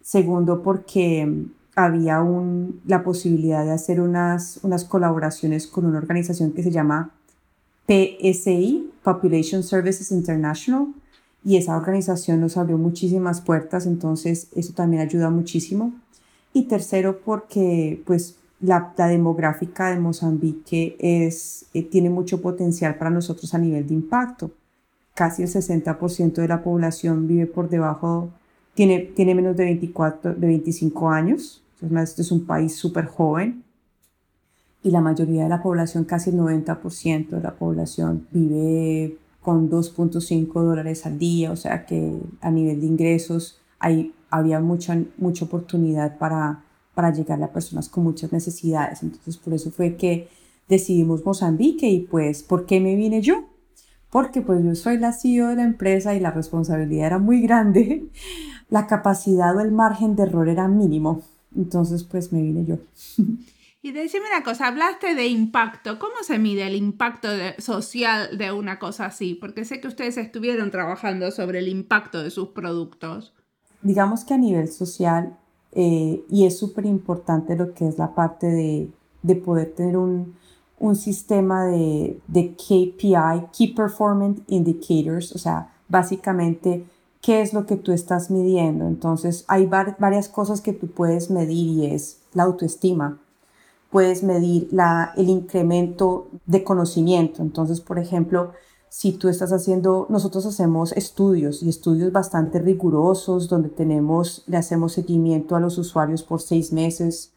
Segundo 0.00 0.62
porque 0.62 1.44
había 1.74 2.22
un, 2.22 2.80
la 2.86 3.04
posibilidad 3.04 3.62
de 3.62 3.72
hacer 3.72 4.00
unas, 4.00 4.58
unas 4.62 4.86
colaboraciones 4.86 5.66
con 5.66 5.84
una 5.84 5.98
organización 5.98 6.52
que 6.52 6.62
se 6.62 6.70
llama 6.70 7.10
PSI, 7.86 8.90
Population 9.02 9.62
Services 9.62 10.10
International, 10.12 10.94
y 11.44 11.58
esa 11.58 11.76
organización 11.76 12.40
nos 12.40 12.56
abrió 12.56 12.78
muchísimas 12.78 13.42
puertas, 13.42 13.84
entonces 13.84 14.48
eso 14.56 14.72
también 14.72 15.02
ayuda 15.02 15.28
muchísimo. 15.28 15.92
Y 16.54 16.68
tercero 16.68 17.20
porque 17.22 18.02
pues 18.06 18.36
la, 18.60 18.92
demográfica 18.96 19.90
de 19.90 20.00
Mozambique 20.00 20.96
es, 20.98 21.66
eh, 21.74 21.82
tiene 21.82 22.10
mucho 22.10 22.40
potencial 22.40 22.96
para 22.96 23.10
nosotros 23.10 23.52
a 23.54 23.58
nivel 23.58 23.86
de 23.86 23.94
impacto. 23.94 24.50
Casi 25.14 25.42
el 25.42 25.48
60% 25.48 26.34
de 26.34 26.48
la 26.48 26.62
población 26.62 27.26
vive 27.26 27.46
por 27.46 27.68
debajo, 27.68 28.30
tiene, 28.74 29.00
tiene 29.00 29.34
menos 29.34 29.56
de, 29.56 29.64
24, 29.64 30.34
de 30.34 30.46
25 30.46 31.10
años. 31.10 31.62
Entonces, 31.80 32.10
este 32.10 32.22
es 32.22 32.32
un 32.32 32.46
país 32.46 32.74
súper 32.74 33.06
joven. 33.06 33.62
Y 34.82 34.90
la 34.90 35.00
mayoría 35.00 35.44
de 35.44 35.48
la 35.48 35.62
población, 35.62 36.04
casi 36.04 36.30
el 36.30 36.36
90% 36.36 37.28
de 37.30 37.40
la 37.40 37.54
población, 37.54 38.26
vive 38.30 39.18
con 39.40 39.70
2.5 39.70 40.52
dólares 40.62 41.06
al 41.06 41.18
día. 41.18 41.50
O 41.50 41.56
sea 41.56 41.86
que 41.86 42.18
a 42.40 42.50
nivel 42.50 42.80
de 42.80 42.86
ingresos 42.86 43.60
hay, 43.78 44.14
había 44.30 44.60
mucha, 44.60 44.98
mucha 45.18 45.44
oportunidad 45.44 46.18
para 46.18 46.65
para 46.96 47.12
llegar 47.12 47.42
a 47.42 47.52
personas 47.52 47.90
con 47.90 48.04
muchas 48.04 48.32
necesidades. 48.32 49.02
Entonces, 49.02 49.36
por 49.36 49.52
eso 49.52 49.70
fue 49.70 49.96
que 49.96 50.30
decidimos 50.66 51.26
Mozambique 51.26 51.86
y 51.86 52.00
pues, 52.00 52.42
¿por 52.42 52.64
qué 52.64 52.80
me 52.80 52.96
vine 52.96 53.20
yo? 53.20 53.44
Porque 54.08 54.40
pues 54.40 54.64
yo 54.64 54.74
soy 54.74 54.96
la 54.96 55.12
CEO 55.12 55.48
de 55.48 55.56
la 55.56 55.64
empresa 55.64 56.14
y 56.14 56.20
la 56.20 56.30
responsabilidad 56.30 57.08
era 57.08 57.18
muy 57.18 57.42
grande, 57.42 58.06
la 58.70 58.86
capacidad 58.86 59.54
o 59.54 59.60
el 59.60 59.72
margen 59.72 60.16
de 60.16 60.22
error 60.22 60.48
era 60.48 60.68
mínimo. 60.68 61.20
Entonces, 61.54 62.02
pues 62.02 62.32
me 62.32 62.40
vine 62.40 62.64
yo. 62.64 62.78
Y 63.82 63.92
decime 63.92 64.24
una 64.34 64.42
cosa, 64.42 64.68
hablaste 64.68 65.14
de 65.14 65.26
impacto. 65.26 65.98
¿Cómo 65.98 66.14
se 66.22 66.38
mide 66.38 66.66
el 66.66 66.76
impacto 66.76 67.28
social 67.58 68.38
de 68.38 68.52
una 68.52 68.78
cosa 68.78 69.04
así? 69.04 69.34
Porque 69.34 69.66
sé 69.66 69.82
que 69.82 69.88
ustedes 69.88 70.16
estuvieron 70.16 70.70
trabajando 70.70 71.30
sobre 71.30 71.58
el 71.58 71.68
impacto 71.68 72.22
de 72.22 72.30
sus 72.30 72.48
productos. 72.48 73.34
Digamos 73.82 74.24
que 74.24 74.32
a 74.32 74.38
nivel 74.38 74.68
social 74.68 75.36
eh, 75.78 76.24
y 76.30 76.46
es 76.46 76.58
súper 76.58 76.86
importante 76.86 77.54
lo 77.54 77.74
que 77.74 77.86
es 77.86 77.98
la 77.98 78.14
parte 78.14 78.46
de, 78.46 78.88
de 79.22 79.36
poder 79.36 79.74
tener 79.74 79.98
un, 79.98 80.34
un 80.78 80.96
sistema 80.96 81.66
de, 81.66 82.18
de, 82.28 82.54
KPI, 82.54 83.48
Key 83.52 83.74
Performance 83.74 84.40
Indicators, 84.46 85.32
o 85.32 85.38
sea, 85.38 85.74
básicamente 85.86 86.86
qué 87.20 87.42
es 87.42 87.52
lo 87.52 87.66
que 87.66 87.76
tú 87.76 87.92
estás 87.92 88.30
midiendo. 88.30 88.86
Entonces, 88.86 89.44
hay 89.48 89.66
varias 89.66 90.30
cosas 90.30 90.62
que 90.62 90.72
tú 90.72 90.86
puedes 90.86 91.30
medir 91.30 91.68
y 91.68 91.86
es 91.86 92.22
la 92.32 92.44
autoestima. 92.44 93.18
Puedes 93.90 94.22
medir 94.22 94.68
la, 94.70 95.12
el 95.18 95.28
incremento 95.28 96.28
de 96.46 96.64
conocimiento. 96.64 97.42
Entonces, 97.42 97.82
por 97.82 97.98
ejemplo, 97.98 98.52
si 98.88 99.12
tú 99.12 99.28
estás 99.28 99.52
haciendo, 99.52 100.06
nosotros 100.08 100.46
hacemos 100.46 100.92
estudios 100.92 101.62
y 101.62 101.68
estudios 101.68 102.12
bastante 102.12 102.58
rigurosos 102.58 103.48
donde 103.48 103.68
tenemos, 103.68 104.44
le 104.46 104.56
hacemos 104.56 104.92
seguimiento 104.92 105.56
a 105.56 105.60
los 105.60 105.76
usuarios 105.78 106.22
por 106.22 106.40
seis 106.40 106.72
meses 106.72 107.32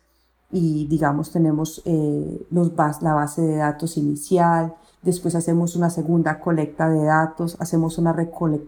y 0.52 0.88
digamos 0.88 1.32
tenemos 1.32 1.82
eh, 1.86 2.48
los 2.50 2.72
la 3.02 3.14
base 3.14 3.42
de 3.42 3.58
datos 3.58 3.98
inicial, 3.98 4.76
después 5.02 5.36
hacemos 5.36 5.76
una 5.76 5.90
segunda 5.90 6.40
colecta 6.40 6.90
de 6.90 7.04
datos, 7.04 7.58
hacemos 7.60 7.98
una, 7.98 8.16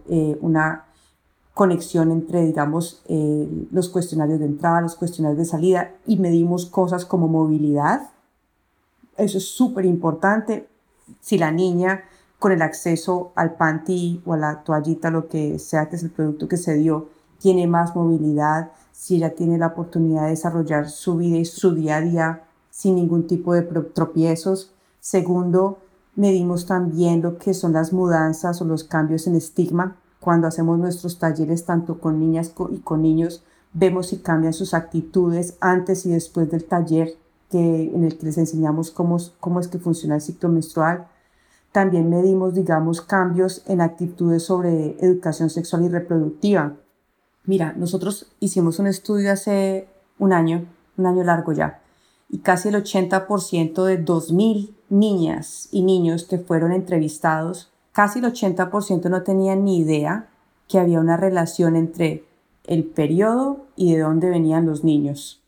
eh, 0.08 0.38
una 0.40 0.84
conexión 1.54 2.10
entre, 2.10 2.44
digamos, 2.46 3.02
eh, 3.08 3.66
los 3.70 3.88
cuestionarios 3.88 4.38
de 4.38 4.46
entrada, 4.46 4.80
los 4.80 4.96
cuestionarios 4.96 5.38
de 5.38 5.44
salida 5.44 5.92
y 6.06 6.18
medimos 6.18 6.66
cosas 6.66 7.04
como 7.04 7.28
movilidad. 7.28 8.10
Eso 9.16 9.38
es 9.38 9.48
súper 9.48 9.84
importante. 9.84 10.68
Si 11.20 11.36
la 11.36 11.50
niña 11.50 12.04
con 12.42 12.50
el 12.50 12.60
acceso 12.60 13.30
al 13.36 13.54
panty 13.54 14.20
o 14.26 14.32
a 14.32 14.36
la 14.36 14.64
toallita, 14.64 15.12
lo 15.12 15.28
que 15.28 15.60
sea 15.60 15.88
que 15.88 15.94
es 15.94 16.02
el 16.02 16.10
producto 16.10 16.48
que 16.48 16.56
se 16.56 16.74
dio, 16.74 17.06
tiene 17.38 17.68
más 17.68 17.94
movilidad, 17.94 18.72
si 18.90 19.14
ella 19.14 19.36
tiene 19.36 19.58
la 19.58 19.68
oportunidad 19.68 20.24
de 20.24 20.30
desarrollar 20.30 20.90
su 20.90 21.16
vida 21.16 21.36
y 21.36 21.44
su 21.44 21.72
día 21.72 21.98
a 21.98 22.00
día 22.00 22.42
sin 22.68 22.96
ningún 22.96 23.28
tipo 23.28 23.54
de 23.54 23.62
tropiezos. 23.62 24.72
Segundo, 24.98 25.78
medimos 26.16 26.66
también 26.66 27.22
lo 27.22 27.38
que 27.38 27.54
son 27.54 27.74
las 27.74 27.92
mudanzas 27.92 28.60
o 28.60 28.64
los 28.64 28.82
cambios 28.82 29.28
en 29.28 29.36
estigma. 29.36 29.94
Cuando 30.18 30.48
hacemos 30.48 30.80
nuestros 30.80 31.20
talleres 31.20 31.64
tanto 31.64 32.00
con 32.00 32.18
niñas 32.18 32.52
y 32.72 32.78
con 32.78 33.02
niños, 33.02 33.44
vemos 33.72 34.08
si 34.08 34.16
cambian 34.16 34.52
sus 34.52 34.74
actitudes 34.74 35.56
antes 35.60 36.06
y 36.06 36.10
después 36.10 36.50
del 36.50 36.64
taller 36.64 37.14
que, 37.52 37.92
en 37.94 38.02
el 38.02 38.18
que 38.18 38.26
les 38.26 38.38
enseñamos 38.38 38.90
cómo, 38.90 39.18
cómo 39.38 39.60
es 39.60 39.68
que 39.68 39.78
funciona 39.78 40.16
el 40.16 40.20
ciclo 40.20 40.48
menstrual. 40.48 41.06
También 41.72 42.10
medimos, 42.10 42.54
digamos, 42.54 43.00
cambios 43.00 43.62
en 43.66 43.80
actitudes 43.80 44.44
sobre 44.44 44.96
educación 45.00 45.48
sexual 45.48 45.84
y 45.84 45.88
reproductiva. 45.88 46.76
Mira, 47.44 47.72
nosotros 47.76 48.30
hicimos 48.40 48.78
un 48.78 48.86
estudio 48.86 49.32
hace 49.32 49.88
un 50.18 50.34
año, 50.34 50.66
un 50.98 51.06
año 51.06 51.24
largo 51.24 51.52
ya, 51.52 51.80
y 52.28 52.38
casi 52.38 52.68
el 52.68 52.76
80% 52.76 53.84
de 53.84 54.04
2.000 54.04 54.74
niñas 54.90 55.68
y 55.72 55.82
niños 55.82 56.24
que 56.24 56.38
fueron 56.38 56.72
entrevistados, 56.72 57.70
casi 57.92 58.18
el 58.18 58.26
80% 58.26 59.08
no 59.08 59.22
tenían 59.22 59.64
ni 59.64 59.78
idea 59.78 60.28
que 60.68 60.78
había 60.78 61.00
una 61.00 61.16
relación 61.16 61.74
entre 61.74 62.24
el 62.64 62.84
periodo 62.84 63.66
y 63.76 63.94
de 63.94 64.00
dónde 64.00 64.28
venían 64.30 64.66
los 64.66 64.84
niños. 64.84 65.42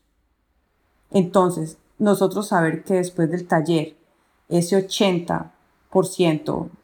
Entonces, 1.11 1.77
nosotros 1.97 2.47
saber 2.47 2.83
que 2.83 2.95
después 2.95 3.31
del 3.31 3.47
taller, 3.47 3.95
ese 4.49 4.75
80 4.75 5.54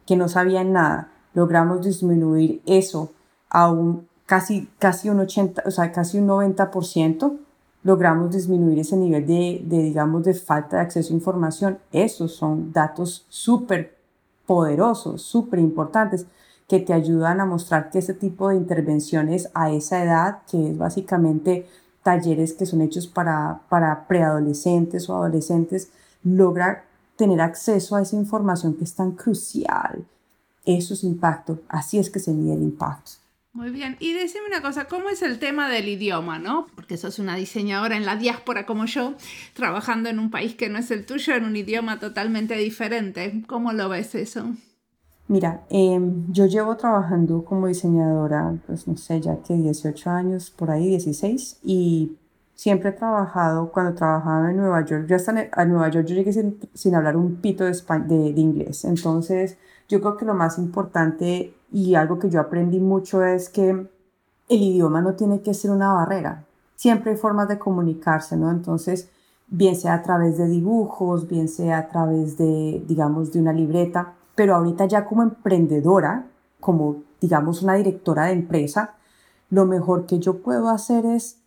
que 0.05 0.16
no 0.16 0.28
sabían 0.28 0.74
nada, 0.74 1.09
logramos 1.34 1.82
disminuir 1.84 2.62
eso 2.66 3.12
a 3.49 3.70
un 3.72 4.07
casi, 4.26 4.70
casi 4.80 5.09
un 5.09 5.20
80, 5.20 5.64
o 5.66 5.72
sea, 5.72 5.91
casi 5.91 6.20
un 6.20 6.28
90%, 6.28 7.38
logramos 7.84 8.32
disminuir 8.32 8.80
ese 8.80 8.95
nivel 8.95 9.26
de, 9.26 9.62
de, 9.66 9.84
digamos, 9.84 10.24
de 10.24 10.34
falta 10.34 10.78
de 10.78 10.84
acceso 10.84 11.14
a 11.14 11.18
información. 11.18 11.80
Esos 11.91 12.34
son 12.36 12.72
datos 12.72 13.26
súper 13.28 13.97
poderosos, 14.45 15.22
súper 15.22 15.59
importantes, 15.59 16.28
que 16.68 16.80
te 16.80 16.93
ayudan 16.93 17.41
a 17.41 17.45
mostrar 17.45 17.89
que 17.89 17.99
ese 17.99 18.14
tipo 18.14 18.47
de 18.47 18.55
intervenciones 18.55 19.49
a 19.53 19.72
esa 19.72 20.01
edad, 20.01 20.39
que 20.49 20.70
es 20.70 20.78
básicamente 20.78 21.68
talleres 22.01 22.53
que 22.53 22.66
son 22.66 22.82
hechos 22.82 23.07
para, 23.07 23.62
para 23.68 24.07
preadolescentes 24.07 25.09
o 25.09 25.16
adolescentes, 25.18 25.91
logra 26.24 26.86
tener 27.22 27.39
acceso 27.39 27.95
a 27.95 28.01
esa 28.01 28.15
información 28.15 28.74
que 28.74 28.84
es 28.84 28.95
tan 28.95 29.11
crucial. 29.11 30.03
Eso 30.65 30.95
es 30.95 31.03
impacto, 31.03 31.61
así 31.69 31.99
es 31.99 32.09
que 32.09 32.17
se 32.17 32.34
mide 32.34 32.55
el 32.55 32.63
impacto. 32.63 33.11
Muy 33.53 33.69
bien, 33.69 33.95
y 33.99 34.13
decime 34.13 34.47
una 34.47 34.63
cosa, 34.63 34.86
¿cómo 34.86 35.07
es 35.09 35.22
el 35.22 35.38
tema 35.38 35.69
del 35.69 35.88
idioma, 35.88 36.39
no? 36.39 36.65
Porque 36.74 36.97
sos 36.97 37.19
una 37.19 37.36
diseñadora 37.36 37.95
en 37.95 38.07
la 38.07 38.15
diáspora 38.15 38.65
como 38.65 38.86
yo, 38.86 39.13
trabajando 39.53 40.09
en 40.09 40.17
un 40.17 40.32
país 40.32 40.55
que 40.55 40.67
no 40.67 40.80
es 40.80 40.89
el 40.89 41.05
tuyo, 41.05 41.36
en 41.36 41.45
un 41.45 41.55
idioma 41.55 41.99
totalmente 41.99 42.55
diferente. 42.55 43.43
¿Cómo 43.45 43.72
lo 43.72 43.88
ves 43.88 44.15
eso? 44.15 44.47
Mira, 45.28 45.63
em, 45.69 46.26
yo 46.32 46.47
llevo 46.47 46.76
trabajando 46.76 47.45
como 47.45 47.67
diseñadora, 47.67 48.55
pues 48.65 48.88
no 48.88 48.97
sé, 48.97 49.22
ya 49.22 49.43
que 49.43 49.53
18 49.53 50.09
años, 50.09 50.49
por 50.49 50.72
ahí 50.72 50.88
16, 50.88 51.59
y 51.63 52.13
siempre 52.62 52.89
he 52.89 52.93
trabajado, 52.93 53.72
cuando 53.72 53.95
trabajaba 53.95 54.51
en 54.51 54.57
Nueva 54.57 54.86
York, 54.86 55.07
yo 55.07 55.16
hasta 55.16 55.34
a 55.51 55.66
Nueva 55.66 55.89
York 55.89 56.05
yo 56.05 56.14
llegué 56.14 56.32
sin, 56.32 56.93
hablar 56.95 57.18
un 57.18 57.38
pito 57.38 57.64
de, 57.64 57.72
de, 57.72 58.34
de 58.34 58.39
inglés, 58.39 58.86
entonces 58.86 59.57
yo 59.89 59.99
creo 59.99 60.16
que 60.16 60.26
lo 60.26 60.36
más 60.36 60.59
importante 60.59 61.55
y 61.72 61.95
algo 61.95 62.20
que 62.20 62.30
yo 62.30 62.39
aprendí 62.39 62.80
mucho 62.80 63.26
es 63.26 63.49
que 63.49 63.70
el 63.70 64.62
idioma 64.62 65.01
no 65.01 65.16
tiene 65.16 65.41
que 65.41 65.55
ser 65.55 65.72
una 65.72 65.91
barrera. 65.91 66.45
Siempre 66.76 67.14
hay 67.14 67.18
formas 67.18 67.47
de 67.47 67.57
comunicarse, 67.57 68.38
¿no? 68.38 68.51
Entonces, 68.51 69.09
bien 69.47 69.76
sea 69.76 69.95
a 69.95 70.03
través 70.03 70.38
de 70.38 70.47
dibujos, 70.47 71.28
bien 71.28 71.47
sea 71.47 71.80
a 71.80 71.88
través 71.88 72.38
de, 72.38 72.84
digamos, 72.88 73.34
de 73.34 73.39
una 73.39 73.53
libreta, 73.53 74.14
pero 74.36 74.53
ahorita 74.53 74.86
ya 74.86 75.05
como 75.05 75.24
emprendedora, 75.24 76.28
como, 76.59 76.97
digamos, 77.20 77.64
una 77.64 77.74
directora 77.74 78.26
de 78.26 78.34
empresa, 78.34 78.93
lo 79.49 79.66
mejor 79.66 80.05
que 80.05 80.20
yo 80.20 80.43
puedo 80.43 80.70
hacer 80.70 81.07
es, 81.07 81.41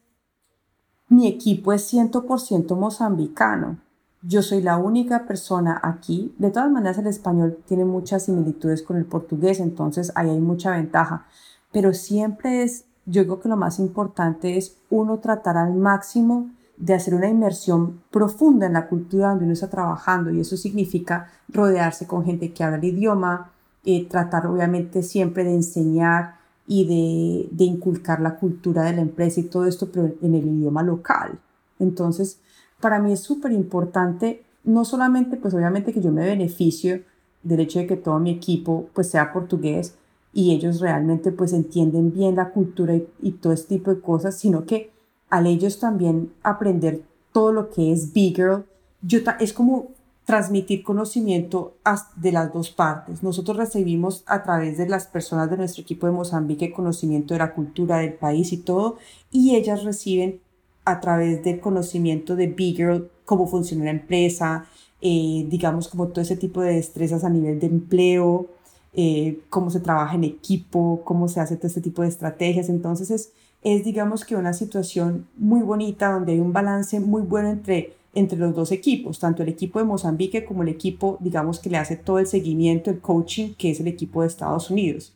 mi 1.09 1.27
equipo 1.27 1.73
es 1.73 1.93
100% 1.93 2.77
mozambicano. 2.77 3.79
Yo 4.23 4.43
soy 4.43 4.63
la 4.63 4.79
única 4.79 5.27
persona 5.27 5.79
aquí. 5.83 6.35
De 6.39 6.51
todas 6.51 6.71
maneras, 6.71 6.99
el 6.99 7.07
español 7.07 7.59
tiene 7.67 7.85
muchas 7.85 8.25
similitudes 8.25 8.83
con 8.83 8.97
el 8.97 9.05
portugués, 9.05 9.61
entonces 9.61 10.13
ahí 10.15 10.31
hay 10.31 10.41
mucha 10.41 10.71
ventaja. 10.71 11.27
Pero 11.73 11.93
siempre 11.93 12.63
es, 12.63 12.87
yo 13.05 13.25
creo 13.25 13.41
que 13.41 13.51
lo 13.51 13.57
más 13.57 13.79
importante 13.79 14.57
es 14.57 14.79
uno 14.89 15.19
tratar 15.19 15.59
al 15.59 15.75
máximo 15.75 16.51
de 16.77 16.95
hacer 16.95 17.15
una 17.15 17.29
inmersión 17.29 18.03
profunda 18.11 18.67
en 18.67 18.73
la 18.73 18.89
cultura 18.89 19.29
donde 19.29 19.45
uno 19.45 19.53
está 19.53 19.69
trabajando 19.71 20.31
y 20.31 20.41
eso 20.41 20.57
significa 20.57 21.31
rodearse 21.49 22.07
con 22.07 22.25
gente 22.25 22.53
que 22.53 22.65
habla 22.65 22.79
el 22.79 22.85
idioma, 22.85 23.53
eh, 23.85 24.09
tratar 24.09 24.47
obviamente 24.47 25.03
siempre 25.03 25.45
de 25.45 25.55
enseñar 25.55 26.37
y 26.67 26.85
de, 26.87 27.49
de 27.51 27.65
inculcar 27.65 28.21
la 28.21 28.37
cultura 28.37 28.85
de 28.85 28.95
la 28.95 29.03
empresa 29.03 29.41
y 29.41 29.45
todo 29.45 29.67
esto, 29.67 29.91
pero 29.93 30.15
en 30.23 30.35
el 30.35 30.47
idioma 30.47 30.83
local. 30.83 31.39
Entonces, 31.79 32.39
para 32.81 32.99
mí 32.99 33.13
es 33.13 33.21
súper 33.21 33.53
importante, 33.53 34.43
no 34.65 34.85
solamente, 34.85 35.37
pues 35.37 35.55
obviamente 35.55 35.93
que 35.93 36.01
yo 36.01 36.13
me 36.13 36.25
beneficio 36.25 37.03
del 37.43 37.61
hecho 37.61 37.79
de 37.79 37.87
que 37.87 37.97
todo 37.97 38.19
mi 38.19 38.31
equipo 38.31 38.89
pues 38.95 39.09
sea 39.11 39.33
portugués 39.33 39.95
y 40.33 40.53
ellos 40.53 40.81
realmente 40.81 41.31
pues 41.31 41.53
entienden 41.53 42.13
bien 42.13 42.37
la 42.37 42.51
cultura 42.51 42.95
y, 43.23 43.31
todo 43.33 43.53
este 43.53 43.77
tipo 43.77 43.95
de 43.95 44.01
cosas, 44.01 44.37
sino 44.37 44.67
que 44.67 44.91
al 45.31 45.47
ellos 45.47 45.79
también 45.79 46.33
aprender 46.43 47.03
todo 47.33 47.53
lo 47.53 47.71
que 47.71 47.93
es 47.93 48.13
Bigger, 48.13 48.65
yo 49.03 49.21
es 49.39 49.53
como 49.53 49.89
transmitir 50.25 50.83
conocimiento 50.83 51.75
de 52.17 52.33
las 52.33 52.53
dos 52.53 52.71
partes. 52.71 53.23
Nosotros 53.23 53.57
recibimos 53.57 54.25
a 54.27 54.43
través 54.43 54.79
de 54.79 54.89
las 54.89 55.07
personas 55.07 55.51
de 55.51 55.59
nuestro 55.59 55.83
equipo 55.83 56.07
de 56.07 56.13
Mozambique 56.13 56.73
conocimiento 56.73 57.35
de 57.35 57.41
la 57.41 57.55
cultura 57.55 57.99
del 57.99 58.15
país 58.15 58.53
y 58.53 58.59
todo, 58.59 58.97
y 59.31 59.55
ellas 59.55 59.85
reciben 59.85 60.41
a 60.85 61.01
través 61.01 61.43
del 61.43 61.61
conocimiento 61.61 62.37
de 62.37 62.47
Bigger, 62.47 63.11
cómo 63.25 63.47
funciona 63.47 63.85
la 63.85 63.91
empresa, 63.91 64.67
eh, 65.01 65.47
digamos 65.49 65.89
como 65.89 66.09
todo 66.09 66.23
ese 66.23 66.37
tipo 66.37 66.63
de 66.63 66.75
destrezas 66.75 67.25
a 67.25 67.31
nivel 67.31 67.59
de 67.61 67.67
empleo, 67.67 68.47
eh, 68.95 69.41
cómo 69.51 69.71
se 69.71 69.81
trabaja 69.81 70.15
en 70.15 70.25
equipo, 70.25 71.03
cómo 71.05 71.29
se 71.29 71.41
hace 71.41 71.57
todo 71.57 71.67
este 71.67 71.81
tipo 71.81 72.03
de 72.03 72.09
estrategias. 72.09 72.69
Entonces 72.69 73.11
es, 73.11 73.33
es 73.63 73.85
digamos 73.85 74.25
que 74.25 74.37
una 74.37 74.53
situación 74.53 75.27
muy 75.37 75.63
bonita 75.63 76.13
donde 76.13 76.33
hay 76.33 76.41
un 76.41 76.53
balance 76.53 77.01
muy 77.01 77.23
bueno 77.23 77.51
entre, 77.51 77.95
entre 78.15 78.39
los 78.39 78.55
dos 78.55 78.73
equipos, 78.73 79.19
tanto 79.19 79.43
el 79.43 79.49
equipo 79.49 79.79
de 79.79 79.85
Mozambique 79.85 80.45
como 80.45 80.63
el 80.63 80.69
equipo, 80.69 81.19
digamos, 81.21 81.59
que 81.59 81.71
le 81.71 81.79
hace 81.79 81.97
todo 81.97 82.19
el 82.19 82.27
seguimiento, 82.27 82.91
el 82.91 83.01
coaching, 83.01 83.55
que 83.55 83.71
es 83.71 83.81
el 83.81 83.89
equipo 83.89 84.23
de 84.23 84.29
Estados 84.29 84.71
Unidos. 84.71 85.15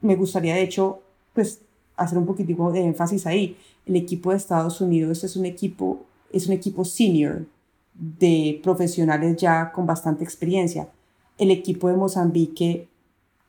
Me 0.00 0.16
gustaría, 0.16 0.54
de 0.54 0.62
hecho, 0.62 1.00
pues 1.32 1.60
hacer 1.96 2.18
un 2.18 2.26
poquitico 2.26 2.72
de 2.72 2.84
énfasis 2.84 3.26
ahí. 3.26 3.56
El 3.86 3.96
equipo 3.96 4.30
de 4.30 4.36
Estados 4.36 4.80
Unidos 4.80 5.24
es 5.24 5.36
un 5.36 5.46
equipo, 5.46 6.04
es 6.32 6.46
un 6.46 6.52
equipo 6.52 6.84
senior 6.84 7.46
de 7.94 8.60
profesionales 8.62 9.36
ya 9.36 9.72
con 9.72 9.86
bastante 9.86 10.24
experiencia. 10.24 10.88
El 11.38 11.50
equipo 11.50 11.88
de 11.88 11.96
Mozambique, 11.96 12.88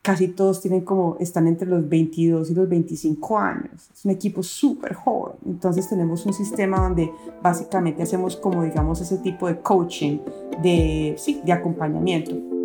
casi 0.07 0.29
todos 0.29 0.61
tienen 0.61 0.85
como, 0.85 1.17
están 1.19 1.49
entre 1.49 1.67
los 1.67 1.89
22 1.89 2.49
y 2.49 2.53
los 2.53 2.69
25 2.69 3.37
años. 3.37 3.89
Es 3.93 4.05
un 4.05 4.11
equipo 4.11 4.41
súper 4.41 4.93
joven. 4.93 5.35
Entonces 5.45 5.89
tenemos 5.89 6.25
un 6.25 6.31
sistema 6.31 6.79
donde 6.79 7.11
básicamente 7.43 8.03
hacemos 8.03 8.37
como, 8.37 8.63
digamos, 8.63 9.01
ese 9.01 9.17
tipo 9.17 9.47
de 9.47 9.59
coaching, 9.59 10.19
de, 10.63 11.13
sí, 11.17 11.41
de 11.43 11.51
acompañamiento. 11.51 12.56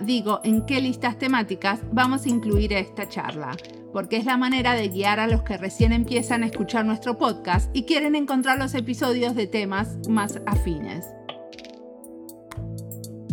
Digo 0.00 0.40
en 0.44 0.64
qué 0.66 0.80
listas 0.80 1.18
temáticas 1.18 1.80
vamos 1.92 2.24
a 2.24 2.28
incluir 2.28 2.72
esta 2.72 3.08
charla, 3.08 3.56
porque 3.92 4.16
es 4.16 4.24
la 4.24 4.36
manera 4.36 4.74
de 4.74 4.88
guiar 4.88 5.18
a 5.20 5.26
los 5.26 5.42
que 5.42 5.56
recién 5.56 5.92
empiezan 5.92 6.42
a 6.42 6.46
escuchar 6.46 6.84
nuestro 6.84 7.18
podcast 7.18 7.70
y 7.74 7.84
quieren 7.84 8.14
encontrar 8.14 8.58
los 8.58 8.74
episodios 8.74 9.34
de 9.34 9.46
temas 9.46 10.08
más 10.08 10.40
afines. 10.46 11.06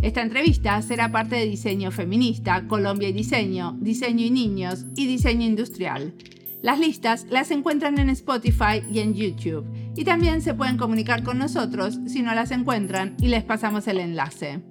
Esta 0.01 0.21
entrevista 0.21 0.81
será 0.81 1.11
parte 1.11 1.35
de 1.35 1.45
Diseño 1.45 1.91
Feminista, 1.91 2.67
Colombia 2.67 3.09
y 3.09 3.13
Diseño, 3.13 3.75
Diseño 3.79 4.25
y 4.25 4.31
Niños 4.31 4.85
y 4.95 5.07
Diseño 5.07 5.45
Industrial. 5.45 6.13
Las 6.61 6.79
listas 6.79 7.25
las 7.29 7.51
encuentran 7.51 7.99
en 7.99 8.09
Spotify 8.09 8.83
y 8.91 8.99
en 8.99 9.13
YouTube 9.13 9.65
y 9.95 10.03
también 10.03 10.41
se 10.41 10.53
pueden 10.53 10.77
comunicar 10.77 11.23
con 11.23 11.37
nosotros 11.37 11.99
si 12.07 12.21
no 12.21 12.33
las 12.33 12.51
encuentran 12.51 13.15
y 13.19 13.27
les 13.27 13.43
pasamos 13.43 13.87
el 13.87 13.99
enlace. 13.99 14.61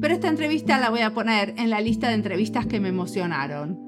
Pero 0.00 0.14
esta 0.14 0.28
entrevista 0.28 0.78
la 0.78 0.90
voy 0.90 1.00
a 1.00 1.14
poner 1.14 1.54
en 1.56 1.70
la 1.70 1.80
lista 1.80 2.08
de 2.08 2.14
entrevistas 2.14 2.66
que 2.66 2.80
me 2.80 2.88
emocionaron. 2.88 3.78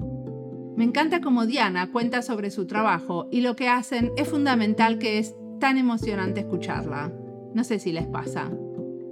Me 0.75 0.83
encanta 0.83 1.21
cómo 1.21 1.45
Diana 1.45 1.91
cuenta 1.91 2.21
sobre 2.21 2.49
su 2.49 2.65
trabajo 2.65 3.27
y 3.31 3.41
lo 3.41 3.55
que 3.55 3.69
hacen 3.69 4.11
es 4.17 4.27
fundamental 4.27 4.97
que 4.97 5.19
es 5.19 5.35
tan 5.59 5.77
emocionante 5.77 6.41
escucharla. 6.41 7.13
No 7.53 7.63
sé 7.63 7.79
si 7.79 7.91
les 7.91 8.07
pasa. 8.07 8.51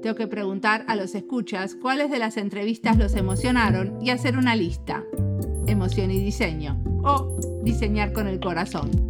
Tengo 0.01 0.15
que 0.15 0.27
preguntar 0.27 0.85
a 0.87 0.95
los 0.95 1.13
escuchas 1.13 1.75
cuáles 1.75 2.09
de 2.09 2.19
las 2.19 2.37
entrevistas 2.37 2.97
los 2.97 3.15
emocionaron 3.15 3.99
y 4.01 4.11
hacer 4.11 4.37
una 4.37 4.55
lista. 4.55 5.03
Emoción 5.67 6.09
y 6.11 6.23
diseño. 6.23 6.81
O 7.03 7.37
diseñar 7.63 8.13
con 8.13 8.27
el 8.27 8.39
corazón. 8.39 9.08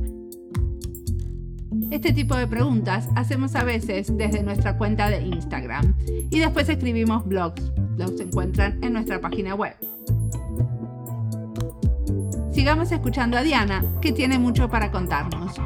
Este 1.91 2.13
tipo 2.13 2.35
de 2.35 2.47
preguntas 2.47 3.09
hacemos 3.15 3.55
a 3.55 3.63
veces 3.63 4.15
desde 4.15 4.43
nuestra 4.43 4.77
cuenta 4.77 5.09
de 5.09 5.21
Instagram 5.21 5.95
y 6.29 6.39
después 6.39 6.69
escribimos 6.69 7.25
blogs. 7.25 7.71
Los 7.97 8.19
encuentran 8.19 8.77
en 8.83 8.93
nuestra 8.93 9.19
página 9.19 9.55
web. 9.55 9.75
Sigamos 12.51 12.91
escuchando 12.91 13.37
a 13.37 13.41
Diana, 13.41 13.83
que 14.01 14.11
tiene 14.11 14.37
mucho 14.37 14.69
para 14.69 14.91
contarnos. 14.91 15.59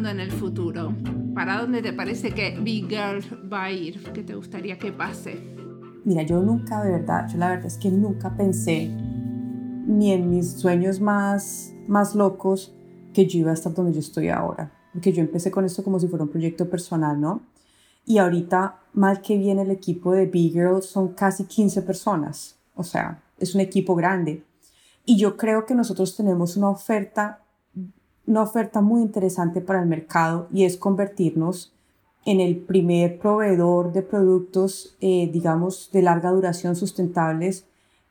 Evolucionando 0.00 0.08
en 0.08 0.20
el 0.20 0.30
futuro? 0.32 0.94
¿Para 1.34 1.60
dónde 1.60 1.82
te 1.82 1.92
parece 1.92 2.32
que 2.32 2.58
Big 2.60 2.88
Girl 2.88 3.22
va 3.52 3.64
a 3.64 3.70
ir? 3.70 4.02
¿Qué 4.12 4.22
te 4.22 4.34
gustaría 4.34 4.78
que 4.78 4.92
pase? 4.92 5.38
Mira, 6.04 6.22
yo 6.22 6.40
nunca, 6.40 6.82
de 6.82 6.92
verdad, 6.92 7.28
yo 7.28 7.38
la 7.38 7.50
verdad 7.50 7.66
es 7.66 7.76
que 7.76 7.90
nunca 7.90 8.34
pensé, 8.36 8.88
ni 8.88 10.12
en 10.12 10.30
mis 10.30 10.52
sueños 10.52 11.00
más, 11.00 11.72
más 11.86 12.14
locos, 12.14 12.74
que 13.12 13.26
yo 13.26 13.40
iba 13.40 13.50
a 13.50 13.54
estar 13.54 13.74
donde 13.74 13.92
yo 13.92 14.00
estoy 14.00 14.28
ahora. 14.28 14.72
Porque 14.92 15.12
yo 15.12 15.20
empecé 15.20 15.50
con 15.50 15.64
esto 15.64 15.84
como 15.84 15.98
si 15.98 16.08
fuera 16.08 16.24
un 16.24 16.30
proyecto 16.30 16.68
personal, 16.68 17.20
¿no? 17.20 17.42
Y 18.06 18.18
ahorita, 18.18 18.80
mal 18.94 19.20
que 19.20 19.36
viene 19.36 19.62
el 19.62 19.70
equipo 19.70 20.12
de 20.12 20.26
Big 20.26 20.52
Girl, 20.52 20.82
son 20.82 21.08
casi 21.14 21.44
15 21.44 21.82
personas. 21.82 22.56
O 22.74 22.82
sea, 22.82 23.22
es 23.38 23.54
un 23.54 23.60
equipo 23.60 23.94
grande. 23.94 24.44
Y 25.04 25.18
yo 25.18 25.36
creo 25.36 25.66
que 25.66 25.74
nosotros 25.74 26.16
tenemos 26.16 26.56
una 26.56 26.70
oferta, 26.70 27.40
una 28.30 28.42
oferta 28.42 28.80
muy 28.80 29.02
interesante 29.02 29.60
para 29.60 29.82
el 29.82 29.88
mercado 29.88 30.46
y 30.52 30.64
es 30.64 30.76
convertirnos 30.76 31.72
en 32.24 32.40
el 32.40 32.56
primer 32.56 33.18
proveedor 33.18 33.92
de 33.92 34.02
productos, 34.02 34.96
eh, 35.00 35.28
digamos, 35.32 35.90
de 35.92 36.02
larga 36.02 36.30
duración 36.30 36.76
sustentables 36.76 37.64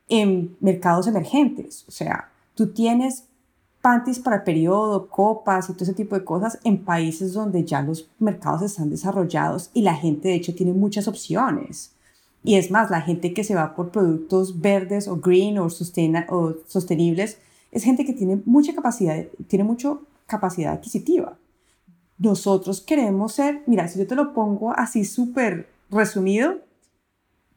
en 0.09 0.57
mercados 0.59 1.07
emergentes. 1.07 1.85
O 1.87 1.91
sea, 1.91 2.29
tú 2.53 2.73
tienes 2.73 3.25
panties 3.81 4.19
para 4.19 4.43
periodo, 4.43 5.07
copas 5.07 5.69
y 5.69 5.73
todo 5.73 5.85
ese 5.85 5.93
tipo 5.93 6.15
de 6.15 6.25
cosas 6.25 6.59
en 6.65 6.83
países 6.83 7.33
donde 7.33 7.63
ya 7.63 7.81
los 7.81 8.09
mercados 8.19 8.63
están 8.63 8.89
desarrollados 8.89 9.69
y 9.73 9.83
la 9.83 9.95
gente 9.95 10.27
de 10.27 10.35
hecho 10.35 10.53
tiene 10.53 10.73
muchas 10.73 11.07
opciones. 11.07 11.93
Y 12.43 12.55
es 12.55 12.71
más, 12.71 12.89
la 12.89 13.01
gente 13.01 13.33
que 13.33 13.43
se 13.43 13.55
va 13.55 13.75
por 13.75 13.91
productos 13.91 14.59
verdes 14.59 15.07
o 15.07 15.17
green 15.17 15.59
o, 15.59 15.69
sostenibles 15.69 17.37
es 17.71 17.83
gente 17.83 18.05
que 18.05 18.13
tiene 18.13 18.41
mucha 18.45 18.73
capacidad, 18.73 19.25
tiene 19.47 19.63
mucha 19.63 19.97
capacidad 20.29 20.73
adquisitiva. 20.73 21.37
Nosotros 22.17 22.81
queremos 22.81 23.33
ser, 23.33 23.63
mira, 23.65 23.87
si 23.87 23.99
yo 23.99 24.07
te 24.07 24.15
lo 24.15 24.33
pongo 24.33 24.71
así 24.71 25.03
súper 25.03 25.67
resumido, 25.89 26.59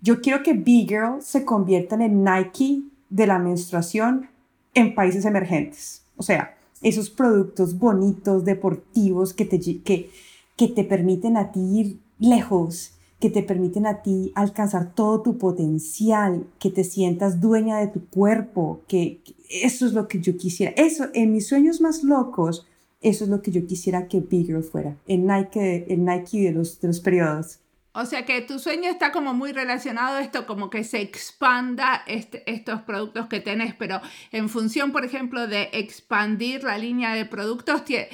yo 0.01 0.21
quiero 0.21 0.43
que 0.43 0.55
Big 0.55 0.89
Girl 0.89 1.23
se 1.23 1.45
convierta 1.45 1.95
en 1.95 2.03
el 2.03 2.25
Nike 2.25 2.83
de 3.09 3.27
la 3.27 3.39
menstruación 3.39 4.29
en 4.75 4.95
países 4.95 5.25
emergentes. 5.25 6.05
O 6.17 6.23
sea, 6.23 6.57
esos 6.81 7.11
productos 7.11 7.79
bonitos, 7.79 8.45
deportivos, 8.45 9.33
que 9.33 9.45
te, 9.45 9.61
que, 9.61 10.11
que 10.57 10.69
te 10.69 10.85
permiten 10.85 11.37
a 11.37 11.53
ti 11.53 11.61
ir 11.61 11.99
lejos, 12.19 12.95
que 13.23 13.31
te 13.31 13.45
permiten 13.45 13.87
a 13.87 14.03
ti 14.03 14.33
alcanzar 14.35 14.97
todo 14.97 15.23
tu 15.23 15.39
potencial, 15.39 16.45
que 16.59 16.73
te 16.73 16.83
sientas 16.83 17.41
dueña 17.41 17.79
de 17.79 17.87
tu 17.87 18.05
cuerpo, 18.09 18.81
que, 18.89 19.21
eso 19.49 19.87
es 19.87 19.93
lo 19.93 20.09
que 20.09 20.21
yo 20.21 20.37
quisiera. 20.37 20.73
Eso, 20.77 21.05
en 21.15 21.33
mis 21.33 21.47
sueños 21.47 21.81
más 21.81 22.03
locos, 22.03 22.67
eso 23.01 23.23
es 23.23 23.31
lo 23.31 23.41
que 23.41 23.53
yo 23.53 23.65
quisiera 23.65 24.09
que 24.09 24.19
Big 24.19 24.47
Girl 24.47 24.65
fuera, 24.65 24.97
el 25.07 25.25
Nike, 25.25 25.87
el 25.89 26.05
Nike 26.05 26.41
de 26.41 26.51
los, 26.51 26.81
de 26.81 26.89
los 26.89 26.99
periodos. 26.99 27.61
O 27.95 28.07
sea 28.07 28.25
que 28.25 28.41
tu 28.41 28.59
sueño 28.59 28.89
está 28.89 29.13
como 29.13 29.35
muy 29.35 29.53
relacionado 29.53 30.17
a 30.17 30.23
esto, 30.23 30.47
como 30.47 30.71
que 30.71 30.83
se 30.83 31.03
expanda 31.03 32.03
este, 32.07 32.43
estos 32.51 32.81
productos 32.83 33.27
que 33.27 33.41
tenés, 33.41 33.75
pero 33.75 34.01
en 34.31 34.49
función, 34.49 34.93
por 34.93 35.05
ejemplo, 35.05 35.47
de 35.47 35.69
expandir 35.75 36.65
la 36.65 36.79
línea 36.79 37.15
de 37.15 37.27
productos, 37.27 37.83
eh, 37.91 38.09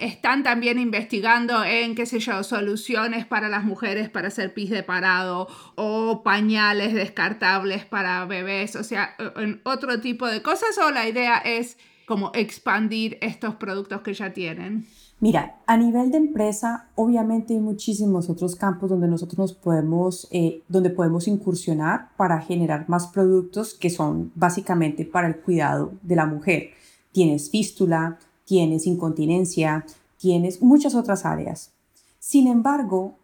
están 0.00 0.44
también 0.44 0.78
investigando 0.78 1.64
en, 1.64 1.96
qué 1.96 2.06
sé 2.06 2.20
yo, 2.20 2.44
soluciones 2.44 3.26
para 3.26 3.48
las 3.48 3.64
mujeres 3.64 4.08
para 4.08 4.28
hacer 4.28 4.54
pis 4.54 4.70
de 4.70 4.84
parado 4.84 5.48
o 5.74 6.22
pañales 6.22 6.94
descartables 6.94 7.84
para 7.84 8.24
bebés, 8.24 8.76
o 8.76 8.84
sea, 8.84 9.16
en 9.34 9.60
otro 9.64 10.00
tipo 10.00 10.28
de 10.28 10.42
cosas, 10.42 10.78
o 10.78 10.92
la 10.92 11.08
idea 11.08 11.38
es 11.38 11.76
como 12.06 12.30
expandir 12.34 13.18
estos 13.20 13.56
productos 13.56 14.02
que 14.02 14.14
ya 14.14 14.32
tienen. 14.32 14.86
Mira, 15.20 15.56
a 15.66 15.76
nivel 15.76 16.12
de 16.12 16.18
empresa, 16.18 16.86
obviamente 16.94 17.54
hay 17.54 17.60
muchísimos 17.60 18.30
otros 18.30 18.54
campos 18.54 18.88
donde 18.88 19.08
nosotros 19.08 19.38
nos 19.38 19.52
podemos, 19.52 20.28
eh, 20.30 20.62
donde 20.68 20.90
podemos 20.90 21.26
incursionar 21.26 22.10
para 22.16 22.40
generar 22.40 22.88
más 22.88 23.08
productos 23.08 23.74
que 23.74 23.90
son 23.90 24.30
básicamente 24.36 25.04
para 25.04 25.26
el 25.26 25.40
cuidado 25.40 25.92
de 26.02 26.14
la 26.14 26.26
mujer. 26.26 26.70
Tienes 27.10 27.50
fístula, 27.50 28.20
tienes 28.44 28.86
incontinencia, 28.86 29.84
tienes 30.18 30.62
muchas 30.62 30.94
otras 30.94 31.24
áreas. 31.24 31.72
Sin 32.20 32.46
embargo, 32.46 33.14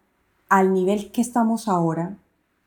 al 0.49 0.73
nivel 0.73 1.11
que 1.13 1.21
estamos 1.21 1.69
ahora, 1.69 2.17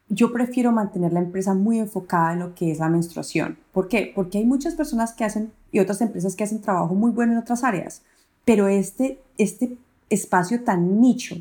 yo 0.09 0.33
prefiero 0.33 0.73
mantener 0.73 1.13
la 1.13 1.21
empresa 1.21 1.53
muy 1.53 1.79
enfocada 1.79 2.33
en 2.33 2.39
lo 2.39 2.55
que 2.55 2.71
es 2.71 2.79
la 2.79 2.89
menstruación. 2.89 3.59
¿Por 3.73 3.89
qué? 3.89 4.11
Porque 4.15 4.39
hay 4.39 4.47
muchas 4.47 4.75
personas 4.75 5.13
que 5.13 5.25
hacen 5.25 5.53
y 5.71 5.81
otras 5.81 6.01
empresas 6.01 6.35
que 6.35 6.45
hacen 6.45 6.63
trabajo 6.63 6.95
muy 6.95 7.11
bueno 7.11 7.33
en 7.33 7.39
otras 7.39 7.63
áreas 7.63 8.01
pero 8.49 8.67
este, 8.67 9.21
este 9.37 9.77
espacio 10.09 10.65
tan 10.65 11.03
nicho 11.03 11.37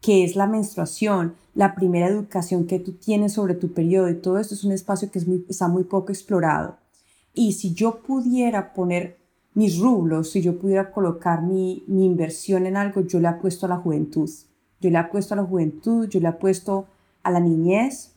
que 0.00 0.24
es 0.24 0.34
la 0.34 0.48
menstruación, 0.48 1.36
la 1.54 1.76
primera 1.76 2.08
educación 2.08 2.66
que 2.66 2.80
tú 2.80 2.94
tienes 2.94 3.34
sobre 3.34 3.54
tu 3.54 3.72
periodo 3.72 4.08
y 4.08 4.16
todo 4.16 4.36
esto 4.36 4.54
es 4.54 4.64
un 4.64 4.72
espacio 4.72 5.12
que 5.12 5.20
es 5.20 5.28
muy, 5.28 5.46
está 5.48 5.68
muy 5.68 5.84
poco 5.84 6.10
explorado. 6.10 6.76
Y 7.34 7.52
si 7.52 7.72
yo 7.72 8.00
pudiera 8.00 8.72
poner 8.72 9.16
mis 9.54 9.78
rublos, 9.78 10.32
si 10.32 10.42
yo 10.42 10.58
pudiera 10.58 10.90
colocar 10.90 11.40
mi, 11.40 11.84
mi 11.86 12.04
inversión 12.04 12.66
en 12.66 12.76
algo, 12.76 13.02
yo 13.02 13.20
le 13.20 13.28
apuesto 13.28 13.66
a 13.66 13.68
la 13.68 13.76
juventud. 13.76 14.28
Yo 14.80 14.90
le 14.90 14.98
apuesto 14.98 15.34
a 15.34 15.36
la 15.36 15.44
juventud, 15.44 16.08
yo 16.08 16.18
le 16.18 16.26
apuesto 16.26 16.88
a 17.22 17.30
la 17.30 17.38
niñez 17.38 18.10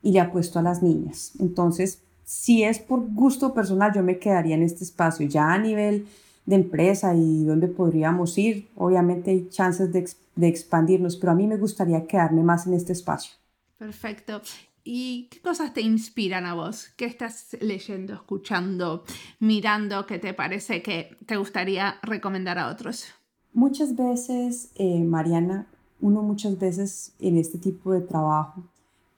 y 0.00 0.12
le 0.12 0.20
apuesto 0.20 0.60
a 0.60 0.62
las 0.62 0.80
niñas. 0.80 1.32
Entonces, 1.40 2.02
si 2.22 2.62
es 2.62 2.78
por 2.78 3.12
gusto 3.12 3.52
personal, 3.52 3.92
yo 3.92 4.04
me 4.04 4.20
quedaría 4.20 4.54
en 4.54 4.62
este 4.62 4.84
espacio. 4.84 5.26
Ya 5.26 5.52
a 5.52 5.58
nivel 5.58 6.06
de 6.46 6.56
empresa 6.56 7.14
y 7.14 7.44
dónde 7.44 7.68
podríamos 7.68 8.36
ir. 8.38 8.68
Obviamente 8.76 9.30
hay 9.30 9.48
chances 9.48 9.92
de, 9.92 10.08
de 10.36 10.48
expandirnos, 10.48 11.16
pero 11.16 11.32
a 11.32 11.34
mí 11.34 11.46
me 11.46 11.56
gustaría 11.56 12.06
quedarme 12.06 12.42
más 12.42 12.66
en 12.66 12.74
este 12.74 12.92
espacio. 12.92 13.34
Perfecto. 13.78 14.42
¿Y 14.82 15.28
qué 15.30 15.40
cosas 15.40 15.74
te 15.74 15.82
inspiran 15.82 16.46
a 16.46 16.54
vos? 16.54 16.88
¿Qué 16.96 17.04
estás 17.04 17.56
leyendo, 17.60 18.14
escuchando, 18.14 19.04
mirando 19.38 20.06
que 20.06 20.18
te 20.18 20.34
parece 20.34 20.82
que 20.82 21.16
te 21.26 21.36
gustaría 21.36 21.96
recomendar 22.02 22.58
a 22.58 22.68
otros? 22.68 23.06
Muchas 23.52 23.94
veces, 23.94 24.70
eh, 24.76 25.02
Mariana, 25.04 25.66
uno 26.00 26.22
muchas 26.22 26.58
veces 26.58 27.14
en 27.18 27.36
este 27.36 27.58
tipo 27.58 27.92
de 27.92 28.00
trabajo 28.00 28.64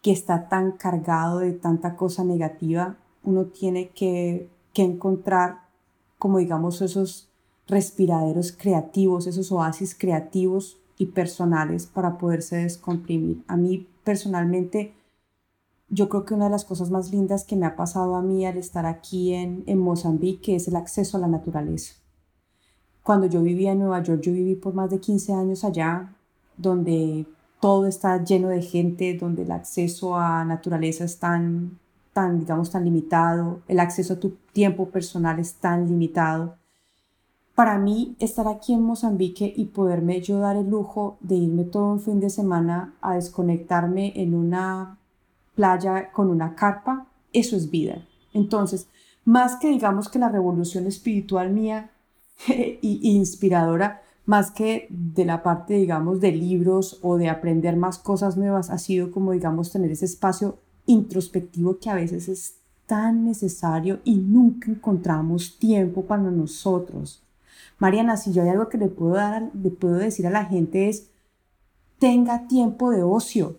que 0.02 0.10
está 0.10 0.48
tan 0.48 0.72
cargado 0.72 1.38
de 1.38 1.52
tanta 1.52 1.96
cosa 1.96 2.24
negativa, 2.24 2.96
uno 3.22 3.46
tiene 3.46 3.90
que, 3.90 4.48
que 4.72 4.82
encontrar 4.82 5.60
como 6.22 6.38
digamos 6.38 6.80
esos 6.82 7.28
respiraderos 7.66 8.52
creativos, 8.52 9.26
esos 9.26 9.50
oasis 9.50 9.96
creativos 9.98 10.78
y 10.96 11.06
personales 11.06 11.86
para 11.86 12.16
poderse 12.16 12.58
descomprimir. 12.58 13.42
A 13.48 13.56
mí 13.56 13.88
personalmente, 14.04 14.94
yo 15.88 16.08
creo 16.08 16.24
que 16.24 16.34
una 16.34 16.44
de 16.44 16.52
las 16.52 16.64
cosas 16.64 16.92
más 16.92 17.10
lindas 17.10 17.42
que 17.42 17.56
me 17.56 17.66
ha 17.66 17.74
pasado 17.74 18.14
a 18.14 18.22
mí 18.22 18.46
al 18.46 18.56
estar 18.56 18.86
aquí 18.86 19.34
en, 19.34 19.64
en 19.66 19.80
Mozambique 19.80 20.54
es 20.54 20.68
el 20.68 20.76
acceso 20.76 21.16
a 21.16 21.20
la 21.20 21.26
naturaleza. 21.26 21.94
Cuando 23.02 23.26
yo 23.26 23.42
vivía 23.42 23.72
en 23.72 23.80
Nueva 23.80 24.00
York, 24.00 24.20
yo 24.22 24.32
viví 24.32 24.54
por 24.54 24.74
más 24.74 24.90
de 24.90 25.00
15 25.00 25.32
años 25.32 25.64
allá, 25.64 26.14
donde 26.56 27.26
todo 27.58 27.88
está 27.88 28.22
lleno 28.22 28.46
de 28.46 28.62
gente, 28.62 29.18
donde 29.18 29.42
el 29.42 29.50
acceso 29.50 30.14
a 30.14 30.44
naturaleza 30.44 31.02
es 31.02 31.18
tan 31.18 31.80
tan, 32.12 32.40
digamos, 32.40 32.70
tan 32.70 32.84
limitado, 32.84 33.60
el 33.68 33.80
acceso 33.80 34.14
a 34.14 34.20
tu 34.20 34.36
tiempo 34.52 34.90
personal 34.90 35.38
es 35.38 35.54
tan 35.54 35.86
limitado. 35.88 36.56
Para 37.54 37.78
mí, 37.78 38.16
estar 38.18 38.48
aquí 38.48 38.72
en 38.72 38.82
Mozambique 38.82 39.52
y 39.54 39.66
poderme 39.66 40.20
yo 40.20 40.38
dar 40.38 40.56
el 40.56 40.70
lujo 40.70 41.18
de 41.20 41.36
irme 41.36 41.64
todo 41.64 41.92
un 41.92 42.00
fin 42.00 42.20
de 42.20 42.30
semana 42.30 42.94
a 43.00 43.14
desconectarme 43.14 44.12
en 44.16 44.34
una 44.34 44.98
playa 45.54 46.10
con 46.12 46.30
una 46.30 46.54
carpa, 46.54 47.06
eso 47.32 47.56
es 47.56 47.70
vida. 47.70 48.06
Entonces, 48.32 48.88
más 49.24 49.56
que 49.56 49.68
digamos 49.68 50.08
que 50.08 50.18
la 50.18 50.28
revolución 50.28 50.86
espiritual 50.86 51.50
mía 51.50 51.90
y, 52.48 53.00
inspiradora, 53.02 54.02
más 54.24 54.50
que 54.50 54.86
de 54.90 55.24
la 55.24 55.42
parte, 55.42 55.74
digamos, 55.74 56.20
de 56.20 56.32
libros 56.32 56.98
o 57.02 57.18
de 57.18 57.28
aprender 57.28 57.76
más 57.76 57.98
cosas 57.98 58.36
nuevas, 58.36 58.70
ha 58.70 58.78
sido 58.78 59.10
como, 59.10 59.32
digamos, 59.32 59.72
tener 59.72 59.90
ese 59.90 60.04
espacio 60.04 60.58
introspectivo 60.86 61.78
que 61.78 61.90
a 61.90 61.94
veces 61.94 62.28
es 62.28 62.54
tan 62.86 63.24
necesario 63.24 64.00
y 64.04 64.16
nunca 64.16 64.70
encontramos 64.70 65.58
tiempo 65.58 66.04
para 66.04 66.22
nosotros. 66.22 67.22
Mariana, 67.78 68.16
si 68.16 68.32
yo 68.32 68.42
hay 68.42 68.50
algo 68.50 68.68
que 68.68 68.78
le 68.78 68.88
puedo, 68.88 69.14
dar, 69.14 69.50
le 69.54 69.70
puedo 69.70 69.94
decir 69.94 70.26
a 70.26 70.30
la 70.30 70.44
gente 70.44 70.88
es, 70.88 71.10
tenga 71.98 72.46
tiempo 72.48 72.90
de 72.90 73.02
ocio, 73.02 73.58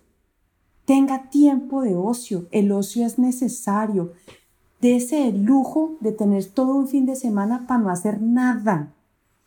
tenga 0.85 1.29
tiempo 1.29 1.81
de 1.81 1.95
ocio, 1.95 2.47
el 2.51 2.71
ocio 2.71 3.05
es 3.05 3.17
necesario. 3.17 4.13
Dese 4.81 5.27
el 5.29 5.43
lujo 5.43 5.97
de 6.01 6.11
tener 6.11 6.45
todo 6.45 6.75
un 6.75 6.87
fin 6.87 7.05
de 7.05 7.15
semana 7.15 7.65
para 7.67 7.79
no 7.79 7.89
hacer 7.89 8.21
nada 8.21 8.93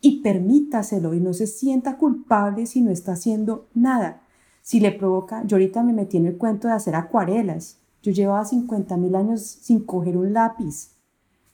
y 0.01 0.21
permítaselo 0.21 1.13
y 1.13 1.19
no 1.19 1.33
se 1.33 1.47
sienta 1.47 1.97
culpable 1.97 2.65
si 2.65 2.81
no 2.81 2.91
está 2.91 3.13
haciendo 3.13 3.67
nada. 3.73 4.21
Si 4.67 4.81
le 4.81 4.91
provoca, 4.91 5.45
yo 5.45 5.55
ahorita 5.55 5.81
me 5.81 5.93
metí 5.93 6.17
en 6.17 6.25
el 6.25 6.35
cuento 6.35 6.67
de 6.67 6.73
hacer 6.73 6.93
acuarelas. 6.93 7.77
Yo 8.03 8.11
llevaba 8.11 8.43
50 8.43 8.97
mil 8.97 9.15
años 9.15 9.41
sin 9.41 9.79
coger 9.79 10.17
un 10.17 10.33
lápiz. 10.33 10.89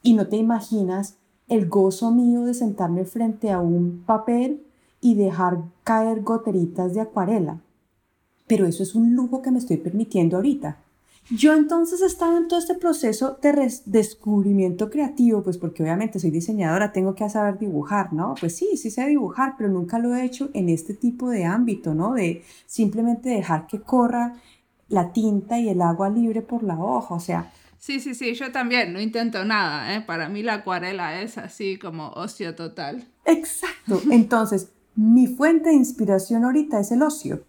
Y 0.01 0.15
no 0.15 0.29
te 0.29 0.37
imaginas 0.37 1.19
el 1.47 1.69
gozo 1.69 2.09
mío 2.09 2.43
de 2.45 2.55
sentarme 2.55 3.05
frente 3.05 3.51
a 3.51 3.59
un 3.59 4.01
papel 4.03 4.65
y 4.99 5.13
dejar 5.13 5.61
caer 5.83 6.23
goteritas 6.23 6.95
de 6.95 7.01
acuarela. 7.01 7.61
Pero 8.47 8.65
eso 8.65 8.81
es 8.81 8.95
un 8.95 9.13
lujo 9.13 9.43
que 9.43 9.51
me 9.51 9.59
estoy 9.59 9.77
permitiendo 9.77 10.37
ahorita. 10.37 10.82
Yo 11.29 11.53
entonces 11.53 12.01
estaba 12.01 12.37
en 12.37 12.47
todo 12.47 12.59
este 12.59 12.75
proceso 12.75 13.39
de 13.41 13.71
descubrimiento 13.85 14.89
creativo, 14.89 15.41
pues 15.41 15.57
porque 15.57 15.81
obviamente 15.81 16.19
soy 16.19 16.31
diseñadora, 16.31 16.91
tengo 16.91 17.15
que 17.15 17.29
saber 17.29 17.57
dibujar, 17.57 18.11
¿no? 18.11 18.35
Pues 18.39 18.57
sí, 18.57 18.75
sí 18.75 18.91
sé 18.91 19.07
dibujar, 19.07 19.55
pero 19.57 19.69
nunca 19.69 19.99
lo 19.99 20.13
he 20.13 20.25
hecho 20.25 20.49
en 20.53 20.67
este 20.69 20.93
tipo 20.93 21.29
de 21.29 21.45
ámbito, 21.45 21.93
¿no? 21.93 22.13
De 22.13 22.43
simplemente 22.65 23.29
dejar 23.29 23.67
que 23.67 23.81
corra 23.81 24.35
la 24.89 25.13
tinta 25.13 25.59
y 25.59 25.69
el 25.69 25.81
agua 25.81 26.09
libre 26.09 26.41
por 26.41 26.63
la 26.63 26.77
hoja, 26.77 27.15
o 27.15 27.19
sea... 27.19 27.51
Sí, 27.79 27.99
sí, 27.99 28.15
sí, 28.15 28.33
yo 28.33 28.51
también 28.51 28.93
no 28.93 29.01
intento 29.01 29.43
nada, 29.43 29.95
¿eh? 29.95 30.01
Para 30.01 30.29
mí 30.29 30.41
la 30.41 30.55
acuarela 30.55 31.21
es 31.21 31.37
así 31.37 31.77
como 31.77 32.09
ocio 32.11 32.55
total. 32.55 33.07
Exacto, 33.25 34.01
entonces 34.11 34.71
mi 34.95 35.27
fuente 35.27 35.69
de 35.69 35.75
inspiración 35.75 36.43
ahorita 36.43 36.79
es 36.79 36.91
el 36.91 37.01
ocio 37.01 37.43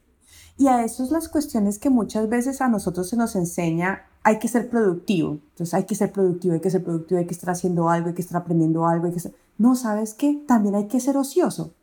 y 0.56 0.68
a 0.68 0.84
eso 0.84 1.02
es 1.02 1.10
las 1.10 1.28
cuestiones 1.28 1.78
que 1.78 1.90
muchas 1.90 2.28
veces 2.28 2.60
a 2.60 2.68
nosotros 2.68 3.08
se 3.08 3.16
nos 3.16 3.34
enseña, 3.34 4.06
hay 4.22 4.38
que 4.38 4.48
ser 4.48 4.70
productivo. 4.70 5.40
Entonces 5.50 5.74
hay 5.74 5.84
que 5.84 5.96
ser 5.96 6.12
productivo, 6.12 6.54
hay 6.54 6.60
que 6.60 6.70
ser 6.70 6.84
productivo, 6.84 7.18
hay 7.18 7.26
que 7.26 7.34
estar 7.34 7.50
haciendo 7.50 7.90
algo, 7.90 8.08
hay 8.08 8.14
que 8.14 8.22
estar 8.22 8.40
aprendiendo 8.40 8.86
algo. 8.86 9.06
Hay 9.06 9.12
que 9.12 9.32
No, 9.58 9.74
¿sabes 9.74 10.14
qué? 10.14 10.42
También 10.46 10.76
hay 10.76 10.86
que 10.86 11.00
ser 11.00 11.16
ocioso. 11.16 11.74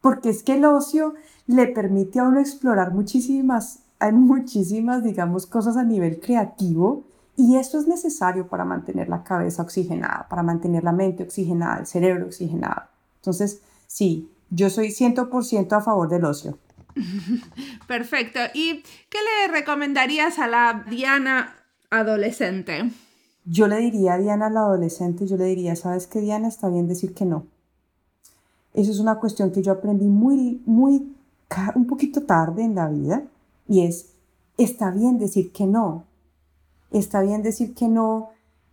Porque 0.00 0.30
es 0.30 0.42
que 0.42 0.54
el 0.54 0.64
ocio 0.64 1.14
le 1.46 1.66
permite 1.66 2.20
a 2.20 2.24
uno 2.24 2.40
explorar 2.40 2.92
muchísimas, 2.94 3.80
hay 3.98 4.12
muchísimas, 4.12 5.02
digamos, 5.02 5.46
cosas 5.46 5.76
a 5.76 5.84
nivel 5.84 6.20
creativo. 6.20 7.04
Y 7.36 7.56
eso 7.56 7.78
es 7.78 7.88
necesario 7.88 8.46
para 8.46 8.64
mantener 8.64 9.08
la 9.08 9.24
cabeza 9.24 9.62
oxigenada, 9.62 10.26
para 10.28 10.42
mantener 10.42 10.84
la 10.84 10.92
mente 10.92 11.24
oxigenada, 11.24 11.80
el 11.80 11.86
cerebro 11.86 12.26
oxigenado. 12.26 12.82
Entonces, 13.16 13.62
sí, 13.86 14.30
yo 14.50 14.68
soy 14.70 14.88
100% 14.88 15.72
a 15.72 15.80
favor 15.80 16.08
del 16.08 16.24
ocio. 16.24 16.58
Perfecto. 17.86 18.40
¿Y 18.54 18.82
qué 19.08 19.18
le 19.18 19.52
recomendarías 19.52 20.38
a 20.38 20.46
la 20.46 20.84
Diana 20.88 21.54
adolescente? 21.90 22.90
Yo 23.44 23.66
le 23.66 23.78
diría 23.78 24.14
a 24.14 24.18
Diana 24.18 24.50
la 24.50 24.60
adolescente, 24.60 25.26
yo 25.26 25.36
le 25.36 25.44
diría, 25.44 25.74
¿sabes 25.74 26.06
qué, 26.06 26.20
Diana? 26.20 26.48
Está 26.48 26.68
bien 26.68 26.86
decir 26.86 27.12
que 27.14 27.24
no. 27.24 27.46
Eso 28.74 28.90
es 28.90 28.98
una 29.00 29.16
cuestión 29.16 29.50
que 29.50 29.62
yo 29.62 29.72
aprendí 29.72 30.06
muy, 30.06 30.62
muy, 30.64 31.14
un 31.74 31.86
poquito 31.86 32.22
tarde 32.22 32.62
en 32.62 32.74
la 32.74 32.88
vida 32.88 33.24
y 33.68 33.84
es, 33.84 34.06
está 34.56 34.90
bien 34.90 35.18
decir 35.18 35.52
que 35.52 35.66
no. 35.66 36.04
Está 36.90 37.20
bien 37.20 37.42
decir 37.42 37.74
que 37.74 37.88
no 37.88 38.30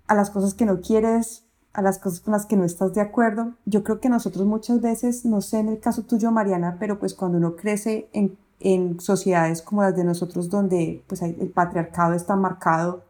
a 0.07 0.15
las 0.15 0.30
cosas 0.30 0.53
que 0.53 0.65
no 0.65 0.82
quieres, 0.82 1.43
a 1.74 1.82
las 1.82 1.99
cosas 1.99 2.20
con 2.22 2.34
las 2.34 2.45
que 2.45 2.55
no 2.55 2.63
estás 2.63 2.93
de 2.93 3.01
acuerdo. 3.01 3.53
Yo 3.65 3.84
creo 3.84 3.99
que 3.99 4.09
nosotros 4.09 4.45
muchas 4.45 4.82
veces, 4.82 5.26
no 5.26 5.41
sé 5.41 5.59
en 5.59 5.70
el 5.70 5.80
caso 5.80 6.03
tuyo, 6.03 6.32
Mariana, 6.32 6.78
pero 6.80 6.99
pues 6.99 7.13
cuando 7.13 7.38
uno 7.38 7.55
crece 7.55 8.09
en, 8.13 8.38
en 8.59 8.99
sociedades 8.99 9.61
como 9.61 9.84
las 9.84 9.95
de 9.95 10.03
nosotros, 10.03 10.49
donde 10.49 11.03
pues 11.07 11.22
el 11.22 11.49
patriarcado 11.49 12.13
está 12.13 12.36
marcado 12.36 13.03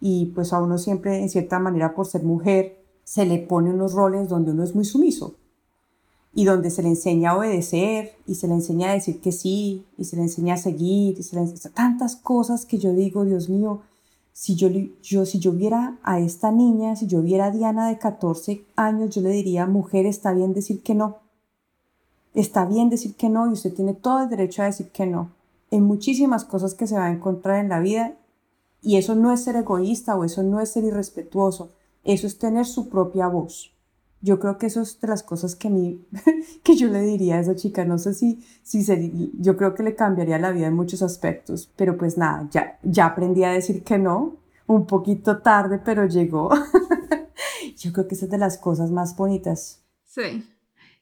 y 0.00 0.26
pues 0.34 0.52
a 0.52 0.60
uno 0.60 0.78
siempre, 0.78 1.20
en 1.20 1.28
cierta 1.28 1.58
manera, 1.58 1.94
por 1.94 2.06
ser 2.06 2.22
mujer, 2.22 2.78
se 3.04 3.24
le 3.24 3.38
pone 3.38 3.70
unos 3.70 3.92
roles 3.92 4.28
donde 4.28 4.50
uno 4.50 4.64
es 4.64 4.74
muy 4.74 4.84
sumiso 4.84 5.36
y 6.34 6.44
donde 6.44 6.70
se 6.70 6.82
le 6.82 6.90
enseña 6.90 7.30
a 7.30 7.38
obedecer 7.38 8.12
y 8.26 8.34
se 8.34 8.46
le 8.46 8.54
enseña 8.54 8.90
a 8.90 8.94
decir 8.94 9.20
que 9.20 9.32
sí 9.32 9.86
y 9.96 10.04
se 10.04 10.16
le 10.16 10.22
enseña 10.22 10.54
a 10.54 10.58
seguir 10.58 11.18
y 11.18 11.22
se 11.22 11.34
le 11.34 11.42
enseña 11.42 11.74
tantas 11.74 12.14
cosas 12.14 12.66
que 12.66 12.76
yo 12.78 12.92
digo, 12.92 13.24
Dios 13.24 13.48
mío, 13.48 13.80
si 14.38 14.54
yo, 14.54 14.68
yo, 15.02 15.24
si 15.24 15.38
yo 15.38 15.52
viera 15.52 15.96
a 16.02 16.20
esta 16.20 16.52
niña, 16.52 16.94
si 16.94 17.06
yo 17.06 17.22
viera 17.22 17.46
a 17.46 17.50
Diana 17.50 17.88
de 17.88 17.96
14 17.96 18.66
años, 18.76 19.14
yo 19.14 19.22
le 19.22 19.30
diría, 19.30 19.64
mujer, 19.64 20.04
está 20.04 20.34
bien 20.34 20.52
decir 20.52 20.82
que 20.82 20.94
no. 20.94 21.20
Está 22.34 22.66
bien 22.66 22.90
decir 22.90 23.14
que 23.14 23.30
no 23.30 23.48
y 23.48 23.54
usted 23.54 23.72
tiene 23.72 23.94
todo 23.94 24.24
el 24.24 24.28
derecho 24.28 24.60
a 24.60 24.66
decir 24.66 24.90
que 24.90 25.06
no. 25.06 25.32
En 25.70 25.84
muchísimas 25.84 26.44
cosas 26.44 26.74
que 26.74 26.86
se 26.86 26.96
va 26.96 27.06
a 27.06 27.12
encontrar 27.12 27.64
en 27.64 27.70
la 27.70 27.80
vida 27.80 28.18
y 28.82 28.98
eso 28.98 29.14
no 29.14 29.32
es 29.32 29.42
ser 29.42 29.56
egoísta 29.56 30.14
o 30.16 30.24
eso 30.24 30.42
no 30.42 30.60
es 30.60 30.70
ser 30.70 30.84
irrespetuoso, 30.84 31.70
eso 32.04 32.26
es 32.26 32.38
tener 32.38 32.66
su 32.66 32.90
propia 32.90 33.28
voz. 33.28 33.72
Yo 34.22 34.40
creo 34.40 34.58
que 34.58 34.66
eso 34.66 34.80
es 34.80 35.00
de 35.00 35.08
las 35.08 35.22
cosas 35.22 35.54
que 35.54 35.68
a 35.68 35.70
que 36.64 36.76
yo 36.76 36.88
le 36.88 37.00
diría 37.02 37.36
a 37.36 37.40
esa 37.40 37.54
chica, 37.54 37.84
no 37.84 37.98
sé 37.98 38.14
si, 38.14 38.44
si 38.62 39.32
yo 39.38 39.56
creo 39.56 39.74
que 39.74 39.82
le 39.82 39.94
cambiaría 39.94 40.38
la 40.38 40.50
vida 40.50 40.66
en 40.66 40.74
muchos 40.74 41.02
aspectos, 41.02 41.70
pero 41.76 41.96
pues 41.96 42.16
nada, 42.16 42.48
ya, 42.50 42.78
ya 42.82 43.06
aprendí 43.06 43.44
a 43.44 43.50
decir 43.50 43.84
que 43.84 43.98
no, 43.98 44.38
un 44.66 44.86
poquito 44.86 45.38
tarde, 45.38 45.80
pero 45.84 46.06
llegó. 46.06 46.50
yo 47.76 47.92
creo 47.92 48.08
que 48.08 48.14
esa 48.14 48.24
es 48.24 48.30
de 48.30 48.38
las 48.38 48.58
cosas 48.58 48.90
más 48.90 49.16
bonitas. 49.16 49.82
Sí, 50.04 50.44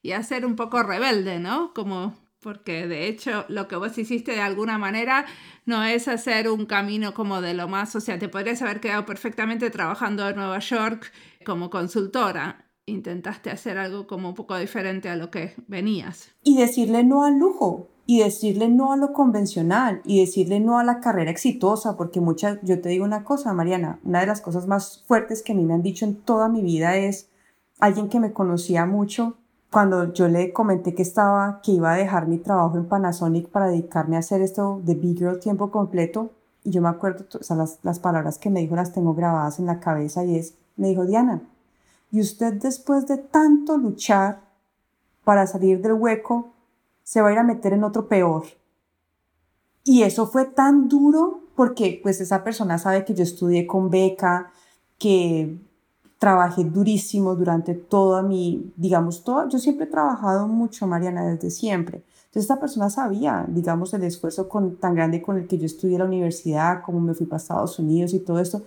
y 0.02 0.12
a 0.12 0.22
ser 0.22 0.44
un 0.44 0.56
poco 0.56 0.82
rebelde, 0.82 1.38
¿no? 1.38 1.72
Como 1.72 2.14
porque 2.40 2.86
de 2.86 3.08
hecho 3.08 3.46
lo 3.48 3.68
que 3.68 3.76
vos 3.76 3.96
hiciste 3.96 4.32
de 4.32 4.42
alguna 4.42 4.76
manera 4.76 5.24
no 5.64 5.82
es 5.82 6.08
hacer 6.08 6.50
un 6.50 6.66
camino 6.66 7.14
como 7.14 7.40
de 7.40 7.54
lo 7.54 7.68
más, 7.68 7.96
o 7.96 8.00
sea, 8.00 8.18
te 8.18 8.28
podrías 8.28 8.60
haber 8.60 8.80
quedado 8.80 9.06
perfectamente 9.06 9.70
trabajando 9.70 10.28
en 10.28 10.36
Nueva 10.36 10.58
York 10.58 11.10
como 11.46 11.70
consultora 11.70 12.63
intentaste 12.86 13.50
hacer 13.50 13.78
algo 13.78 14.06
como 14.06 14.28
un 14.28 14.34
poco 14.34 14.56
diferente 14.56 15.08
a 15.08 15.16
lo 15.16 15.30
que 15.30 15.54
venías. 15.66 16.28
Y 16.42 16.58
decirle 16.58 17.04
no 17.04 17.24
al 17.24 17.38
lujo, 17.38 17.88
y 18.06 18.20
decirle 18.20 18.68
no 18.68 18.92
a 18.92 18.96
lo 18.96 19.12
convencional, 19.12 20.02
y 20.04 20.20
decirle 20.20 20.60
no 20.60 20.78
a 20.78 20.84
la 20.84 21.00
carrera 21.00 21.30
exitosa, 21.30 21.96
porque 21.96 22.20
muchas, 22.20 22.58
yo 22.62 22.80
te 22.80 22.90
digo 22.90 23.04
una 23.04 23.24
cosa, 23.24 23.52
Mariana, 23.54 23.98
una 24.04 24.20
de 24.20 24.26
las 24.26 24.40
cosas 24.40 24.66
más 24.66 25.04
fuertes 25.06 25.42
que 25.42 25.52
a 25.52 25.54
mí 25.54 25.64
me 25.64 25.74
han 25.74 25.82
dicho 25.82 26.04
en 26.04 26.16
toda 26.16 26.48
mi 26.48 26.62
vida 26.62 26.96
es 26.96 27.30
alguien 27.80 28.08
que 28.08 28.20
me 28.20 28.32
conocía 28.32 28.86
mucho, 28.86 29.36
cuando 29.70 30.12
yo 30.12 30.28
le 30.28 30.52
comenté 30.52 30.94
que 30.94 31.02
estaba, 31.02 31.60
que 31.62 31.72
iba 31.72 31.92
a 31.92 31.96
dejar 31.96 32.28
mi 32.28 32.38
trabajo 32.38 32.76
en 32.76 32.86
Panasonic 32.86 33.48
para 33.48 33.66
dedicarme 33.66 34.16
a 34.16 34.20
hacer 34.20 34.40
esto 34.40 34.80
de 34.84 34.94
Big 34.94 35.18
Girl 35.18 35.40
tiempo 35.40 35.70
completo, 35.70 36.30
y 36.62 36.70
yo 36.70 36.80
me 36.80 36.88
acuerdo, 36.88 37.24
o 37.38 37.42
sea, 37.42 37.56
las, 37.56 37.78
las 37.82 37.98
palabras 37.98 38.38
que 38.38 38.50
me 38.50 38.60
dijo 38.60 38.76
las 38.76 38.92
tengo 38.92 39.14
grabadas 39.14 39.58
en 39.58 39.66
la 39.66 39.80
cabeza, 39.80 40.24
y 40.24 40.36
es, 40.36 40.54
me 40.76 40.88
dijo, 40.88 41.06
Diana, 41.06 41.42
y 42.14 42.20
usted 42.20 42.54
después 42.54 43.08
de 43.08 43.18
tanto 43.18 43.76
luchar 43.76 44.40
para 45.24 45.48
salir 45.48 45.82
del 45.82 45.94
hueco, 45.94 46.52
se 47.02 47.20
va 47.20 47.30
a 47.30 47.32
ir 47.32 47.38
a 47.38 47.42
meter 47.42 47.72
en 47.72 47.82
otro 47.82 48.06
peor. 48.06 48.44
Y 49.82 50.02
eso 50.02 50.28
fue 50.28 50.44
tan 50.44 50.86
duro 50.86 51.40
porque 51.56 51.98
pues 52.00 52.20
esa 52.20 52.44
persona 52.44 52.78
sabe 52.78 53.04
que 53.04 53.14
yo 53.14 53.24
estudié 53.24 53.66
con 53.66 53.90
beca, 53.90 54.52
que 54.96 55.58
trabajé 56.20 56.62
durísimo 56.62 57.34
durante 57.34 57.74
toda 57.74 58.22
mi, 58.22 58.72
digamos, 58.76 59.24
todo, 59.24 59.48
yo 59.48 59.58
siempre 59.58 59.86
he 59.86 59.90
trabajado 59.90 60.46
mucho, 60.46 60.86
Mariana, 60.86 61.26
desde 61.26 61.50
siempre. 61.50 62.04
Entonces 62.26 62.44
esta 62.44 62.60
persona 62.60 62.90
sabía, 62.90 63.44
digamos, 63.48 63.92
el 63.92 64.04
esfuerzo 64.04 64.48
con, 64.48 64.76
tan 64.76 64.94
grande 64.94 65.20
con 65.20 65.36
el 65.36 65.48
que 65.48 65.58
yo 65.58 65.66
estudié 65.66 65.98
la 65.98 66.04
universidad, 66.04 66.80
como 66.82 67.00
me 67.00 67.14
fui 67.14 67.26
para 67.26 67.42
Estados 67.42 67.76
Unidos 67.80 68.14
y 68.14 68.20
todo 68.20 68.38
esto. 68.38 68.62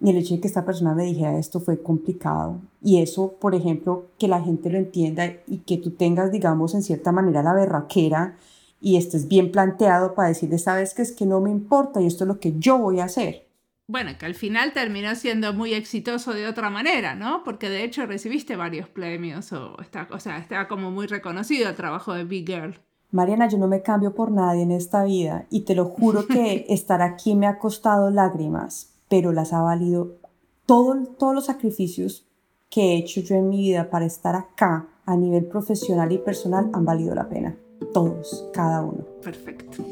Y 0.00 0.10
el 0.10 0.16
hecho 0.16 0.34
de 0.34 0.40
que 0.40 0.48
esta 0.48 0.64
persona 0.64 0.94
me 0.94 1.04
dijera 1.04 1.38
esto 1.38 1.60
fue 1.60 1.82
complicado. 1.82 2.60
Y 2.82 3.02
eso, 3.02 3.34
por 3.40 3.54
ejemplo, 3.54 4.06
que 4.18 4.28
la 4.28 4.40
gente 4.42 4.70
lo 4.70 4.78
entienda 4.78 5.32
y 5.46 5.58
que 5.58 5.76
tú 5.76 5.90
tengas, 5.90 6.32
digamos, 6.32 6.74
en 6.74 6.82
cierta 6.82 7.12
manera 7.12 7.42
la 7.42 7.52
berraquera 7.52 8.36
y 8.80 8.96
estés 8.96 9.28
bien 9.28 9.52
planteado 9.52 10.14
para 10.14 10.28
decirle, 10.28 10.58
sabes 10.58 10.94
que 10.94 11.02
es 11.02 11.12
que 11.12 11.26
no 11.26 11.40
me 11.40 11.50
importa 11.50 12.00
y 12.00 12.06
esto 12.06 12.24
es 12.24 12.28
lo 12.28 12.40
que 12.40 12.54
yo 12.58 12.78
voy 12.78 13.00
a 13.00 13.04
hacer. 13.04 13.46
Bueno, 13.90 14.12
que 14.18 14.24
al 14.24 14.36
final 14.36 14.72
terminó 14.72 15.14
siendo 15.16 15.52
muy 15.52 15.74
exitoso 15.74 16.32
de 16.32 16.46
otra 16.46 16.70
manera, 16.70 17.16
¿no? 17.16 17.42
Porque 17.42 17.68
de 17.68 17.82
hecho 17.82 18.06
recibiste 18.06 18.54
varios 18.54 18.88
premios 18.88 19.52
o 19.52 19.80
está, 19.80 20.06
o 20.12 20.20
sea, 20.20 20.38
está 20.38 20.68
como 20.68 20.92
muy 20.92 21.08
reconocido 21.08 21.68
el 21.68 21.74
trabajo 21.74 22.14
de 22.14 22.22
Big 22.22 22.46
Girl. 22.46 22.78
Mariana, 23.10 23.48
yo 23.48 23.58
no 23.58 23.66
me 23.66 23.82
cambio 23.82 24.14
por 24.14 24.30
nadie 24.30 24.62
en 24.62 24.70
esta 24.70 25.02
vida 25.02 25.46
y 25.50 25.62
te 25.62 25.74
lo 25.74 25.86
juro 25.86 26.28
que 26.28 26.66
estar 26.68 27.02
aquí 27.02 27.34
me 27.34 27.48
ha 27.48 27.58
costado 27.58 28.10
lágrimas, 28.10 28.94
pero 29.10 29.32
las 29.32 29.52
ha 29.52 29.60
valido 29.60 30.16
todo, 30.64 31.04
todos 31.18 31.34
los 31.34 31.46
sacrificios 31.46 32.26
que 32.70 32.92
he 32.92 32.96
hecho 32.96 33.20
yo 33.20 33.34
en 33.34 33.50
mi 33.50 33.58
vida 33.58 33.90
para 33.90 34.06
estar 34.06 34.36
acá 34.36 34.86
a 35.04 35.16
nivel 35.16 35.46
profesional 35.46 36.12
y 36.12 36.18
personal 36.18 36.70
han 36.72 36.84
valido 36.84 37.14
la 37.14 37.28
pena. 37.28 37.56
Todos, 37.92 38.48
cada 38.52 38.82
uno. 38.82 39.04
Perfecto. 39.22 39.82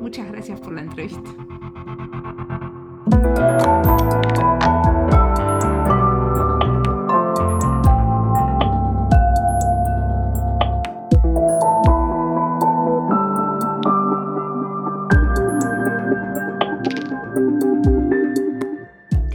Muchas 0.00 0.30
gracias 0.32 0.60
por 0.60 0.72
la 0.72 0.80
entrevista. 0.82 1.22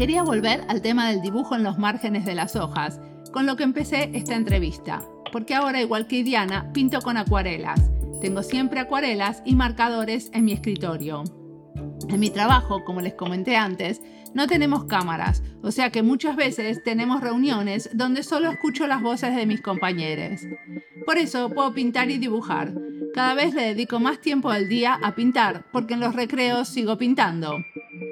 Quería 0.08 0.24
volver 0.24 0.64
al 0.70 0.82
tema 0.82 1.10
del 1.10 1.22
dibujo 1.22 1.54
en 1.54 1.64
los 1.64 1.78
márgenes 1.80 2.24
de 2.24 2.34
las 2.34 2.56
hojas, 2.56 3.02
con 3.34 3.46
lo 3.46 3.58
que 3.58 3.64
empecé 3.64 4.10
esta 4.14 4.36
entrevista, 4.36 5.04
porque 5.34 5.54
ahora 5.54 5.82
igual 5.82 6.08
que 6.08 6.24
Diana, 6.24 6.72
pinto 6.72 7.02
con 7.02 7.18
acuarelas. 7.18 7.92
Tengo 8.22 8.42
siempre 8.42 8.80
acuarelas 8.80 9.42
y 9.44 9.54
marcadores 9.54 10.32
en 10.34 10.46
mi 10.46 10.54
escritorio. 10.54 11.26
En 12.08 12.22
mi 12.22 12.30
trabajo, 12.30 12.86
como 12.86 13.02
les 13.02 13.16
comenté 13.16 13.58
antes, 13.58 14.02
no 14.38 14.46
tenemos 14.46 14.86
cámaras, 14.86 15.42
o 15.64 15.72
sea 15.72 15.90
que 15.90 16.04
muchas 16.04 16.36
veces 16.36 16.84
tenemos 16.84 17.22
reuniones 17.22 17.90
donde 17.96 18.22
solo 18.22 18.52
escucho 18.52 18.86
las 18.86 19.02
voces 19.02 19.36
de 19.36 19.48
mis 19.48 19.62
compañeros. 19.62 20.42
Por 21.08 21.18
eso 21.18 21.50
puedo 21.50 21.74
pintar 21.74 22.12
y 22.12 22.20
dibujar. 22.20 22.72
Cada 23.16 23.34
vez 23.34 23.56
le 23.56 23.64
dedico 23.64 24.00
más 24.00 24.22
tiempo 24.22 24.52
al 24.52 24.70
día 24.70 25.00
a 25.02 25.16
pintar, 25.16 25.66
porque 25.72 25.96
en 25.96 26.02
los 26.02 26.14
recreos 26.14 26.68
sigo 26.68 27.00
pintando. 27.00 27.58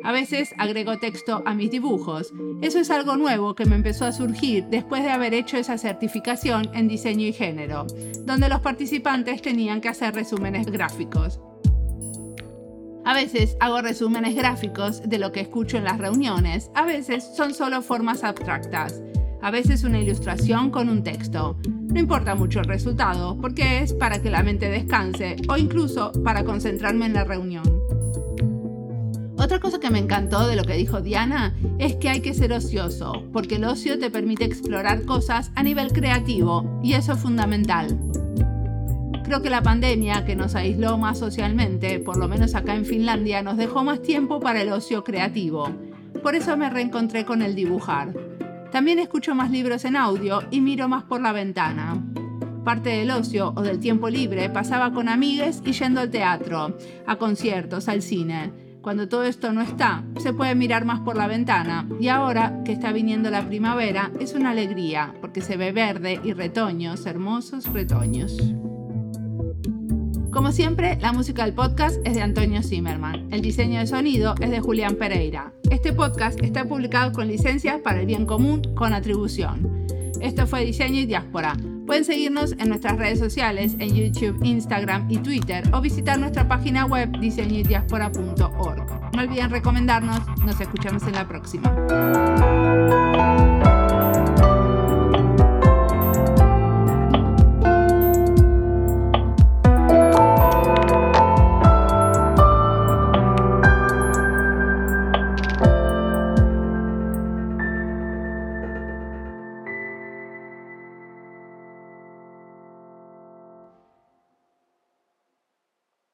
A 0.03 0.11
veces 0.11 0.51
agrego 0.57 0.97
texto 0.97 1.43
a 1.45 1.53
mis 1.53 1.69
dibujos. 1.69 2.33
Eso 2.63 2.79
es 2.79 2.89
algo 2.89 3.17
nuevo 3.17 3.53
que 3.53 3.67
me 3.67 3.75
empezó 3.75 4.05
a 4.05 4.11
surgir 4.11 4.65
después 4.65 5.03
de 5.03 5.11
haber 5.11 5.35
hecho 5.35 5.57
esa 5.57 5.77
certificación 5.77 6.71
en 6.73 6.87
diseño 6.87 7.27
y 7.27 7.33
género, 7.33 7.85
donde 8.25 8.49
los 8.49 8.61
participantes 8.61 9.43
tenían 9.43 9.79
que 9.79 9.89
hacer 9.89 10.15
resúmenes 10.15 10.71
gráficos. 10.71 11.39
A 13.05 13.13
veces 13.13 13.55
hago 13.59 13.83
resúmenes 13.83 14.33
gráficos 14.35 15.07
de 15.07 15.19
lo 15.19 15.31
que 15.31 15.41
escucho 15.41 15.77
en 15.77 15.83
las 15.83 15.99
reuniones, 15.99 16.71
a 16.73 16.85
veces 16.85 17.23
son 17.37 17.53
solo 17.53 17.83
formas 17.83 18.23
abstractas, 18.23 18.99
a 19.43 19.51
veces 19.51 19.83
una 19.83 20.01
ilustración 20.01 20.71
con 20.71 20.89
un 20.89 21.03
texto. 21.03 21.55
No 21.67 21.99
importa 21.99 22.33
mucho 22.33 22.61
el 22.61 22.65
resultado, 22.65 23.37
porque 23.39 23.83
es 23.83 23.93
para 23.93 24.23
que 24.23 24.31
la 24.31 24.41
mente 24.41 24.69
descanse 24.69 25.35
o 25.47 25.55
incluso 25.55 26.13
para 26.23 26.43
concentrarme 26.43 27.05
en 27.05 27.13
la 27.13 27.25
reunión. 27.25 27.63
Otra 29.37 29.59
cosa 29.59 29.79
que 29.79 29.91
me 29.91 29.99
encantó 29.99 30.47
de 30.47 30.55
lo 30.55 30.63
que 30.63 30.73
dijo 30.73 30.99
Diana 30.99 31.55
es 31.77 31.97
que 31.97 32.09
hay 32.09 32.21
que 32.21 32.33
ser 32.33 32.53
ocioso, 32.53 33.23
porque 33.31 33.57
el 33.57 33.65
ocio 33.65 33.99
te 33.99 34.09
permite 34.09 34.45
explorar 34.45 35.05
cosas 35.05 35.51
a 35.53 35.61
nivel 35.61 35.93
creativo 35.93 36.79
y 36.81 36.93
eso 36.93 37.13
es 37.13 37.19
fundamental. 37.19 37.99
Creo 39.25 39.41
que 39.41 39.49
la 39.49 39.63
pandemia, 39.63 40.23
que 40.23 40.35
nos 40.35 40.53
aisló 40.53 40.99
más 40.99 41.17
socialmente, 41.17 41.99
por 41.99 42.15
lo 42.15 42.27
menos 42.27 42.53
acá 42.53 42.75
en 42.75 42.85
Finlandia, 42.85 43.41
nos 43.41 43.57
dejó 43.57 43.83
más 43.83 44.03
tiempo 44.03 44.39
para 44.39 44.61
el 44.61 44.71
ocio 44.71 45.03
creativo. 45.03 45.67
Por 46.21 46.35
eso 46.35 46.55
me 46.57 46.69
reencontré 46.69 47.25
con 47.25 47.41
el 47.41 47.55
dibujar. 47.55 48.13
También 48.71 48.99
escucho 48.99 49.33
más 49.33 49.49
libros 49.49 49.83
en 49.83 49.95
audio 49.95 50.43
y 50.51 50.61
miro 50.61 50.87
más 50.87 51.05
por 51.05 51.21
la 51.21 51.31
ventana. 51.31 52.03
Parte 52.63 52.89
del 52.89 53.09
ocio 53.09 53.51
o 53.55 53.63
del 53.63 53.79
tiempo 53.79 54.11
libre 54.11 54.47
pasaba 54.51 54.93
con 54.93 55.09
amigues 55.09 55.63
y 55.65 55.71
yendo 55.71 56.01
al 56.01 56.11
teatro, 56.11 56.77
a 57.07 57.15
conciertos, 57.15 57.89
al 57.89 58.03
cine. 58.03 58.51
Cuando 58.83 59.09
todo 59.09 59.23
esto 59.23 59.51
no 59.51 59.61
está, 59.61 60.03
se 60.17 60.33
puede 60.33 60.53
mirar 60.53 60.85
más 60.85 60.99
por 60.99 61.17
la 61.17 61.25
ventana 61.25 61.87
y 61.99 62.09
ahora 62.09 62.61
que 62.63 62.73
está 62.73 62.91
viniendo 62.91 63.31
la 63.31 63.47
primavera 63.47 64.11
es 64.19 64.35
una 64.35 64.51
alegría 64.51 65.15
porque 65.19 65.41
se 65.41 65.57
ve 65.57 65.71
verde 65.71 66.19
y 66.23 66.33
retoños, 66.33 67.07
hermosos 67.07 67.65
retoños. 67.73 68.37
Como 70.35 70.51
siempre, 70.51 70.97
la 70.99 71.13
música 71.13 71.45
del 71.45 71.53
podcast 71.53 71.95
es 72.05 72.13
de 72.13 72.21
Antonio 72.21 72.61
Zimmerman. 72.61 73.29
El 73.31 73.39
diseño 73.41 73.79
de 73.79 73.87
sonido 73.87 74.35
es 74.41 74.51
de 74.51 74.59
Julián 74.59 74.95
Pereira. 74.95 75.53
Este 75.71 75.93
podcast 75.93 76.37
está 76.43 76.65
publicado 76.65 77.13
con 77.13 77.29
licencias 77.29 77.79
para 77.79 78.01
el 78.01 78.05
bien 78.05 78.25
común 78.25 78.61
con 78.75 78.93
atribución. 78.93 79.87
Esto 80.19 80.45
fue 80.45 80.65
Diseño 80.65 80.99
y 80.99 81.05
Diáspora. 81.05 81.55
Pueden 81.85 82.03
seguirnos 82.03 82.51
en 82.51 82.67
nuestras 82.67 82.97
redes 82.97 83.17
sociales, 83.17 83.77
en 83.79 83.95
YouTube, 83.95 84.43
Instagram 84.43 85.09
y 85.09 85.19
Twitter, 85.19 85.63
o 85.71 85.79
visitar 85.79 86.19
nuestra 86.19 86.49
página 86.49 86.85
web 86.85 87.17
diseñoydiaspora.org. 87.17 89.13
No 89.15 89.21
olviden 89.21 89.49
recomendarnos. 89.49 90.19
Nos 90.45 90.59
escuchamos 90.59 91.03
en 91.03 91.13
la 91.13 91.25
próxima. 91.29 91.73